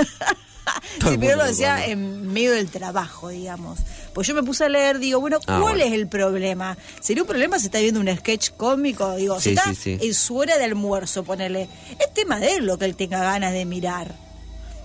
Sí, 1.08 1.16
pero 1.20 1.36
lo 1.36 1.44
decía 1.44 1.86
en 1.86 2.32
medio 2.32 2.50
del 2.52 2.68
trabajo, 2.70 3.28
digamos. 3.28 3.78
Pues 4.16 4.26
yo 4.29 4.35
me 4.35 4.42
puse 4.42 4.64
a 4.64 4.70
leer, 4.70 4.98
digo, 4.98 5.20
bueno, 5.20 5.37
Ah, 5.42 5.59
¿cuál 5.61 5.74
bueno. 5.74 5.85
es 5.85 5.92
el 5.92 6.09
problema? 6.09 6.79
¿Sería 7.02 7.22
un 7.22 7.29
problema 7.29 7.59
si 7.59 7.66
está 7.66 7.81
viendo 7.81 8.00
un 8.00 8.09
sketch 8.16 8.52
cómico? 8.57 9.14
Digo, 9.14 9.37
Sí, 9.38 9.50
si 9.50 9.50
está 9.50 9.74
sí, 9.74 9.74
sí. 9.74 9.98
en 10.00 10.14
su 10.14 10.37
hora 10.38 10.57
de 10.57 10.64
almuerzo, 10.64 11.22
ponele. 11.22 11.68
Es 12.00 12.14
tema 12.14 12.40
de 12.40 12.55
él 12.55 12.64
lo 12.64 12.79
que 12.79 12.87
él 12.87 12.96
tenga 12.96 13.20
ganas 13.20 13.52
de 13.52 13.66
mirar. 13.66 14.14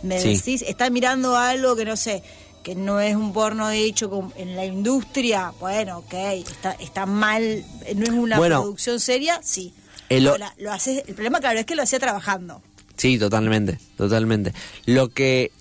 Me 0.04 0.22
decís, 0.22 0.64
está 0.64 0.90
mirando 0.90 1.38
algo 1.38 1.78
que 1.78 1.86
no 1.86 1.96
sé, 1.96 2.24
que 2.62 2.76
no 2.76 3.00
es 3.00 3.16
un 3.16 3.32
porno 3.32 3.70
hecho 3.72 4.34
en 4.36 4.58
la 4.58 4.66
industria. 4.66 5.54
Bueno, 5.62 6.00
ok, 6.00 6.14
está, 6.14 6.74
está 6.74 7.06
mal, 7.06 7.64
no 7.96 8.04
es 8.04 8.10
una 8.12 8.38
Bueno. 8.38 8.60
producción 8.64 9.00
seria, 9.00 9.40
sí. 9.42 9.74
El 10.10 10.26
lo 10.26 10.72
haces, 10.74 11.06
el 11.08 11.14
problema, 11.14 11.40
claro, 11.40 11.58
es 11.58 11.66
que 11.66 11.76
lo 11.76 11.84
hacía 11.84 12.00
trabajando. 12.00 12.62
Sí, 12.98 13.18
totalmente, 13.18 13.80
totalmente. 13.96 14.54
Lo 14.86 15.08
que 15.08 15.54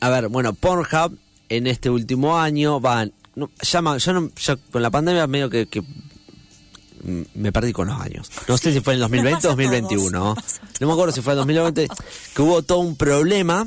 a 0.00 0.08
ver, 0.08 0.28
bueno, 0.28 0.54
Pornhub 0.54 1.18
en 1.50 1.66
este 1.66 1.90
último 1.90 2.38
año 2.38 2.80
van, 2.80 3.12
no, 3.34 3.50
llama, 3.60 3.98
yo 3.98 4.12
no, 4.14 4.30
yo 4.36 4.56
con 4.72 4.80
la 4.82 4.90
pandemia 4.90 5.26
medio 5.26 5.50
que, 5.50 5.66
que 5.66 5.82
me 7.34 7.50
perdí 7.52 7.72
con 7.72 7.88
los 7.88 8.00
años. 8.00 8.30
No 8.48 8.56
sé 8.58 8.72
si 8.72 8.80
fue 8.80 8.94
en 8.94 9.00
2020 9.00 9.36
o 9.36 9.40
pasa 9.40 9.48
a 9.48 9.50
2021. 9.56 10.10
todos, 10.10 10.60
¿no? 10.80 10.86
me 10.86 10.92
acuerdo 10.92 11.12
si 11.14 11.22
fue 11.22 11.32
en 11.34 11.38
2020, 11.38 11.88
que 12.34 12.42
hubo 12.42 12.62
todo 12.62 12.78
un 12.78 12.96
problema 12.96 13.66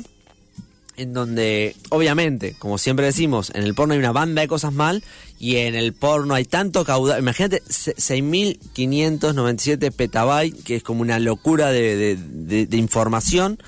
en 0.96 1.12
donde, 1.12 1.74
obviamente, 1.90 2.54
como 2.60 2.78
siempre 2.78 3.06
decimos, 3.06 3.50
en 3.52 3.64
el 3.64 3.74
porno 3.74 3.94
hay 3.94 3.98
una 3.98 4.12
banda 4.12 4.42
de 4.42 4.46
cosas 4.48 4.72
mal 4.72 5.02
y 5.40 5.56
en 5.56 5.74
el 5.74 5.92
porno 5.92 6.34
hay 6.34 6.44
tanto 6.44 6.84
caudal. 6.84 7.18
Imagínate, 7.18 7.62
se- 7.68 7.96
6.597 7.96 9.90
petabytes, 9.90 10.62
que 10.62 10.76
es 10.76 10.82
como 10.84 11.00
una 11.02 11.18
locura 11.18 11.70
de, 11.70 11.96
de- 11.96 12.16
de- 12.16 12.66
de 12.66 12.76
información 12.76 13.58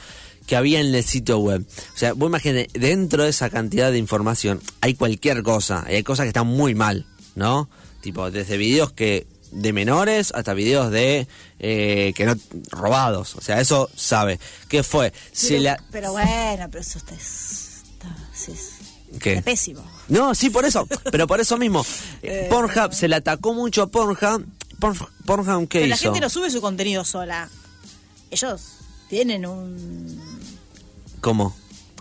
que 0.46 0.56
había 0.56 0.80
en 0.80 0.94
el 0.94 1.02
sitio 1.04 1.38
web. 1.38 1.64
O 1.94 1.98
sea, 1.98 2.12
vos 2.12 2.28
imagínate, 2.28 2.68
dentro 2.78 3.24
de 3.24 3.30
esa 3.30 3.50
cantidad 3.50 3.90
de 3.90 3.98
información 3.98 4.60
hay 4.80 4.94
cualquier 4.94 5.42
cosa, 5.42 5.84
y 5.90 5.94
hay 5.94 6.02
cosas 6.02 6.24
que 6.24 6.28
están 6.28 6.46
muy 6.46 6.74
mal, 6.74 7.06
¿no? 7.34 7.68
Tipo, 8.00 8.30
desde 8.30 8.56
videos 8.56 8.92
que 8.92 9.26
de 9.52 9.72
menores 9.72 10.32
hasta 10.34 10.54
videos 10.54 10.90
de 10.90 11.26
eh, 11.60 12.12
que 12.16 12.26
no 12.26 12.34
robados 12.70 13.36
o 13.36 13.40
sea 13.40 13.60
eso 13.60 13.88
sabe 13.94 14.40
qué 14.68 14.82
fue 14.82 15.12
Pero, 15.48 15.60
la 15.62 15.82
pero 15.92 16.12
bueno, 16.12 16.66
pero 16.70 16.80
eso 16.82 16.98
está, 16.98 17.14
está, 17.14 18.16
sí, 18.34 18.52
¿Qué? 19.20 19.34
está 19.34 19.42
pésimo. 19.44 19.88
No, 20.08 20.34
sí, 20.34 20.50
por 20.50 20.64
eso. 20.66 20.86
Pero 21.10 21.26
por 21.26 21.40
eso 21.40 21.56
mismo. 21.56 21.86
eh, 22.22 22.48
Pornhub 22.50 22.92
se 22.92 23.08
le 23.08 23.16
atacó 23.16 23.54
mucho 23.54 23.82
a 23.82 23.86
Pornhub. 23.86 24.44
Porn- 24.80 25.08
Pornhub, 25.24 25.68
¿qué 25.68 25.78
Pero 25.78 25.88
la 25.90 25.94
hizo? 25.94 26.04
gente 26.04 26.20
no 26.20 26.28
sube 26.28 26.50
su 26.50 26.60
contenido 26.60 27.04
sola. 27.04 27.48
Ellos 28.30 28.60
tienen 29.08 29.46
un... 29.46 30.35
¿Cómo? 31.20 31.56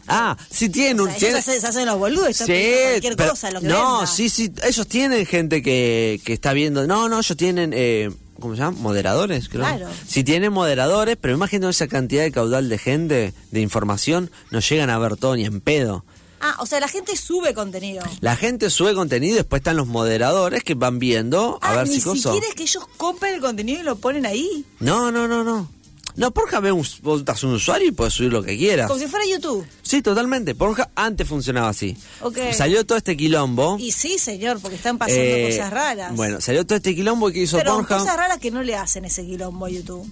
Ah, 0.08 0.38
sí 0.51 0.69
tienen 0.69 0.99
O 0.99 1.04
un... 1.04 1.10
sea, 1.10 1.17
ellos 1.30 1.43
tienen- 1.45 1.62
se, 1.62 1.67
hacen- 1.67 1.86
los 1.88 1.97
boludos, 1.97 2.30
están 2.30 2.47
pidiendo 2.47 2.89
cualquier 2.91 3.15
pero- 3.15 3.30
cosa, 3.32 3.51
lo 3.51 3.62
que 3.62 3.67
no, 3.67 3.91
venda. 3.99 4.08
sí, 4.08 4.30
sí, 4.30 4.51
ellos 4.63 4.88
tienen 4.88 5.25
gente 5.25 5.63
que, 5.63 6.21
que 6.23 6.34
está 6.34 6.54
viendo. 6.54 6.86
No, 6.86 7.10
no, 7.10 7.19
ellos 7.19 7.36
tienen, 7.38 7.71
eh, 7.73 8.12
¿cómo 8.39 8.54
se 8.56 8.62
llama? 8.62 8.78
Moderadores, 8.80 9.49
creo. 9.49 9.62
Claro. 9.62 9.88
Sí 10.08 10.23
tienen 10.23 10.54
moderadores, 10.54 11.17
pero 11.19 11.34
imagínate 11.34 11.71
esa 11.71 11.88
cantidad 11.88 12.21
de 12.23 12.32
caudal 12.32 12.69
de 12.69 12.78
gente, 12.78 13.34
de 13.49 13.62
información, 13.62 14.30
no 14.51 14.60
llegan 14.60 14.91
a 14.91 14.99
ver 14.99 15.17
todo 15.17 15.36
ni 15.36 15.45
en 15.45 15.60
pedo. 15.60 16.06
Ah, 16.39 16.58
o 16.60 16.67
sea, 16.67 16.80
la 16.80 16.88
gente 16.88 17.15
sube 17.17 17.56
contenido. 17.56 18.04
La 18.19 18.36
gente 18.36 18.69
sube 18.69 18.93
contenido 18.93 19.34
y 19.34 19.38
después 19.38 19.62
están 19.62 19.78
los 19.78 19.88
moderadores 19.88 20.63
que 20.63 20.75
van 20.75 20.99
viendo 20.99 21.58
a 21.63 21.71
ah, 21.71 21.78
ver 21.78 21.88
ni 21.88 21.95
si 21.95 22.01
cosa. 22.04 22.30
siquiera 22.30 22.47
es 22.47 22.54
que 22.54 22.63
ellos 22.63 22.86
compren 22.97 23.34
el 23.34 23.41
contenido 23.41 23.80
y 23.80 23.84
lo 23.84 23.95
ponen 23.95 24.28
ahí. 24.28 24.63
No, 24.80 25.12
no, 25.12 25.28
no, 25.28 25.43
no. 25.43 25.67
No, 26.15 26.32
Pornhub 26.32 26.65
es 26.65 26.71
un, 26.71 27.04
vos 27.04 27.19
estás 27.19 27.43
un 27.43 27.54
usuario 27.54 27.88
y 27.89 27.91
puedes 27.91 28.13
subir 28.13 28.32
lo 28.32 28.41
que 28.41 28.58
quieras. 28.58 28.88
Como 28.88 28.99
si 28.99 29.08
fuera 29.08 29.25
YouTube. 29.25 29.65
Sí, 29.82 30.01
totalmente. 30.01 30.56
Pornhub 30.56 30.88
antes 30.95 31.28
funcionaba 31.28 31.69
así. 31.69 31.97
Ok. 32.21 32.38
Salió 32.54 32.86
todo 32.86 32.97
este 32.97 33.17
quilombo. 33.17 33.78
Y 33.80 33.91
sí, 33.91 34.17
señor, 34.17 34.60
porque 34.62 34.78
están 34.78 34.97
pasando 34.97 35.21
eh, 35.21 35.49
cosas 35.51 35.71
raras. 35.71 36.15
Bueno, 36.15 36.39
salió 36.39 36.65
todo 36.65 36.78
este 36.78 36.95
quilombo 36.95 37.32
que 37.32 37.39
hizo 37.39 37.58
pero 37.58 37.73
Pornhub. 37.75 37.97
cosas 37.99 38.15
raras 38.15 38.39
que 38.39 38.49
no 38.51 38.63
le 38.63 38.75
hacen 38.75 39.04
ese 39.06 39.25
quilombo 39.25 39.65
a 39.65 39.69
YouTube. 39.69 40.10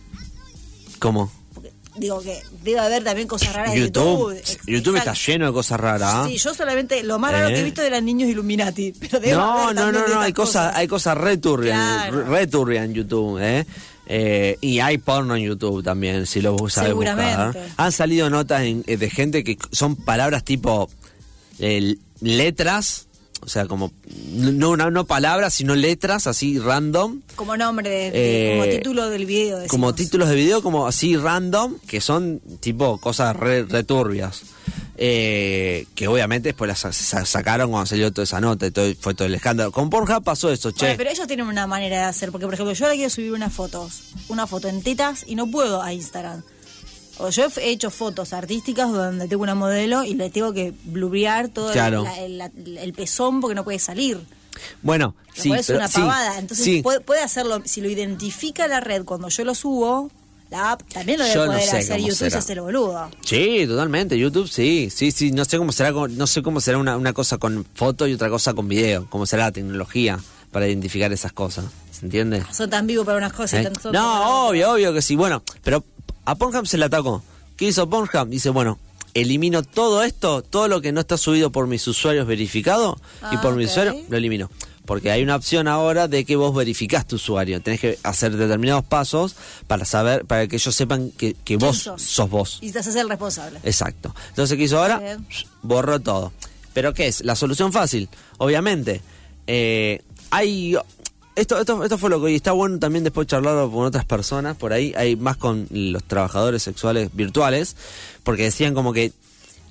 ¿Cómo? 0.99 1.31
Digo 1.95 2.21
que 2.21 2.41
debe 2.63 2.79
haber 2.79 3.03
también 3.03 3.27
cosas 3.27 3.53
raras 3.53 3.73
de 3.73 3.81
YouTube. 3.81 4.35
YouTube. 4.35 4.59
YouTube 4.65 4.95
está 4.95 5.13
lleno 5.13 5.45
de 5.45 5.53
cosas 5.53 5.79
raras. 5.79 6.27
Sí, 6.27 6.37
yo 6.37 6.53
solamente, 6.55 7.03
lo 7.03 7.19
más 7.19 7.31
raro 7.31 7.49
¿Eh? 7.49 7.53
que 7.53 7.59
he 7.59 7.63
visto 7.63 7.83
eran 7.83 8.03
niños 8.03 8.29
Illuminati. 8.29 8.93
Pero 8.99 9.19
debe 9.19 9.33
No, 9.35 9.65
haber 9.67 9.75
no, 9.75 9.91
no, 9.91 9.99
no, 9.99 10.05
estas 10.05 10.17
hay 10.23 10.33
cosas, 10.33 10.75
hay 10.75 10.87
cosas 10.87 11.17
re 11.17 11.37
turbias, 11.37 12.07
Claro. 12.09 12.65
re 12.65 12.77
en 12.77 12.93
YouTube, 12.95 13.37
¿eh? 13.39 13.65
Eh, 14.05 14.57
y 14.59 14.79
hay 14.79 14.97
porno 14.97 15.35
en 15.35 15.43
YouTube 15.43 15.81
también, 15.83 16.25
si 16.25 16.41
lo 16.41 16.57
sabes 16.69 16.93
buscar. 16.93 17.15
Seguramente. 17.17 17.61
Han 17.77 17.91
salido 17.91 18.29
notas 18.29 18.63
en- 18.63 18.83
eh, 18.87 18.97
de 18.97 19.09
gente 19.09 19.43
que 19.43 19.57
son 19.71 19.95
palabras 19.95 20.43
tipo 20.43 20.89
eh, 21.59 21.95
letras, 22.19 23.07
o 23.43 23.47
sea, 23.49 23.65
como 23.67 23.91
no, 24.33 24.75
no, 24.77 24.89
no 24.91 25.05
palabras, 25.05 25.53
sino 25.53 25.75
letras 25.75 26.27
así 26.27 26.57
random, 26.59 27.21
Como 27.35 27.55
nombre, 27.57 27.89
de, 27.89 28.11
Eh, 28.13 28.57
como 28.57 28.69
título 28.71 29.09
del 29.09 29.25
video. 29.25 29.67
como 29.67 29.93
títulos 29.95 30.29
de 30.29 30.35
video, 30.35 30.61
como 30.63 30.87
así 30.87 31.15
random, 31.17 31.75
que 31.87 32.01
son 32.01 32.39
tipo 32.59 32.97
cosas 32.99 33.35
re, 33.35 33.63
re 33.63 33.83
turbias. 33.83 34.43
Eh, 34.97 35.87
que 35.95 36.07
obviamente 36.07 36.49
después 36.49 36.67
las 36.67 36.79
sa- 36.79 36.93
sa- 36.93 37.25
sacaron 37.25 37.71
cuando 37.71 37.87
salió 37.87 38.11
toda 38.13 38.23
esa 38.23 38.39
nota 38.39 38.67
y 38.67 38.71
todo, 38.71 38.93
fue 38.99 39.13
todo 39.15 39.25
el 39.27 39.33
escándalo. 39.33 39.71
Con 39.71 39.89
Pornhub 39.89 40.23
pasó 40.23 40.51
eso, 40.51 40.71
che. 40.71 40.79
Bueno, 40.85 40.95
pero 40.97 41.09
ellos 41.09 41.27
tienen 41.27 41.47
una 41.47 41.65
manera 41.67 41.97
de 41.97 42.03
hacer, 42.03 42.31
porque 42.31 42.45
por 42.45 42.53
ejemplo, 42.53 42.73
yo 42.73 42.85
ahora 42.85 42.95
quiero 42.95 43.09
subir 43.09 43.31
unas 43.33 43.51
fotos, 43.51 44.03
una 44.29 44.45
foto 44.47 44.67
en 44.67 44.81
tetas 44.83 45.23
y 45.27 45.35
no 45.35 45.47
puedo 45.49 45.81
a 45.81 45.93
Instagram. 45.93 46.43
O 47.19 47.29
yo 47.29 47.47
he 47.57 47.69
hecho 47.69 47.89
fotos 47.91 48.33
artísticas 48.33 48.91
donde 48.91 49.27
tengo 49.27 49.43
una 49.43 49.55
modelo 49.55 50.03
y 50.03 50.15
le 50.15 50.29
tengo 50.29 50.51
que 50.53 50.73
blurrear 50.85 51.49
todo 51.49 51.67
el- 51.67 51.73
Claro. 51.73 52.03
la- 52.03 52.19
el, 52.21 52.37
la- 52.39 52.51
el 52.81 52.93
pezón 52.93 53.39
porque 53.39 53.55
no 53.55 53.63
puede 53.63 53.79
salir. 53.79 54.19
Bueno, 54.81 55.15
sí, 55.33 55.51
es 55.51 55.69
una 55.69 55.87
sí, 55.87 55.99
pavada. 55.99 56.39
Entonces 56.39 56.65
sí. 56.65 56.81
puede, 56.81 56.99
puede 57.01 57.21
hacerlo, 57.21 57.61
si 57.65 57.81
lo 57.81 57.89
identifica 57.89 58.67
la 58.67 58.79
red 58.79 59.03
cuando 59.03 59.29
yo 59.29 59.43
lo 59.45 59.55
subo, 59.55 60.11
la 60.49 60.71
app 60.73 60.81
también 60.91 61.17
lo 61.19 61.23
debe 61.25 61.35
Yo 61.35 61.45
no 61.45 61.51
poder 61.53 61.67
sé 61.67 61.77
hacer 61.77 61.97
YouTube 61.99 62.09
y 62.11 62.15
se 62.15 62.29
será. 62.29 62.39
hace 62.39 62.53
el 62.53 62.61
boludo. 62.61 63.09
Sí, 63.25 63.65
totalmente. 63.67 64.17
YouTube, 64.17 64.47
sí, 64.47 64.89
sí, 64.93 65.11
sí. 65.11 65.31
No 65.31 65.45
sé 65.45 65.57
cómo 65.57 65.71
será, 65.71 65.91
no 65.91 66.27
sé 66.27 66.41
cómo 66.43 66.61
será 66.61 66.77
una, 66.77 66.97
una 66.97 67.13
cosa 67.13 67.37
con 67.37 67.65
foto 67.73 68.07
y 68.07 68.13
otra 68.13 68.29
cosa 68.29 68.53
con 68.53 68.67
video. 68.67 69.07
Cómo 69.09 69.25
será 69.25 69.45
la 69.45 69.51
tecnología 69.51 70.19
para 70.51 70.67
identificar 70.67 71.11
esas 71.11 71.31
cosas. 71.33 71.65
¿Se 71.91 72.05
entiende? 72.05 72.43
Son 72.51 72.69
tan 72.69 72.85
vivos 72.85 73.05
para 73.05 73.17
unas 73.17 73.33
cosas 73.33 73.53
y 73.53 73.57
¿Eh? 73.57 73.63
tan 73.63 73.73
tontos 73.73 73.91
para 73.91 74.03
No, 74.03 74.47
obvio, 74.49 74.73
obvio 74.73 74.93
que 74.93 75.01
sí. 75.01 75.15
Bueno, 75.15 75.41
pero 75.63 75.83
a 76.25 76.35
Pornhub 76.35 76.65
se 76.67 76.77
le 76.77 76.85
atacó. 76.85 77.23
¿Qué 77.57 77.65
hizo 77.65 77.89
Pornhub? 77.89 78.27
Dice, 78.29 78.49
bueno, 78.49 78.79
elimino 79.13 79.63
todo 79.63 80.03
esto, 80.03 80.41
todo 80.41 80.67
lo 80.67 80.81
que 80.81 80.91
no 80.91 81.01
está 81.01 81.17
subido 81.17 81.51
por 81.51 81.67
mis 81.67 81.87
usuarios 81.87 82.25
verificados 82.27 82.97
y 83.31 83.35
Ah, 83.35 83.41
por 83.41 83.55
mis 83.55 83.67
ok. 83.67 83.71
usuarios 83.71 83.95
lo 84.09 84.17
elimino. 84.17 84.49
Porque 84.85 85.11
hay 85.11 85.23
una 85.23 85.37
opción 85.37 85.69
ahora 85.69 86.09
de 86.09 86.25
que 86.25 86.35
vos 86.35 86.53
verificás 86.53 87.07
tu 87.07 87.15
usuario. 87.15 87.61
Tenés 87.61 87.79
que 87.79 87.97
hacer 88.03 88.35
determinados 88.35 88.83
pasos 88.83 89.35
para 89.65 89.85
saber, 89.85 90.25
para 90.25 90.45
que 90.47 90.57
ellos 90.57 90.75
sepan 90.75 91.09
que, 91.11 91.33
que 91.35 91.57
¿Quién 91.57 91.59
vos 91.59 91.77
sos? 91.77 92.01
sos 92.01 92.29
vos. 92.29 92.57
Y 92.61 92.71
te 92.73 92.79
haces 92.79 92.95
el 92.97 93.07
responsable. 93.07 93.59
Exacto. 93.63 94.13
Entonces, 94.29 94.57
¿qué 94.57 94.63
hizo 94.65 94.79
ahora? 94.79 94.99
Bien. 94.99 95.25
Borró 95.61 96.01
todo. 96.01 96.33
¿Pero 96.73 96.93
qué 96.93 97.07
es? 97.07 97.23
La 97.23 97.35
solución 97.37 97.71
fácil, 97.71 98.09
obviamente. 98.39 99.01
Eh, 99.47 100.01
hay... 100.31 100.75
Esto, 101.35 101.59
esto, 101.59 101.83
esto 101.83 101.97
fue 101.97 102.09
lo 102.11 102.21
que 102.23 102.31
y 102.31 102.35
está 102.35 102.51
bueno 102.51 102.77
también 102.77 103.03
después 103.03 103.25
charlarlo 103.27 103.71
con 103.71 103.85
otras 103.85 104.05
personas 104.05 104.55
por 104.55 104.71
ahí, 104.71 104.93
hay 104.95 105.15
más 105.15 105.35
con 105.37 105.67
los 105.71 106.03
trabajadores 106.03 106.61
sexuales 106.61 107.09
virtuales, 107.13 107.75
porque 108.23 108.43
decían 108.43 108.73
como 108.75 108.93
que 108.93 109.11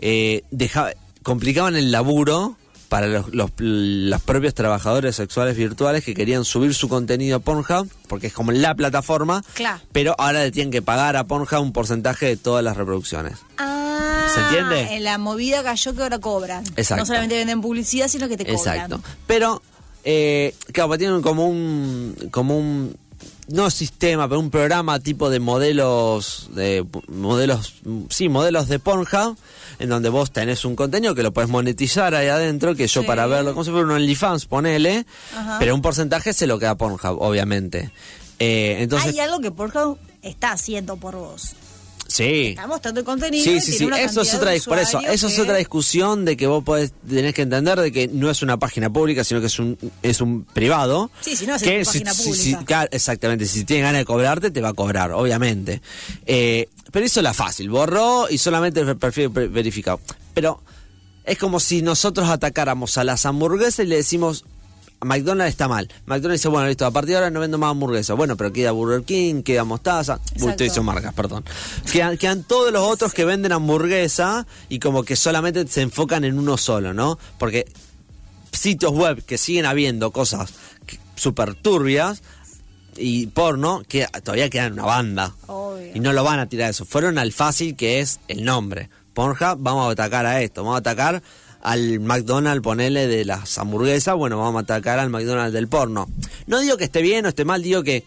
eh, 0.01 0.43
deja- 0.51 0.93
complicaban 1.23 1.77
el 1.77 1.93
laburo 1.93 2.57
para 2.89 3.07
los, 3.07 3.33
los, 3.33 3.51
los 3.59 4.23
propios 4.23 4.55
trabajadores 4.55 5.17
sexuales 5.17 5.57
virtuales 5.57 6.05
que 6.05 6.15
querían 6.15 6.45
subir 6.45 6.75
su 6.75 6.89
contenido 6.89 7.37
a 7.37 7.41
Pornhub, 7.41 7.89
porque 8.09 8.27
es 8.27 8.33
como 8.33 8.51
la 8.53 8.75
plataforma, 8.75 9.43
Claro. 9.55 9.81
pero 9.93 10.15
ahora 10.19 10.41
le 10.43 10.51
tienen 10.51 10.73
que 10.73 10.83
pagar 10.83 11.17
a 11.17 11.25
Pornhub 11.25 11.63
un 11.63 11.73
porcentaje 11.73 12.27
de 12.27 12.37
todas 12.37 12.63
las 12.65 12.77
reproducciones. 12.77 13.39
Ah, 13.57 14.27
¿Se 14.35 14.41
entiende? 14.41 14.95
En 14.97 15.05
la 15.05 15.17
movida 15.17 15.63
cayó 15.63 15.95
que 15.95 16.03
ahora 16.03 16.19
cobran. 16.19 16.65
Exacto. 16.77 17.03
No 17.03 17.07
solamente 17.07 17.37
venden 17.37 17.61
publicidad, 17.63 18.09
sino 18.09 18.29
que 18.29 18.37
te 18.37 18.45
cobran. 18.45 18.75
Exacto. 18.77 19.01
Pero, 19.27 19.63
eh, 20.05 20.55
claro, 20.73 20.97
tienen 20.99 21.23
como 21.23 21.47
un, 21.47 22.17
como 22.31 22.59
un, 22.59 22.97
no 23.49 23.71
sistema, 23.71 24.29
pero 24.29 24.41
un 24.41 24.51
programa 24.51 24.99
tipo 25.01 25.29
de 25.31 25.41
modelos, 25.41 26.49
de 26.55 26.85
modelos, 27.09 27.75
sí, 28.09 28.29
modelos 28.29 28.69
de 28.69 28.79
Pornhub, 28.79 29.37
en 29.79 29.89
donde 29.89 30.09
vos 30.09 30.31
tenés 30.31 30.65
un 30.65 30.77
contenido 30.77 31.15
que 31.15 31.23
lo 31.23 31.33
puedes 31.33 31.51
monetizar 31.51 32.15
ahí 32.15 32.29
adentro, 32.29 32.75
que 32.75 32.87
yo 32.87 33.01
Sí. 33.03 33.07
para 33.07 33.27
verlo, 33.27 33.53
como 33.53 33.65
si 33.65 33.71
fuera 33.71 33.87
un 33.87 33.93
OnlyFans, 33.93 34.47
ponele, 34.47 35.05
Ajá. 35.37 35.57
pero 35.59 35.75
un 35.75 35.83
porcentaje 35.83 36.33
se 36.33 36.47
lo 36.47 36.59
queda 36.59 36.77
Pornhub, 36.77 37.21
obviamente. 37.21 37.91
Eh, 38.39 38.79
entonces, 38.81 39.13
Hay 39.13 39.21
algo 39.21 39.41
que 39.41 39.51
Pornhub 39.51 39.99
está 40.23 40.53
haciendo 40.53 40.97
por 40.97 41.17
vos. 41.17 41.55
Sí. 42.13 42.47
Está 42.51 42.67
mostrando 42.67 43.01
el 43.01 43.07
contenido. 43.07 43.45
Sí, 43.45 43.61
sí, 43.61 43.73
sí. 43.73 43.89
Eso 43.99 44.21
es 44.23 44.35
otra 44.35 44.51
de 44.51 44.61
por 44.61 44.79
eso, 44.79 45.01
eso 45.01 45.27
es 45.29 45.39
otra 45.39 45.57
discusión 45.57 46.25
de 46.25 46.37
que 46.37 46.47
vos 46.47 46.63
podés, 46.63 46.93
tenés 47.09 47.35
que 47.35 47.43
entender 47.43 47.81
de 47.81 47.91
que 47.93 48.09
no 48.09 48.31
es 48.31 48.43
una 48.43 48.59
página 48.59 48.91
pública, 48.93 49.25
sino 49.25 49.41
que 49.41 49.47
es 49.47 49.59
un 49.59 49.79
es 50.03 50.21
un 50.21 50.45
privado. 50.45 51.11
Sí, 51.21 51.37
si 51.37 51.47
no, 51.47 51.55
es 51.55 51.63
que 51.63 51.77
una 51.77 51.85
página 51.85 52.15
si- 52.15 52.23
pública. 52.25 52.59
si- 52.61 52.65
claro, 52.65 52.89
exactamente, 52.93 53.47
si 53.47 53.65
tiene 53.65 53.83
ganas 53.83 54.01
de 54.01 54.05
cobrarte, 54.05 54.51
te 54.51 54.61
va 54.61 54.71
a 54.71 54.75
cobrar, 54.75 55.13
obviamente. 55.13 55.81
Eh, 56.27 56.69
pero 56.91 57.07
hizo 57.07 57.23
la 57.23 57.33
fácil, 57.35 57.71
borró 57.71 58.29
y 58.29 58.39
solamente 58.39 58.81
el 58.81 58.97
perfil 58.97 59.29
verificado. 59.31 60.01
Pero 60.35 60.61
es 61.25 61.39
como 61.39 61.61
si 61.61 61.83
nosotros 61.83 62.29
atacáramos 62.29 62.99
a 62.99 63.05
las 63.05 63.25
hamburguesas 63.27 63.85
y 63.87 63.89
le 63.89 63.97
decimos 63.97 64.45
McDonald's 65.05 65.51
está 65.51 65.69
mal. 65.69 65.89
McDonald's 66.07 66.41
dice, 66.41 66.49
bueno, 66.49 66.69
listo, 66.69 66.87
a 66.87 66.91
partir 66.91 67.11
de 67.11 67.17
ahora 67.17 67.31
no 67.31 67.41
vendo 67.41 67.59
más 67.59 67.71
hamburguesas. 67.71 68.17
Bueno, 68.17 68.37
pero 68.37 68.53
queda 68.53 68.73
Burger 68.73 69.05
King, 69.05 69.43
queda 69.43 69.65
Mostaza. 69.65 70.21
Estoy 70.35 70.53
diciendo 70.53 70.85
marcas, 70.85 71.15
perdón. 71.15 71.45
Quedan, 71.91 72.17
quedan 72.19 72.45
todos 72.45 72.73
los 72.73 72.83
otros 72.83 73.13
que 73.13 73.25
venden 73.25 73.53
hamburguesa 73.53 74.47
y 74.69 74.79
como 74.79 75.03
que 75.03 75.17
solamente 75.17 75.67
se 75.67 75.83
enfocan 75.83 76.25
en 76.25 76.39
uno 76.39 76.57
solo, 76.57 76.95
¿no? 76.95 77.19
Porque 77.39 77.67
sitios 78.53 78.93
web 78.93 79.25
que 79.25 79.39
siguen 79.39 79.67
habiendo 79.67 80.11
cosas 80.11 80.53
súper 81.15 81.55
turbias 81.55 82.23
y 82.97 83.27
porno, 83.29 83.83
que 83.89 84.07
todavía 84.23 84.51
quedan 84.51 84.75
una 84.75 84.85
banda. 84.85 85.35
Obvio. 85.47 85.93
Y 85.95 86.01
no 86.01 86.13
lo 86.13 86.25
van 86.25 86.39
a 86.39 86.49
tirar 86.49 86.71
eso. 86.71 86.85
Fueron 86.85 87.19
al 87.19 87.33
fácil 87.33 87.77
que 87.77 88.01
es 88.01 88.21
el 88.29 88.45
nombre. 88.45 88.91
Pornhub, 89.15 89.59
vamos 89.59 89.89
a 89.89 89.93
atacar 89.93 90.27
a 90.27 90.41
esto, 90.43 90.63
vamos 90.63 90.77
a 90.77 90.79
atacar 90.79 91.23
al 91.63 92.01
McDonald's, 92.01 92.63
ponele 92.63 93.07
de 93.07 93.25
las 93.25 93.57
hamburguesas, 93.59 94.15
bueno, 94.17 94.39
vamos 94.39 94.61
a 94.61 94.63
atacar 94.63 94.99
al 94.99 95.11
McDonald's 95.11 95.53
del 95.53 95.69
porno. 95.69 96.09
No 96.47 96.61
digo 96.61 96.77
que 96.77 96.85
esté 96.85 97.03
bien 97.03 97.25
o 97.27 97.29
esté 97.29 97.45
mal, 97.45 97.63
digo 97.63 97.83
que 97.83 98.05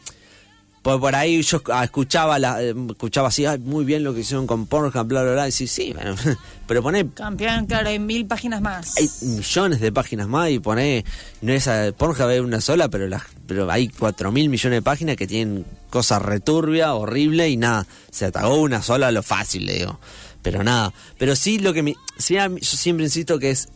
por, 0.82 1.00
por 1.00 1.16
ahí 1.16 1.42
yo 1.42 1.62
ah, 1.74 1.84
escuchaba 1.84 2.38
la, 2.38 2.62
eh, 2.62 2.76
escuchaba 2.92 3.30
así, 3.30 3.44
"Ay, 3.48 3.58
muy 3.58 3.86
bien 3.86 4.04
lo 4.04 4.14
que 4.14 4.20
hicieron 4.20 4.46
con 4.46 4.68
Pornhub, 4.68 5.08
bla, 5.08 5.24
bla, 5.24 5.32
bla, 5.32 5.48
y 5.48 5.52
sí, 5.52 5.66
sí, 5.66 5.94
bueno, 5.94 6.16
pero 6.68 6.84
poné 6.84 7.10
Campeón, 7.10 7.66
claro, 7.66 7.90
hay 7.90 7.98
mil 7.98 8.28
páginas 8.28 8.62
más. 8.62 8.96
hay 8.98 9.10
millones 9.28 9.80
de 9.80 9.92
páginas 9.92 10.28
más 10.28 10.52
y 10.52 10.60
pone 10.60 11.04
no 11.42 11.54
es 11.54 11.68
a- 11.68 11.92
Pornhub 11.92 12.30
es 12.30 12.42
una 12.42 12.62
sola 12.62 12.88
pero 12.90 13.08
pero 13.48 13.72
hay 13.72 13.88
cuatro 13.88 14.32
mil 14.32 14.48
millones 14.50 14.78
de 14.78 14.82
páginas 14.84 15.16
que 15.16 15.26
tienen 15.26 15.66
cosas 15.90 16.22
returbia 16.22 16.94
horrible 16.94 17.50
y 17.50 17.58
nada 17.58 17.88
se 18.12 18.26
atacó 18.26 18.54
una 18.56 18.84
sola 18.84 19.10
lo 19.12 19.24
fácil 19.24 19.66
le 19.66 19.74
digo 19.80 20.00
pero 20.46 20.64
nada 20.64 20.94
pero 21.18 21.36
sí 21.36 21.58
lo 21.60 21.74
que 21.74 21.82
me 21.84 21.96
sí, 22.18 22.36
yo 22.36 22.60
siempre 22.78 23.04
insisto 23.06 23.40
que 23.40 23.50
es 23.50 23.68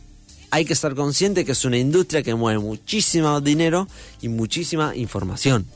hay 0.52 0.64
que 0.64 0.74
ser 0.74 0.94
consciente 0.94 1.44
que 1.44 1.52
es 1.52 1.64
una 1.64 1.76
industria 1.78 2.22
que 2.22 2.34
mueve 2.34 2.60
muchísimo 2.60 3.40
dinero 3.40 3.86
y 4.22 4.28
muchísima 4.28 4.94
información 4.96 5.66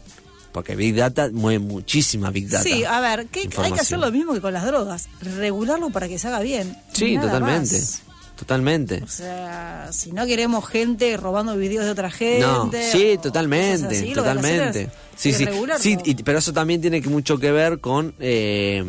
porque 0.53 0.77
Big 0.77 0.95
Data 0.95 1.31
mueve 1.33 1.59
muchísima 1.59 2.31
Big 2.31 2.49
Data 2.49 2.63
Sí, 2.63 2.85
a 2.85 3.01
ver, 3.01 3.27
¿qué- 3.27 3.51
hay 3.59 3.73
que 3.73 3.81
hacer 3.81 3.99
lo 3.99 4.11
mismo 4.13 4.33
que 4.35 4.41
con 4.41 4.53
las 4.53 4.65
drogas, 4.65 5.09
regularlo 5.21 5.91
para 5.91 6.07
que 6.09 6.17
se 6.19 6.29
haga 6.29 6.41
bien. 6.41 6.77
sí 6.93 7.17
Nada 7.17 7.27
totalmente 7.33 7.77
más. 7.81 8.03
totalmente 8.37 9.03
O 9.03 9.09
sea, 9.09 9.89
si 9.93 10.13
no 10.13 10.27
queremos 10.27 10.65
gente 10.69 11.17
robando 11.17 11.57
videos 11.57 11.85
de 11.87 11.91
otra 11.91 12.11
gente. 12.11 12.41
No, 12.41 12.71
sí, 12.93 13.15
o 13.17 13.21
totalmente, 13.21 14.13
totalmente. 14.13 14.91
Sí, 15.17 15.33
sí, 15.33 15.45
sí, 15.81 15.97
y- 16.05 16.15
pero 16.23 16.39
eso 16.39 16.53
también 16.53 16.81
tiene 16.81 17.01
mucho 17.03 17.39
que 17.39 17.51
ver 17.53 17.81
con 17.81 18.15
eh, 18.21 18.85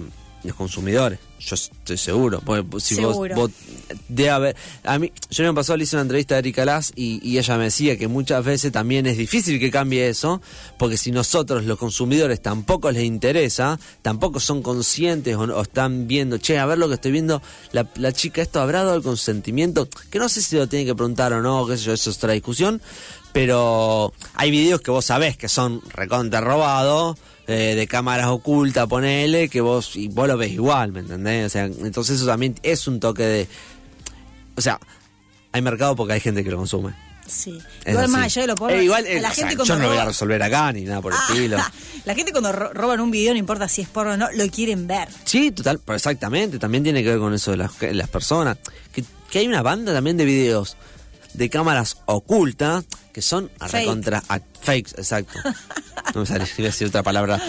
los 0.47 0.55
consumidores. 0.55 1.19
Yo 1.39 1.53
estoy 1.55 1.97
seguro. 1.97 2.41
porque 2.43 2.63
si 2.79 2.95
vos- 2.95 3.11
Seguro. 3.13 3.35
vos, 3.35 3.51
debe 4.07 4.29
haber, 4.29 4.55
a 4.83 4.97
mí, 4.97 5.11
yo 5.29 5.43
año 5.43 5.53
pasado 5.53 5.77
le 5.77 5.83
hice 5.83 5.95
una 5.95 6.03
entrevista 6.03 6.35
a 6.35 6.39
Erika 6.39 6.65
Lass 6.65 6.91
y, 6.95 7.19
y 7.27 7.37
ella 7.37 7.57
me 7.57 7.65
decía 7.65 7.97
que 7.97 8.07
muchas 8.07 8.43
veces 8.43 8.71
también 8.71 9.05
es 9.05 9.17
difícil 9.17 9.59
que 9.59 9.69
cambie 9.69 10.07
eso, 10.09 10.41
porque 10.79 10.97
si 10.97 11.11
nosotros 11.11 11.65
los 11.65 11.77
consumidores 11.77 12.41
tampoco 12.41 12.89
les 12.91 13.03
interesa, 13.03 13.79
tampoco 14.01 14.39
son 14.39 14.61
conscientes 14.63 15.35
o, 15.35 15.41
o 15.41 15.61
están 15.61 16.07
viendo, 16.07 16.37
che, 16.39 16.57
a 16.57 16.65
ver 16.65 16.77
lo 16.77 16.87
que 16.87 16.95
estoy 16.95 17.11
viendo, 17.11 17.41
la, 17.73 17.87
la 17.95 18.11
chica 18.11 18.41
esto 18.41 18.59
habrá 18.61 18.83
dado 18.83 18.95
el 18.95 19.03
consentimiento, 19.03 19.87
que 20.09 20.17
no 20.19 20.29
sé 20.29 20.41
si 20.41 20.55
lo 20.55 20.67
tiene 20.67 20.85
que 20.85 20.95
preguntar 20.95 21.33
o 21.33 21.41
no, 21.41 21.67
qué 21.67 21.77
sé 21.77 21.83
yo, 21.83 21.93
eso 21.93 22.09
es 22.09 22.17
otra 22.17 22.33
discusión, 22.33 22.81
pero 23.33 24.13
hay 24.35 24.49
videos 24.51 24.81
que 24.81 24.91
vos 24.91 25.05
sabés 25.05 25.37
que 25.37 25.49
son 25.49 25.81
recontra 25.93 26.39
robados, 26.41 27.17
eh, 27.47 27.75
de 27.75 27.87
cámaras 27.87 28.27
ocultas, 28.27 28.87
ponele, 28.87 29.49
que 29.49 29.61
vos, 29.61 29.95
y 29.95 30.07
vos 30.07 30.27
lo 30.27 30.37
ves 30.37 30.51
igual, 30.51 30.91
¿me 30.91 31.01
entendés? 31.01 31.45
O 31.45 31.49
sea, 31.49 31.65
entonces 31.65 32.17
eso 32.17 32.25
también 32.25 32.55
es 32.63 32.87
un 32.87 32.99
toque 32.99 33.23
de... 33.23 33.47
O 34.57 34.61
sea, 34.61 34.79
hay 35.51 35.61
mercado 35.61 35.95
porque 35.95 36.13
hay 36.13 36.19
gente 36.19 36.43
que 36.43 36.49
lo 36.51 36.57
consume. 36.57 36.93
Sí. 37.27 37.57
Es 37.83 37.89
Igual 37.89 38.03
así. 38.05 38.11
más 38.13 38.23
allá 38.25 38.41
de 38.43 38.47
lo 38.47 38.69
Eh, 38.69 38.83
igual, 38.83 39.05
eh, 39.07 39.19
la 39.19 39.29
gente 39.31 39.49
sea, 39.49 39.57
cuando 39.57 39.65
yo 39.65 39.75
no 39.77 39.83
lo 39.83 39.89
voy 39.89 39.97
a 39.97 40.05
resolver 40.05 40.43
acá 40.43 40.71
ni 40.71 40.83
nada 40.83 41.01
por 41.01 41.11
el 41.11 41.17
Ah, 41.19 41.25
estilo. 41.29 41.57
La 42.05 42.13
gente 42.13 42.31
cuando 42.31 42.51
ro- 42.51 42.71
roban 42.71 42.99
un 42.99 43.09
video, 43.09 43.33
no 43.33 43.39
importa 43.39 43.67
si 43.67 43.81
es 43.81 43.87
porno 43.89 44.13
o 44.13 44.17
no, 44.17 44.31
lo 44.31 44.47
quieren 44.51 44.85
ver. 44.85 45.07
Sí, 45.23 45.49
total, 45.51 45.81
pero 45.83 45.95
exactamente, 45.95 46.59
también 46.59 46.83
tiene 46.83 47.01
que 47.01 47.09
ver 47.09 47.17
con 47.19 47.33
eso 47.33 47.49
de 47.51 47.57
las, 47.57 47.71
las 47.81 48.09
personas. 48.09 48.57
Que, 48.93 49.03
que 49.31 49.39
hay 49.39 49.47
una 49.47 49.63
banda 49.63 49.91
también 49.91 50.17
de 50.17 50.25
videos 50.25 50.77
de 51.37 51.49
cámaras 51.49 51.97
ocultas 52.05 52.85
que 53.13 53.21
son 53.21 53.49
a 53.59 53.67
Fake. 53.67 53.83
recontra 53.85 54.23
a- 54.29 54.39
fakes, 54.61 54.91
exacto. 54.97 55.39
No 56.13 56.21
me 56.21 56.27
sale, 56.27 56.45
iba 56.57 56.67
a 56.67 56.71
decir 56.71 56.87
otra 56.87 57.01
palabra 57.03 57.41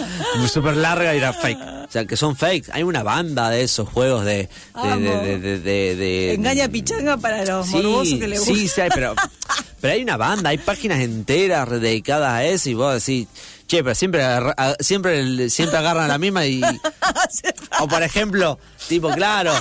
súper 0.51 0.75
larga 0.77 1.13
y 1.13 1.17
era 1.19 1.31
fake. 1.31 1.59
O 1.87 1.91
sea, 1.91 2.05
que 2.05 2.17
son 2.17 2.35
fakes. 2.35 2.69
Hay 2.73 2.81
una 2.83 3.03
banda 3.03 3.49
de 3.49 3.61
esos 3.61 3.87
juegos 3.87 4.25
de... 4.25 4.33
de, 4.37 4.49
Amo. 4.73 4.99
de, 4.99 5.17
de, 5.17 5.39
de- 5.39 5.59
de- 5.59 5.95
de- 5.95 6.33
Engaña 6.33 6.67
pichanga 6.67 7.17
para 7.17 7.45
los 7.45 7.67
Sí, 7.67 7.73
morbosos 7.75 8.19
que 8.19 8.27
le 8.27 8.39
gustan. 8.39 8.55
sí, 8.55 8.67
sí, 8.67 8.81
hay, 8.81 8.89
pero, 8.93 9.13
pero 9.79 9.93
hay 9.93 10.01
una 10.01 10.17
banda, 10.17 10.49
hay 10.49 10.57
páginas 10.57 10.99
enteras 11.01 11.69
dedicadas 11.79 12.31
a 12.31 12.45
eso 12.45 12.69
y 12.69 12.73
vos 12.73 12.93
decís, 13.05 13.27
che, 13.67 13.83
pero 13.83 13.93
siempre, 13.95 14.23
agarra- 14.23 14.75
siempre, 14.79 15.49
siempre 15.49 15.77
agarran 15.77 16.07
la 16.07 16.17
misma 16.17 16.45
y... 16.47 16.61
O 17.79 17.87
por 17.87 18.01
ejemplo, 18.01 18.57
tipo, 18.87 19.09
claro, 19.09 19.53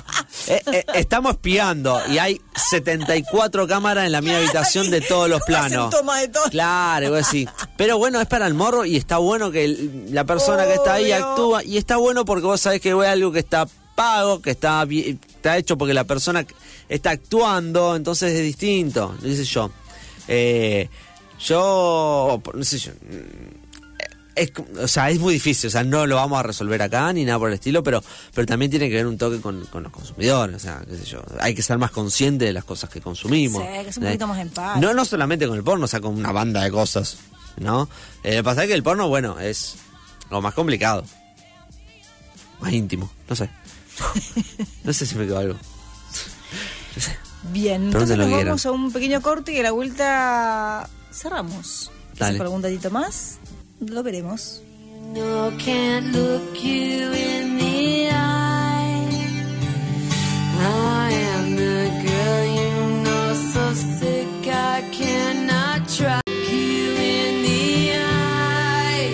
eh, 0.47 0.63
eh, 0.73 0.85
estamos 0.95 1.33
espiando 1.33 2.01
y 2.09 2.19
hay 2.19 2.41
74 2.55 3.67
cámaras 3.67 4.07
en 4.07 4.13
la 4.13 4.21
misma 4.21 4.39
habitación 4.39 4.91
de 4.91 5.01
todos 5.03 5.29
los 5.29 5.41
¿Cómo 5.41 5.57
hacen 5.59 5.71
planos. 5.73 5.91
toma 5.91 6.21
de 6.21 6.29
todo? 6.29 6.45
Claro, 6.51 7.07
y 7.07 7.09
vos 7.11 7.31
decís, 7.31 7.49
pero 7.77 7.99
bueno, 7.99 8.21
es 8.21 8.27
para 8.29 8.47
el 8.47 8.55
morro 8.55 8.85
y 8.85 8.97
está 8.97 9.19
bueno 9.19 9.51
que 9.51 9.65
el- 9.65 10.07
la 10.15 10.25
persona 10.25 10.65
que 10.65 10.75
está 10.75 10.95
ahí 10.95 11.13
Obvio. 11.13 11.27
actúa 11.27 11.65
y 11.65 11.77
está 11.77 11.97
bueno 11.97 12.25
porque 12.25 12.47
vos 12.47 12.61
sabés 12.61 12.81
que 12.81 12.91
es 12.91 12.95
algo 12.95 13.33
que 13.33 13.41
está 13.41 13.67
pago, 13.95 14.41
que 14.41 14.51
está 14.51 14.85
bi- 14.85 15.19
está 15.37 15.57
hecho 15.57 15.77
porque 15.77 15.95
la 15.95 16.05
persona 16.05 16.47
está 16.89 17.11
actuando, 17.11 17.97
entonces 17.97 18.33
es 18.33 18.43
distinto, 18.43 19.15
qué 19.23 19.35
sé 19.37 19.45
yo. 19.45 19.71
Eh, 20.29 20.89
yo, 21.39 22.43
no 22.55 22.65
sé 22.65 22.79
yo, 22.79 22.93
es, 24.37 24.53
o 24.81 24.87
sea, 24.87 25.11
es 25.11 25.19
muy 25.19 25.35
difícil, 25.35 25.69
o 25.69 25.71
sea, 25.71 25.83
no 25.83 26.07
lo 26.07 26.17
vamos 26.17 26.39
a 26.39 26.43
resolver 26.43 26.81
acá 26.83 27.13
ni 27.13 27.25
nada 27.25 27.39
por 27.39 27.49
el 27.49 27.55
estilo, 27.55 27.83
pero, 27.83 28.03
pero 28.35 28.47
también 28.47 28.71
tiene 28.71 28.89
que 28.89 28.95
ver 28.95 29.07
un 29.07 29.19
toque 29.19 29.41
con, 29.41 29.65
con 29.67 29.83
los 29.83 29.93
consumidores, 29.93 30.57
o 30.57 30.59
sea, 30.61 30.83
qué 30.87 30.97
sé 30.97 31.05
yo, 31.05 31.23
hay 31.41 31.55
que 31.55 31.63
ser 31.63 31.79
más 31.79 31.91
consciente 31.91 32.45
de 32.45 32.53
las 32.53 32.65
cosas 32.65 32.91
que 32.91 33.01
consumimos. 33.01 33.63
Sí, 33.63 33.69
que 33.69 33.89
es 33.89 33.97
un 33.97 34.05
¿eh? 34.05 34.07
poquito 34.09 34.27
más 34.27 34.39
empático. 34.39 34.87
No, 34.87 34.95
no 34.95 35.05
solamente 35.05 35.49
con 35.49 35.57
el 35.57 35.65
porno, 35.65 35.87
o 35.87 35.89
sea, 35.89 36.01
con 36.01 36.15
una 36.15 36.33
banda 36.33 36.63
de 36.63 36.71
cosas, 36.71 37.19
¿no? 37.57 37.89
Eh, 38.23 38.43
pasa 38.43 38.63
es 38.63 38.69
que 38.69 38.75
el 38.75 38.83
porno, 38.83 39.09
bueno, 39.09 39.41
es 39.41 39.77
lo 40.31 40.43
más 40.43 40.55
complicado, 40.55 41.05
más 42.61 42.73
íntimo, 42.73 43.11
no 43.29 43.35
sé. 43.35 43.51
No 44.85 44.93
sé 44.93 45.07
si 45.07 45.15
me 45.15 45.25
quedó 45.25 45.39
algo. 45.39 45.55
No 45.55 47.03
sé. 47.03 47.17
Bien, 47.53 47.85
entonces 47.85 48.17
nos 48.17 48.31
vamos 48.31 48.67
a 48.67 48.71
un 48.73 48.93
pequeño 48.93 49.23
corte 49.23 49.53
y 49.53 49.61
a 49.61 49.63
la 49.63 49.71
vuelta 49.71 50.89
cerramos. 51.13 51.91
Dale. 52.19 52.33
Si 52.33 52.39
pregunta 52.39 52.69
Tito 52.69 52.91
más, 52.91 53.39
lo 53.81 54.03
veremos. 54.03 54.63
No, 55.15 55.53
can't 55.59 56.13
look 56.13 56.63
you 56.63 57.13
in 57.13 57.59
the 57.59 58.09
eye. 58.11 59.09
I 60.59 61.13
am 61.13 61.57
the 61.57 61.91
girl 62.07 62.45
you 62.59 63.03
know 63.05 63.35
so 63.53 63.73
sick 63.75 64.47
I 64.47 64.83
cannot 64.91 65.89
try 65.89 66.21
you 66.27 66.95
in 66.97 67.43
the 67.43 67.93
eye. 67.95 69.11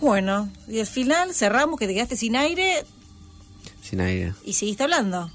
Bueno, 0.00 0.48
y 0.68 0.80
al 0.80 0.86
final 0.86 1.32
cerramos 1.34 1.78
que 1.78 1.86
te 1.86 1.94
quedaste 1.94 2.16
sin 2.16 2.36
aire 2.36 2.84
Sin 3.94 4.00
aire. 4.00 4.34
y 4.44 4.54
seguiste 4.54 4.82
hablando. 4.82 5.30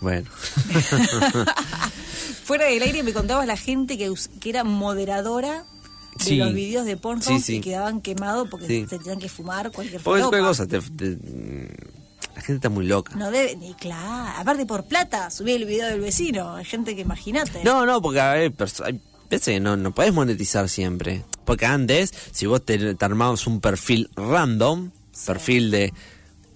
Bueno. 0.00 0.28
Fuera 2.44 2.66
del 2.66 2.82
aire 2.82 3.02
me 3.02 3.12
contabas 3.12 3.46
la 3.46 3.56
gente 3.56 3.96
que, 3.96 4.12
que 4.40 4.50
era 4.50 4.64
moderadora 4.64 5.64
de 6.18 6.24
Sí. 6.24 6.36
los 6.36 6.52
videos 6.52 6.84
de 6.84 6.96
Pornhub 6.96 7.22
Sí, 7.24 7.40
sí. 7.40 7.56
y 7.56 7.60
quedaban 7.60 8.00
quemados 8.00 8.48
porque 8.50 8.86
se 8.88 8.98
tenían 8.98 9.18
que 9.20 9.28
fumar 9.28 9.70
cualquier 9.70 10.02
cosa. 10.02 10.66
te- 10.66 10.80
te- 10.80 11.16
mm, 11.16 11.68
la 12.34 12.42
gente 12.42 12.54
está 12.54 12.68
muy 12.68 12.86
loca. 12.86 13.14
No 13.14 13.30
debe, 13.30 13.56
ni 13.56 13.74
claro, 13.74 14.32
aparte 14.38 14.66
por 14.66 14.84
plata, 14.84 15.30
subí 15.30 15.52
el 15.52 15.64
video 15.66 15.86
del 15.86 16.00
vecino, 16.00 16.54
hay 16.56 16.64
gente 16.64 16.94
que 16.96 17.02
imagínate. 17.02 17.62
No, 17.64 17.86
no, 17.86 18.02
porque 18.02 18.20
hay, 18.20 18.52
hay 18.84 19.00
veces 19.30 19.54
que 19.54 19.60
no, 19.60 19.76
no 19.76 19.94
podés 19.94 20.12
monetizar 20.12 20.68
siempre. 20.68 21.24
Porque 21.44 21.66
antes, 21.66 22.12
si 22.32 22.46
vos 22.46 22.64
te, 22.64 22.94
te 22.94 23.04
armabas 23.04 23.46
un 23.46 23.60
perfil 23.60 24.10
random, 24.16 24.90
perfil 25.26 25.70
de 25.70 25.92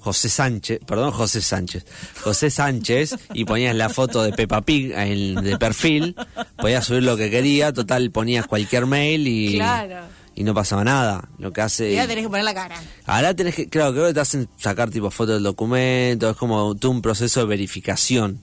José 0.05 0.28
Sánchez, 0.28 0.80
perdón, 0.86 1.12
José 1.12 1.40
Sánchez, 1.40 1.86
José 2.22 2.50
Sánchez, 2.50 3.16
y 3.32 3.46
ponías 3.46 3.74
la 3.74 3.88
foto 3.88 4.22
de 4.22 4.32
Peppa 4.32 4.61
Pig 4.61 4.92
en, 4.92 5.36
de 5.36 5.57
perfil, 5.59 6.14
podías 6.59 6.84
subir 6.84 7.02
lo 7.05 7.16
que 7.16 7.30
quería, 7.30 7.72
total 7.72 8.11
ponías 8.11 8.46
cualquier 8.46 8.84
mail 8.84 9.26
y, 9.26 9.55
Claro. 9.55 10.00
y 10.34 10.44
no 10.44 10.52
pasaba 10.52 10.84
nada. 10.84 11.26
Lo 11.38 11.55
que 11.55 11.62
hace... 11.62 11.90
Y 11.92 11.96
ahora 11.96 12.09
tenés 12.09 12.24
que 12.24 12.28
poner 12.28 12.44
la 12.44 12.52
cara. 12.55 12.76
Ahora 13.07 13.34
tenés 13.34 13.55
que, 13.55 13.66
claro, 13.70 13.92
creo 13.94 14.07
que 14.09 14.12
te 14.14 14.20
hacen 14.20 14.46
sacar 14.59 14.90
tipo 14.90 15.11
fotos 15.11 15.36
del 15.36 15.42
documento, 15.42 16.28
es 16.28 16.36
como 16.36 16.74
todo 16.74 16.92
un 16.92 17.00
proceso 17.00 17.40
de 17.40 17.46
verificación. 17.46 18.40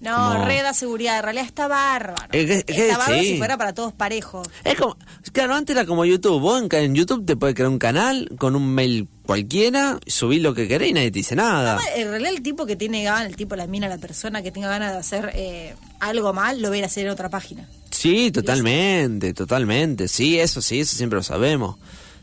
No, 0.00 0.32
Como- 0.32 0.44
red 0.44 0.62
da 0.62 0.72
seguridad, 0.74 1.16
en 1.18 1.22
realidad 1.24 1.46
está 1.46 1.66
bárbaro. 1.68 2.28
Es 2.32 2.46
que- 2.46 2.54
es 2.58 2.64
que 2.64 2.86
está 2.88 2.98
bárbaro 2.98 3.20
sí. 3.22 3.28
si 3.30 3.38
fuera 3.38 3.56
para 3.58 3.72
todos 3.74 3.92
parejos. 3.92 4.46
Es 4.64 4.76
como, 4.76 4.96
claro, 5.32 5.54
antes 5.54 5.74
era 5.74 5.84
como 5.86 6.04
YouTube. 6.04 6.40
Vos 6.40 6.62
en, 6.62 6.68
en 6.74 6.94
YouTube 6.94 7.26
te 7.26 7.36
puedes 7.36 7.54
crear 7.56 7.68
un 7.70 7.78
canal 7.78 8.30
con 8.38 8.54
un 8.56 8.74
mail 8.74 9.08
cualquiera, 9.26 9.98
subir 10.06 10.40
lo 10.42 10.54
que 10.54 10.68
querés 10.68 10.90
y 10.90 10.92
nadie 10.94 11.10
te 11.10 11.18
dice 11.18 11.36
nada. 11.36 11.78
En 11.96 12.08
realidad 12.10 12.32
el 12.32 12.42
tipo 12.42 12.64
que 12.64 12.76
tiene 12.76 13.02
ganas, 13.02 13.26
el 13.26 13.36
tipo, 13.36 13.56
la 13.56 13.66
mina, 13.66 13.88
la 13.88 13.98
persona 13.98 14.42
que 14.42 14.50
tenga 14.52 14.68
ganas 14.68 14.92
de 14.92 14.98
hacer 14.98 15.30
eh, 15.34 15.74
algo 16.00 16.32
mal, 16.32 16.62
lo 16.62 16.68
va 16.70 16.74
a 16.76 16.78
ir 16.78 16.84
a 16.84 16.86
hacer 16.86 17.04
en 17.06 17.12
otra 17.12 17.28
página. 17.28 17.68
Sí, 17.90 18.30
totalmente, 18.30 19.34
totalmente. 19.34 20.06
Sí, 20.08 20.38
eso 20.38 20.62
sí, 20.62 20.80
eso 20.80 20.96
siempre 20.96 21.16
lo 21.18 21.22
sabemos. 21.22 21.76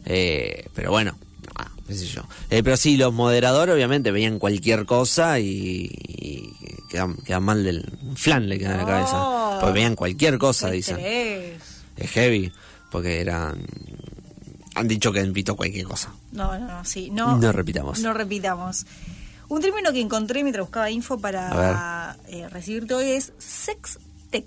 Eh, 0.06 0.68
pero 0.74 0.92
bueno, 0.92 1.18
qué 1.88 1.94
sé 1.94 2.06
yo. 2.08 2.24
Eh, 2.50 2.64
pero 2.64 2.78
sí, 2.78 2.98
los 2.98 3.14
moderadores 3.14 3.74
obviamente 3.76 4.12
veían 4.12 4.40
cualquier 4.40 4.86
cosa 4.86 5.40
y, 5.40 5.90
y 6.08 6.54
quedan, 6.90 7.16
quedan 7.18 7.44
mal 7.44 7.64
del 7.64 7.86
flan 8.16 8.50
le 8.50 8.60
queda 8.60 8.72
en 8.74 8.78
la 8.78 8.86
cabeza. 8.86 9.14
No. 9.14 9.58
Porque 9.60 9.74
veían 9.74 9.96
cualquier 9.96 10.38
cosa, 10.38 10.70
dicen. 10.72 10.98
Es 11.00 12.12
heavy, 12.12 12.52
porque 12.92 13.22
eran... 13.22 13.66
Han 14.76 14.88
dicho 14.90 15.14
que 15.14 15.22
han 15.22 15.32
visto 15.32 15.56
cualquier 15.56 15.86
cosa. 15.86 16.14
No, 16.34 16.58
no, 16.60 16.68
no, 16.68 16.84
sí. 16.86 17.10
No, 17.10 17.38
No 17.38 17.52
repitamos. 17.54 18.00
No 18.00 18.14
repitamos. 18.14 18.86
Un 19.48 19.62
término 19.62 19.94
que 19.94 20.02
encontré 20.02 20.44
mientras 20.44 20.66
buscaba 20.66 20.90
info 20.92 21.18
para 21.20 22.18
eh, 22.28 22.50
recibirte 22.50 22.94
hoy 22.96 23.12
es 23.12 23.32
sex 23.38 24.00
tech. 24.32 24.46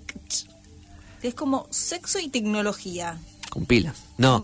Es 1.23 1.35
como 1.35 1.67
sexo 1.71 2.19
y 2.19 2.29
tecnología. 2.29 3.17
Con 3.51 3.67
pilas. 3.67 3.97
No. 4.19 4.43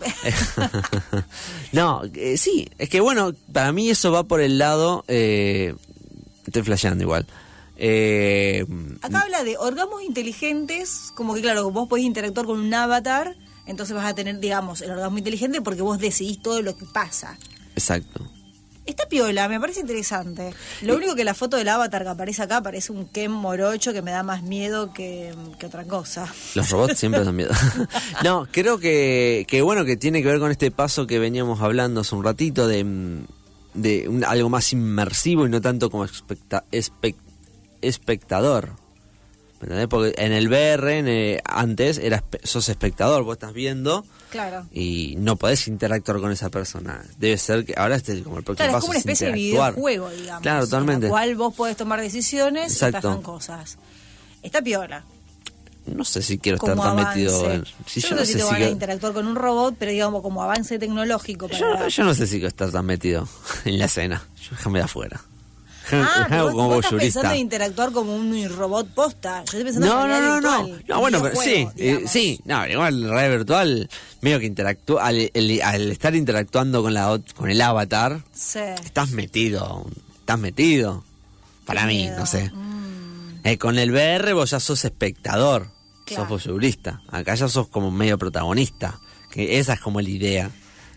no, 1.71 2.03
eh, 2.13 2.37
sí. 2.37 2.69
Es 2.77 2.89
que 2.89 3.01
bueno, 3.01 3.33
para 3.51 3.71
mí 3.71 3.89
eso 3.89 4.11
va 4.11 4.23
por 4.23 4.41
el 4.41 4.57
lado... 4.57 5.03
Eh, 5.07 5.75
estoy 6.45 6.63
flasheando 6.63 7.03
igual. 7.03 7.25
Eh, 7.77 8.65
Acá 9.01 9.21
habla 9.21 9.43
de 9.43 9.57
orgasmos 9.57 10.01
inteligentes, 10.03 11.11
como 11.15 11.33
que 11.33 11.41
claro, 11.41 11.69
vos 11.71 11.87
podés 11.89 12.05
interactuar 12.05 12.45
con 12.45 12.59
un 12.59 12.73
avatar, 12.73 13.35
entonces 13.65 13.95
vas 13.95 14.05
a 14.05 14.15
tener, 14.15 14.39
digamos, 14.39 14.81
el 14.81 14.91
orgasmo 14.91 15.17
inteligente 15.17 15.61
porque 15.61 15.81
vos 15.81 15.99
decidís 15.99 16.41
todo 16.41 16.61
lo 16.61 16.77
que 16.77 16.85
pasa. 16.85 17.37
exacto. 17.75 18.21
Esta 18.85 19.07
piola 19.07 19.47
me 19.49 19.59
parece 19.59 19.79
interesante. 19.81 20.53
Lo 20.83 20.95
único 20.95 21.15
que 21.15 21.23
la 21.23 21.33
foto 21.33 21.57
del 21.57 21.67
avatar 21.69 22.03
que 22.03 22.09
aparece 22.09 22.43
acá 22.43 22.61
parece 22.61 22.91
un 22.91 23.07
Ken 23.07 23.31
morocho 23.31 23.93
que 23.93 24.01
me 24.03 24.11
da 24.11 24.21
más 24.21 24.43
miedo 24.43 24.93
que, 24.93 25.33
que 25.57 25.65
otra 25.65 25.85
cosa. 25.85 26.31
Los 26.53 26.69
robots 26.69 26.99
siempre 26.99 27.23
dan 27.23 27.35
miedo. 27.35 27.51
no, 28.23 28.47
creo 28.51 28.77
que, 28.77 29.45
que 29.47 29.61
bueno, 29.63 29.85
que 29.85 29.97
tiene 29.97 30.21
que 30.21 30.27
ver 30.27 30.39
con 30.39 30.51
este 30.51 30.69
paso 30.69 31.07
que 31.07 31.17
veníamos 31.17 31.61
hablando 31.61 32.01
hace 32.01 32.13
un 32.13 32.23
ratito 32.23 32.67
de, 32.67 32.83
mm, 32.83 33.25
de 33.73 34.07
un- 34.07 34.23
algo 34.23 34.49
más 34.49 34.71
inmersivo 34.71 35.47
y 35.47 35.49
no 35.49 35.61
tanto 35.61 35.89
como 35.89 36.05
especta- 36.05 36.63
espec- 36.71 37.15
espectador. 37.81 38.73
¿Me 39.61 39.67
entendés? 39.67 39.87
Porque 39.87 40.13
en 40.23 40.31
el 40.31 40.47
VR 40.47 40.99
en, 40.99 41.07
eh, 41.07 41.41
antes 41.45 41.97
eras, 41.97 42.23
sos 42.43 42.69
espectador, 42.69 43.23
vos 43.23 43.33
estás 43.33 43.53
viendo 43.53 44.05
Claro. 44.35 44.65
y 44.71 45.15
no 45.17 45.37
podés 45.37 45.67
interactuar 45.67 46.19
con 46.19 46.31
esa 46.31 46.49
persona. 46.49 47.03
Debe 47.17 47.37
ser 47.37 47.65
que 47.65 47.73
ahora 47.77 47.95
este 47.95 48.21
como 48.21 48.37
el 48.37 48.43
próximo 48.43 48.65
Claro, 48.65 48.71
es 48.71 48.75
paso 48.75 48.81
como 48.81 48.91
una 48.91 48.99
especie 48.99 49.27
de 49.27 49.33
videojuego, 49.33 50.09
digamos. 50.09 50.41
Claro, 50.41 50.65
totalmente. 50.65 51.05
En 51.05 51.11
la 51.11 51.17
cual 51.17 51.35
vos 51.35 51.53
podés 51.53 51.77
tomar 51.77 52.01
decisiones 52.01 52.73
Exacto. 52.73 53.17
y 53.19 53.23
cosas. 53.23 53.77
Esta 54.43 54.61
piola. 54.61 55.03
No 55.85 56.03
sé 56.03 56.21
si 56.21 56.39
quiero 56.39 56.57
estar 56.57 56.75
tan 56.75 56.79
avance. 56.79 57.19
metido 57.19 57.51
en... 57.51 57.63
si 57.85 58.01
yo, 58.01 58.09
yo 58.09 58.15
no 58.15 58.25
sé 58.25 58.39
si 58.39 58.41
a 58.41 58.69
interactuar 58.69 59.13
con 59.13 59.27
un 59.27 59.35
robot, 59.35 59.75
pero 59.77 59.91
digamos 59.91 60.21
como 60.21 60.41
avance 60.41 60.79
tecnológico. 60.79 61.47
Para 61.47 61.59
Yo, 61.59 61.87
yo 61.87 62.03
no 62.03 62.15
sé 62.15 62.25
si 62.25 62.33
quiero 62.33 62.47
estar 62.47 62.71
tan 62.71 62.85
metido 62.85 63.27
en 63.65 63.77
la 63.77 63.85
escena. 63.85 64.23
Yo 64.41 64.51
déjame 64.51 64.79
de 64.79 64.85
afuera. 64.85 65.21
Ah, 65.91 66.25
pero 66.29 66.43
vos, 66.45 66.51
como 66.53 66.67
vos 66.69 66.85
estás 66.85 66.99
pensando 66.99 67.31
en 67.31 67.37
interactuar 67.39 67.91
como 67.91 68.15
un 68.15 68.49
robot 68.49 68.87
posta. 68.89 69.39
Yo 69.39 69.43
estoy 69.59 69.63
pensando 69.63 69.87
No, 69.87 70.03
en 70.05 70.09
no, 70.11 70.19
no, 70.19 70.41
no. 70.41 70.63
virtual, 70.65 70.85
No, 70.87 70.99
bueno, 70.99 71.21
pero 71.21 71.35
sí, 71.41 71.67
eh, 71.77 72.03
sí. 72.07 72.39
No, 72.45 72.65
igual 72.67 73.03
en 73.03 73.09
realidad 73.09 73.37
virtual, 73.37 73.89
medio 74.21 74.39
que 74.39 74.45
interactúa, 74.45 75.05
al, 75.05 75.29
el- 75.33 75.61
al 75.61 75.91
estar 75.91 76.15
interactuando 76.15 76.81
con 76.81 76.93
la 76.93 77.19
con 77.35 77.49
el 77.49 77.61
avatar, 77.61 78.21
Sí. 78.33 78.59
estás 78.83 79.11
metido, 79.11 79.85
estás 80.19 80.39
metido. 80.39 81.03
Para 81.65 81.81
Qué 81.81 81.87
mí, 81.87 81.97
miedo. 82.03 82.19
no 82.19 82.25
sé. 82.25 82.51
Mm, 82.53 83.39
Eh, 83.43 83.57
con 83.59 83.77
el 83.77 83.91
VR 83.91 84.33
vos 84.33 84.49
ya 84.51 84.59
sos 84.59 84.85
espectador, 84.85 85.69
Claro. 86.05 86.23
sos 86.23 86.29
voyeurista. 86.29 87.01
Acá 87.09 87.35
ya 87.35 87.47
sos 87.47 87.67
como 87.67 87.91
medio 87.91 88.17
protagonista. 88.17 88.99
Que 89.31 89.59
esa 89.59 89.73
es 89.73 89.79
como 89.81 89.99
la 90.01 90.09
idea, 90.09 90.49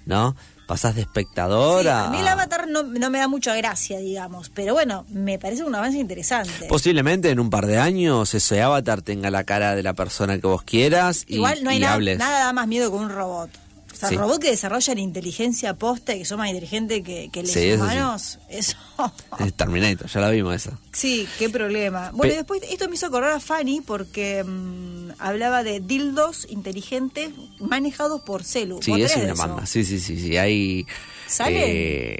¿no? 0.06 0.34
Pasás 0.68 0.94
de 0.94 1.00
espectador 1.00 1.82
sí, 1.82 1.88
a... 1.88 2.04
a 2.04 2.10
mí 2.10 2.18
el 2.20 2.28
avatar 2.28 2.68
no, 2.68 2.82
no 2.82 3.08
me 3.10 3.18
da 3.18 3.26
mucha 3.26 3.56
gracia, 3.56 3.98
digamos. 3.98 4.50
Pero 4.50 4.74
bueno, 4.74 5.06
me 5.08 5.38
parece 5.38 5.64
un 5.64 5.74
avance 5.74 5.96
interesante. 5.98 6.66
Posiblemente 6.68 7.30
en 7.30 7.40
un 7.40 7.48
par 7.48 7.66
de 7.66 7.78
años 7.78 8.34
ese 8.34 8.60
avatar 8.60 9.00
tenga 9.00 9.30
la 9.30 9.44
cara 9.44 9.74
de 9.74 9.82
la 9.82 9.94
persona 9.94 10.38
que 10.38 10.46
vos 10.46 10.62
quieras 10.62 11.24
y, 11.26 11.36
Igual 11.36 11.64
no 11.64 11.70
hay 11.70 11.78
y 11.78 11.80
nada, 11.80 11.94
hables. 11.94 12.18
nada 12.18 12.38
da 12.40 12.52
más 12.52 12.68
miedo 12.68 12.90
que 12.90 12.96
un 12.98 13.08
robot. 13.08 13.50
O 13.98 14.00
sea, 14.00 14.10
Sí. 14.10 14.16
robot 14.16 14.40
que 14.40 14.50
desarrolla 14.50 14.94
la 14.94 15.00
inteligencia 15.00 15.74
posta 15.74 16.14
y 16.14 16.20
que 16.20 16.24
son 16.24 16.38
más 16.38 16.48
inteligentes 16.50 17.02
que, 17.02 17.30
que 17.32 17.42
los 17.42 17.50
Sí, 17.50 17.64
eso 17.70 17.76
sí. 17.84 17.90
humanos, 17.96 18.38
eso. 18.48 18.76
Es 19.40 19.54
Terminator, 19.54 20.08
ya 20.08 20.20
la 20.20 20.30
vimos 20.30 20.54
esa. 20.54 20.78
Sí, 20.92 21.26
qué 21.36 21.50
problema. 21.50 22.12
Bueno, 22.12 22.30
Pe- 22.30 22.34
y 22.34 22.36
después 22.36 22.62
esto 22.70 22.88
me 22.88 22.94
hizo 22.94 23.06
acordar 23.06 23.32
a 23.32 23.40
Fanny 23.40 23.80
porque 23.80 24.44
mm, 24.44 25.10
hablaba 25.18 25.64
de 25.64 25.80
dildos 25.80 26.46
inteligentes 26.48 27.30
manejados 27.58 28.20
por 28.22 28.44
celu. 28.44 28.80
Sí, 28.82 28.92
¿Vos 28.92 29.00
es 29.00 29.16
una 29.16 29.34
banda. 29.34 29.66
Sí, 29.66 29.84
sí, 29.84 29.98
sí, 29.98 30.16
sí. 30.20 30.36
Hay. 30.36 30.86
¿Salen? 31.26 31.62
eh, 31.66 32.18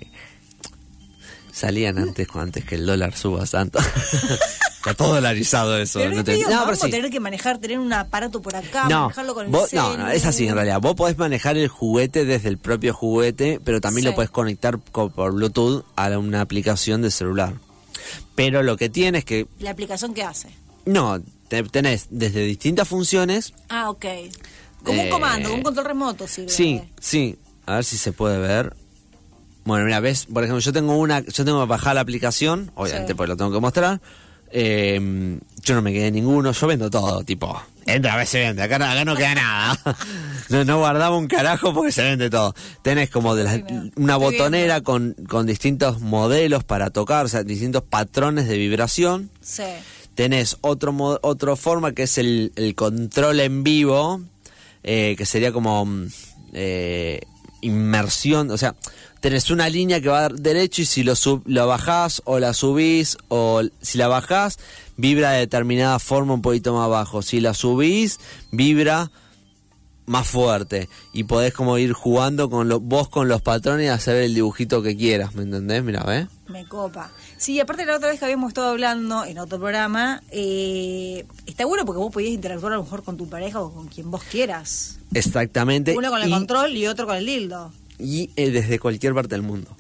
salían 1.59 1.98
antes, 1.98 2.28
antes 2.34 2.64
que 2.64 2.76
el 2.76 2.86
dólar 2.86 3.16
suba 3.16 3.44
tanto. 3.46 3.78
Está 4.78 4.94
todo 4.94 5.14
dolarizado 5.14 5.76
eso. 5.76 5.98
Pero 5.98 6.14
no, 6.14 6.24
te- 6.24 6.38
no, 6.38 6.64
pero 6.64 6.76
sí. 6.76 6.90
tener 6.90 7.11
que 7.11 7.18
manejar, 7.20 7.59
tener 7.59 7.78
un 7.80 7.92
aparato 7.92 8.40
por 8.40 8.54
acá, 8.56 8.88
No, 8.88 9.02
manejarlo 9.02 9.34
con 9.34 9.46
el 9.46 9.50
vos- 9.52 9.72
no, 9.72 10.09
es 10.09 10.24
así 10.24 10.46
en 10.46 10.54
realidad. 10.54 10.80
Vos 10.80 10.94
podés 10.94 11.18
manejar 11.18 11.56
el 11.59 11.68
juguete 11.68 12.24
desde 12.24 12.48
el 12.48 12.59
propio 12.59 12.94
juguete, 12.94 13.61
pero 13.64 13.80
también 13.80 14.04
Sí. 14.04 14.09
lo 14.11 14.14
podés 14.14 14.30
conectar 14.30 14.78
co- 14.92 15.11
por 15.11 15.32
Bluetooth 15.32 15.84
a 15.96 16.16
una 16.18 16.40
aplicación 16.40 17.02
de 17.02 17.11
celular. 17.11 17.54
Pero 18.36 18.62
lo 18.62 18.76
que 18.76 18.88
tiene 18.88 19.18
es 19.18 19.24
que, 19.24 19.46
La 19.59 19.70
aplicación 19.70 20.14
que 20.14 20.22
hace. 20.22 20.48
no, 20.86 21.20
te- 21.48 21.64
tenés 21.64 22.06
desde 22.11 22.42
distintas 22.44 22.86
funciones. 22.86 23.52
Ah, 23.68 23.90
ok. 23.90 24.06
Como 24.84 25.00
Eh, 25.02 25.04
un 25.06 25.11
comando, 25.11 25.48
como 25.48 25.56
un 25.59 25.64
control 25.64 25.86
remoto, 25.86 26.28
sirve. 26.28 26.50
Sí, 26.50 26.80
sí. 27.00 27.36
A 27.66 27.74
ver 27.76 27.84
si 27.84 27.98
se 27.98 28.12
puede 28.12 28.38
ver. 28.38 28.74
Bueno, 29.69 29.85
mira, 29.85 30.01
ves, 30.01 30.25
por 30.33 30.43
ejemplo, 30.45 30.61
yo 30.61 30.73
tengo 30.73 30.97
una, 30.97 31.21
yo 31.21 31.45
tengo 31.45 31.61
que 31.61 31.66
bajar 31.69 31.95
la 31.95 32.01
aplicación, 32.01 32.73
obviamente 32.75 33.12
Sí. 33.12 33.14
pues 33.16 33.29
lo 33.29 33.37
tengo 33.37 33.53
que 33.53 33.61
mostrar. 33.61 34.01
Eh, 34.51 35.39
yo 35.62 35.75
no 35.75 35.83
me 35.83 35.93
quedé 35.93 36.11
ninguno, 36.11 36.53
yo 36.53 36.66
vendo 36.66 36.89
todo, 36.89 37.23
tipo, 37.23 37.61
entra 37.85 38.14
a 38.14 38.16
ver 38.16 38.27
se 38.27 38.39
vende, 38.39 38.62
acá, 38.62 38.77
acá 38.77 39.05
no 39.05 39.14
queda 39.14 39.35
nada. 39.35 39.79
no, 40.49 40.64
no 40.64 40.79
guardaba 40.79 41.19
un 41.19 41.27
carajo 41.27 41.75
porque 41.75 41.93
se 41.93 42.03
vende 42.03 42.31
todo. 42.31 42.55
Tenés 42.81 43.11
como 43.11 43.35
de 43.37 43.45
las- 43.45 43.61
una 43.97 44.16
botonera 44.16 44.81
con, 44.81 45.14
con 45.29 45.45
distintos 45.45 46.01
modelos 46.01 46.64
para 46.64 46.89
tocar, 46.89 47.27
o 47.27 47.29
sea, 47.29 47.43
distintos 47.45 47.83
patrones 47.83 48.49
de 48.49 48.57
vibración. 48.57 49.29
Sí. 49.43 49.64
Tenés 50.14 50.57
otro 50.62 50.95
otra 51.21 51.57
forma 51.57 51.93
que 51.93 52.05
es 52.05 52.16
el, 52.16 52.53
el 52.57 52.75
control 52.75 53.41
en 53.41 53.62
vivo, 53.64 54.23
eh, 54.83 55.14
que 55.19 55.27
sería 55.27 55.53
como 55.53 55.85
mm, 55.85 56.07
eh, 56.55 57.21
inmersión, 57.61 58.51
o 58.51 58.57
sea, 58.57 58.75
tenés 59.21 59.51
una 59.51 59.69
línea 59.69 60.01
que 60.01 60.09
va 60.09 60.29
derecho 60.29 60.83
y 60.83 60.85
si 60.85 61.03
lo, 61.03 61.14
sub, 61.16 61.43
lo 61.47 61.66
bajás 61.66 62.23
o 62.25 62.39
la 62.39 62.53
subís 62.55 63.16
o 63.29 63.62
si 63.81 63.99
la 63.99 64.09
bajás, 64.09 64.59
vibra 64.97 65.33
de 65.33 65.41
determinada 65.41 65.99
forma 65.99 66.35
un 66.35 66.43
poquito 66.43 66.73
más 66.75 66.85
abajo. 66.85 67.23
Si 67.23 67.41
la 67.41 67.55
subís, 67.55 68.19
vibra 68.53 69.11
más 70.07 70.27
fuerte 70.27 70.89
y 71.12 71.25
podés 71.25 71.53
como 71.53 71.77
ir 71.77 71.93
jugando 71.93 72.49
con 72.49 72.66
lo, 72.69 72.81
vos 72.81 73.11
con 73.11 73.29
los 73.29 73.43
patrones 73.43 73.85
y 73.85 73.89
hacer 73.89 74.16
el 74.16 74.35
dibujito 74.35 74.81
que 74.83 74.97
quieras, 74.97 75.35
¿me 75.35 75.43
entendés? 75.43 75.83
Mira, 75.85 76.03
¿ves? 76.05 76.29
Me 76.47 76.66
copa. 76.66 77.11
Sí, 77.37 77.61
aparte 77.61 77.85
la 77.85 77.97
otra 77.97 78.09
vez 78.09 78.19
que 78.19 78.25
habíamos 78.25 78.49
estado 78.49 78.69
hablando 78.69 79.27
en 79.27 79.39
otro 79.39 79.59
programa, 79.59 80.23
eh, 80.31 81.27
está 81.45 81.66
bueno 81.66 81.85
porque 81.85 81.99
vos 81.99 82.11
podías 82.11 82.33
interactuar 82.33 82.73
a 82.73 82.77
lo 82.77 82.85
mejor 82.85 83.05
con 83.05 83.19
tu 83.19 83.29
pareja 83.29 83.61
o 83.61 83.71
con 83.71 83.89
quien 83.89 84.11
vos 84.11 84.23
quieras. 84.31 84.99
Exactamente. 85.12 85.95
Uno 85.95 86.09
con 86.11 86.23
el 86.23 86.29
Y- 86.29 86.33
control 86.33 86.75
y 86.75 86.87
otro 86.87 87.07
con 87.07 87.16
el 87.16 87.27
dildo. 87.27 87.71
Y 87.99 88.30
eh, 88.36 88.51
desde 88.51 88.78
cualquier 88.78 89.14
parte 89.14 89.34
del 89.34 89.42
mundo. 89.42 89.76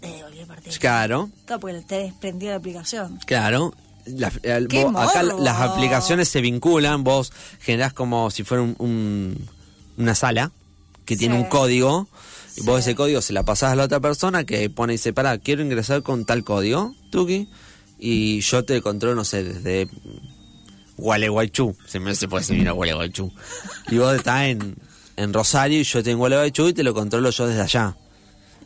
De 0.00 0.08
cualquier 0.20 0.46
parte. 0.46 0.70
Claro, 0.78 1.30
Claro, 1.46 1.60
porque 1.60 1.80
tenés 1.86 2.14
prendida 2.14 2.50
la 2.52 2.56
aplicación. 2.56 3.18
claro. 3.26 3.74
La- 4.06 4.32
el- 4.42 4.66
¡Qué 4.66 4.82
vos- 4.84 4.96
acá 4.96 5.22
las 5.22 5.60
aplicaciones 5.60 6.28
se 6.28 6.40
vinculan, 6.40 7.04
vos 7.04 7.32
generás 7.60 7.92
como 7.92 8.30
si 8.30 8.44
fuera 8.44 8.62
un- 8.62 8.74
un- 8.78 9.46
una 9.98 10.14
sala 10.14 10.52
que 11.04 11.16
tiene 11.18 11.34
un 11.36 11.44
código, 11.44 12.08
y 12.56 12.62
vos 12.62 12.80
ese 12.80 12.94
código 12.94 13.20
se 13.20 13.34
la 13.34 13.42
pasás 13.44 13.72
a 13.72 13.74
la 13.76 13.84
otra 13.84 14.00
persona 14.00 14.44
que 14.44 14.70
pone 14.70 14.94
y 14.94 14.96
dice, 14.96 15.12
pará, 15.12 15.36
quiero 15.38 15.62
ingresar 15.62 16.02
con 16.02 16.24
tal 16.24 16.44
código, 16.44 16.94
Tuki, 17.12 17.48
y 17.98 18.40
yo 18.40 18.64
te 18.64 18.80
controlo, 18.80 19.14
no 19.16 19.24
sé, 19.24 19.44
desde 19.44 19.88
Gualeguaychú, 20.96 21.76
se 21.86 22.00
me 22.00 22.14
se 22.14 22.26
puede 22.28 22.44
decir 22.46 22.68
a 22.68 22.72
Gualeguaychú, 22.72 23.30
y 23.90 23.98
vos 23.98 24.14
estás 24.16 24.44
en, 24.44 24.76
en 25.16 25.32
Rosario 25.32 25.80
y 25.80 25.84
yo 25.84 25.98
estoy 25.98 26.12
en 26.12 26.18
Gualeguaychú 26.18 26.68
y 26.68 26.72
te 26.72 26.82
lo 26.82 26.94
controlo 26.94 27.30
yo 27.30 27.46
desde 27.46 27.62
allá. 27.62 27.96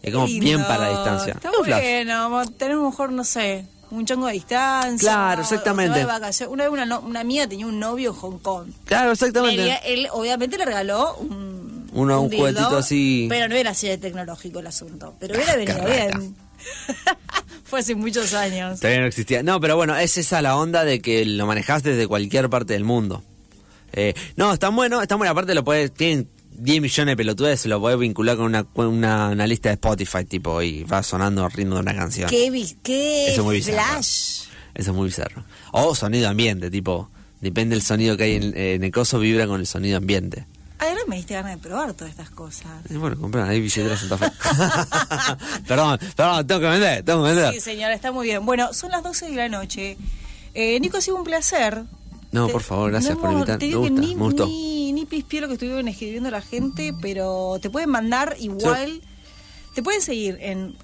Es 0.02 0.12
como 0.12 0.26
Lindo. 0.26 0.44
bien 0.44 0.62
para 0.62 0.84
la 0.84 0.90
distancia. 0.90 1.32
Está 1.34 1.50
Un 1.50 1.66
bueno, 1.66 2.30
mo- 2.30 2.46
tenemos 2.52 2.90
mejor, 2.90 3.10
no 3.12 3.24
sé, 3.24 3.64
un 3.90 4.04
chongo 4.04 4.26
de 4.26 4.34
distancia. 4.34 4.98
Claro, 5.12 5.42
exactamente. 5.42 5.98
de 5.98 6.04
vacaciones. 6.04 6.52
Una 6.52 6.64
vez 6.64 6.72
una, 6.72 6.84
no- 6.84 7.00
una 7.00 7.20
amiga 7.20 7.46
tenía 7.46 7.66
un 7.66 7.78
novio 7.80 8.10
en 8.10 8.16
Hong 8.16 8.38
Kong. 8.38 8.68
Claro, 8.84 9.12
exactamente. 9.12 9.62
Él, 9.62 9.78
él 10.00 10.08
obviamente 10.12 10.58
le 10.58 10.64
regaló 10.66 11.14
un, 11.16 11.88
Uno, 11.94 12.20
un 12.22 12.28
dildo, 12.30 12.46
juguetito 12.48 12.76
así. 12.76 13.26
Pero 13.30 13.48
no 13.48 13.54
era 13.54 13.70
así 13.70 13.88
de 13.88 13.96
tecnológico 13.96 14.58
el 14.58 14.66
asunto. 14.66 15.14
Pero 15.18 15.34
hubiera 15.36 15.56
venido 15.56 15.84
bien. 15.86 16.36
Fue 17.64 17.80
hace 17.80 17.94
muchos 17.94 18.34
años. 18.34 18.80
Todavía 18.80 19.00
no 19.00 19.06
existía. 19.06 19.42
No, 19.42 19.58
pero 19.60 19.76
bueno, 19.76 19.96
es 19.96 20.16
esa 20.18 20.42
la 20.42 20.56
onda 20.56 20.84
de 20.84 21.00
que 21.00 21.24
lo 21.24 21.46
manejás 21.46 21.82
desde 21.82 22.06
cualquier 22.06 22.50
parte 22.50 22.74
del 22.74 22.84
mundo. 22.84 23.22
Eh, 23.92 24.12
no, 24.36 24.52
está 24.52 24.68
bueno, 24.70 25.00
está 25.00 25.14
bueno. 25.16 25.32
Aparte 25.32 25.54
lo 25.54 25.64
puedes, 25.64 25.92
tienen 25.94 26.28
10 26.56 26.80
millones 26.82 27.12
de 27.12 27.16
pelotudes 27.16 27.60
se 27.60 27.68
lo 27.68 27.80
voy 27.80 27.92
a 27.92 27.96
vincular 27.96 28.36
con 28.36 28.46
una, 28.46 28.66
una, 28.74 29.28
una 29.30 29.46
lista 29.46 29.68
de 29.70 29.74
Spotify, 29.74 30.24
tipo, 30.24 30.62
y 30.62 30.84
va 30.84 31.02
sonando 31.02 31.44
el 31.44 31.52
ritmo 31.52 31.74
de 31.76 31.80
una 31.82 31.94
canción. 31.94 32.28
Qué, 32.30 32.46
Eso 33.28 33.40
es 33.40 33.44
muy 33.44 33.56
bizarro. 33.56 33.76
flash. 33.78 34.42
Eso 34.74 34.90
es 34.90 34.96
muy 34.96 35.06
bizarro. 35.06 35.44
O 35.72 35.94
sonido 35.94 36.28
ambiente, 36.28 36.70
tipo, 36.70 37.08
depende 37.40 37.74
del 37.76 37.82
sonido 37.82 38.16
que 38.16 38.24
hay 38.24 38.34
en, 38.36 38.56
en 38.56 38.84
el 38.84 38.90
coso, 38.92 39.18
vibra 39.18 39.46
con 39.46 39.60
el 39.60 39.66
sonido 39.66 39.96
ambiente. 39.98 40.46
Ahora 40.78 41.00
me 41.06 41.16
diste 41.16 41.34
ganas 41.34 41.52
de 41.52 41.58
probar 41.58 41.94
todas 41.94 42.10
estas 42.10 42.30
cosas. 42.30 42.66
Y 42.90 42.94
bueno, 42.94 43.16
compran 43.18 43.48
ahí 43.48 43.60
billetera 43.60 43.96
Santa 43.96 44.18
Fe. 44.18 44.26
perdón, 45.66 45.98
perdón, 46.16 46.46
tengo 46.46 46.60
que 46.60 46.66
vender, 46.68 47.02
tengo 47.04 47.22
que 47.24 47.30
vender. 47.32 47.54
Sí, 47.54 47.60
señora, 47.60 47.94
está 47.94 48.12
muy 48.12 48.26
bien. 48.26 48.44
Bueno, 48.44 48.72
son 48.74 48.90
las 48.90 49.02
12 49.02 49.30
de 49.30 49.36
la 49.36 49.48
noche. 49.48 49.96
Eh, 50.52 50.78
Nico, 50.80 50.98
ha 50.98 51.00
sido 51.00 51.16
un 51.16 51.24
placer. 51.24 51.82
No, 52.32 52.46
Te- 52.48 52.52
por 52.52 52.62
favor, 52.62 52.90
gracias 52.90 53.14
no 53.14 53.20
por 53.20 53.30
hemos- 53.30 53.40
invitar. 53.42 53.58
Te 53.58 53.68
Me 53.68 53.74
gusta, 53.76 54.00
me 54.00 54.14
gustó. 54.16 54.46
ni, 54.46 54.73
pispió 55.06 55.40
lo 55.40 55.48
que 55.48 55.54
estuvieron 55.54 55.88
escribiendo 55.88 56.30
la 56.30 56.40
gente, 56.40 56.94
pero 57.00 57.58
te 57.60 57.70
pueden 57.70 57.90
mandar 57.90 58.36
igual. 58.38 59.00
Te 59.74 59.82
pueden 59.82 60.00
seguir 60.00 60.38
en 60.40 60.76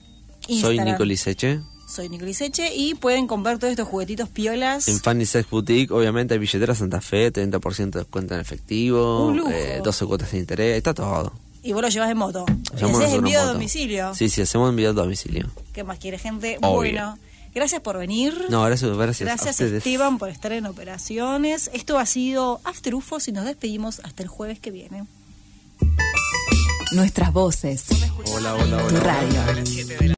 Soy 0.47 0.57
Instagram. 0.57 0.87
Nico 0.87 1.05
Liseche. 1.05 1.61
Soy 1.89 2.09
Nico 2.09 2.25
Liseche 2.25 2.75
y 2.75 2.95
pueden 2.95 3.27
comprar 3.27 3.59
todos 3.59 3.73
estos 3.73 3.89
juguetitos 3.89 4.29
piolas. 4.29 4.87
En 4.89 5.01
Fanny 5.01 5.27
Sex 5.27 5.51
Boutique, 5.51 5.93
obviamente, 5.93 6.35
hay 6.35 6.41
billetera 6.41 6.75
Santa 6.75 7.01
Fe, 7.01 7.33
30% 7.33 7.91
de 7.91 7.99
descuento 8.01 8.35
en 8.35 8.41
efectivo, 8.41 9.35
eh, 9.51 9.81
12 9.83 10.07
cuotas 10.07 10.31
de 10.31 10.39
interés, 10.39 10.77
está 10.77 10.95
todo. 10.95 11.33
Y 11.62 11.73
vos 11.73 11.83
lo 11.83 11.89
llevas 11.89 12.11
en 12.11 12.16
moto. 12.16 12.47
Y 12.81 12.85
haces 12.85 13.12
envío 13.12 13.41
a 13.41 13.45
domicilio. 13.45 14.14
Sí, 14.14 14.29
sí, 14.29 14.41
hacemos 14.41 14.71
envío 14.71 14.91
a 14.91 14.93
domicilio. 14.93 15.51
¿Qué 15.73 15.85
más 15.85 15.99
quiere 15.99 16.18
gente? 16.18 16.59
Obvio. 16.62 16.77
Bueno, 16.77 17.18
gracias 17.55 17.81
por 17.81 17.99
venir. 17.99 18.47
No, 18.49 18.63
gracias, 18.65 18.97
gracias, 18.97 19.27
Gracias. 19.27 19.61
Esteban 19.61 20.19
por 20.19 20.29
estar 20.29 20.53
en 20.53 20.67
operaciones. 20.67 21.71
Esto 21.73 21.99
ha 21.99 22.07
sido 22.07 22.61
After 22.65 22.95
UFOs 22.95 23.29
y 23.29 23.33
nos 23.33 23.45
despedimos 23.45 24.01
hasta 24.05 24.23
el 24.23 24.29
jueves 24.29 24.59
que 24.61 24.71
viene. 24.71 25.05
Nuestras 26.93 27.33
voces. 27.33 27.87
Hola, 28.33 28.55
hola, 28.55 28.77
hola. 28.79 28.89
Tu 28.89 28.97
radio. 28.97 29.41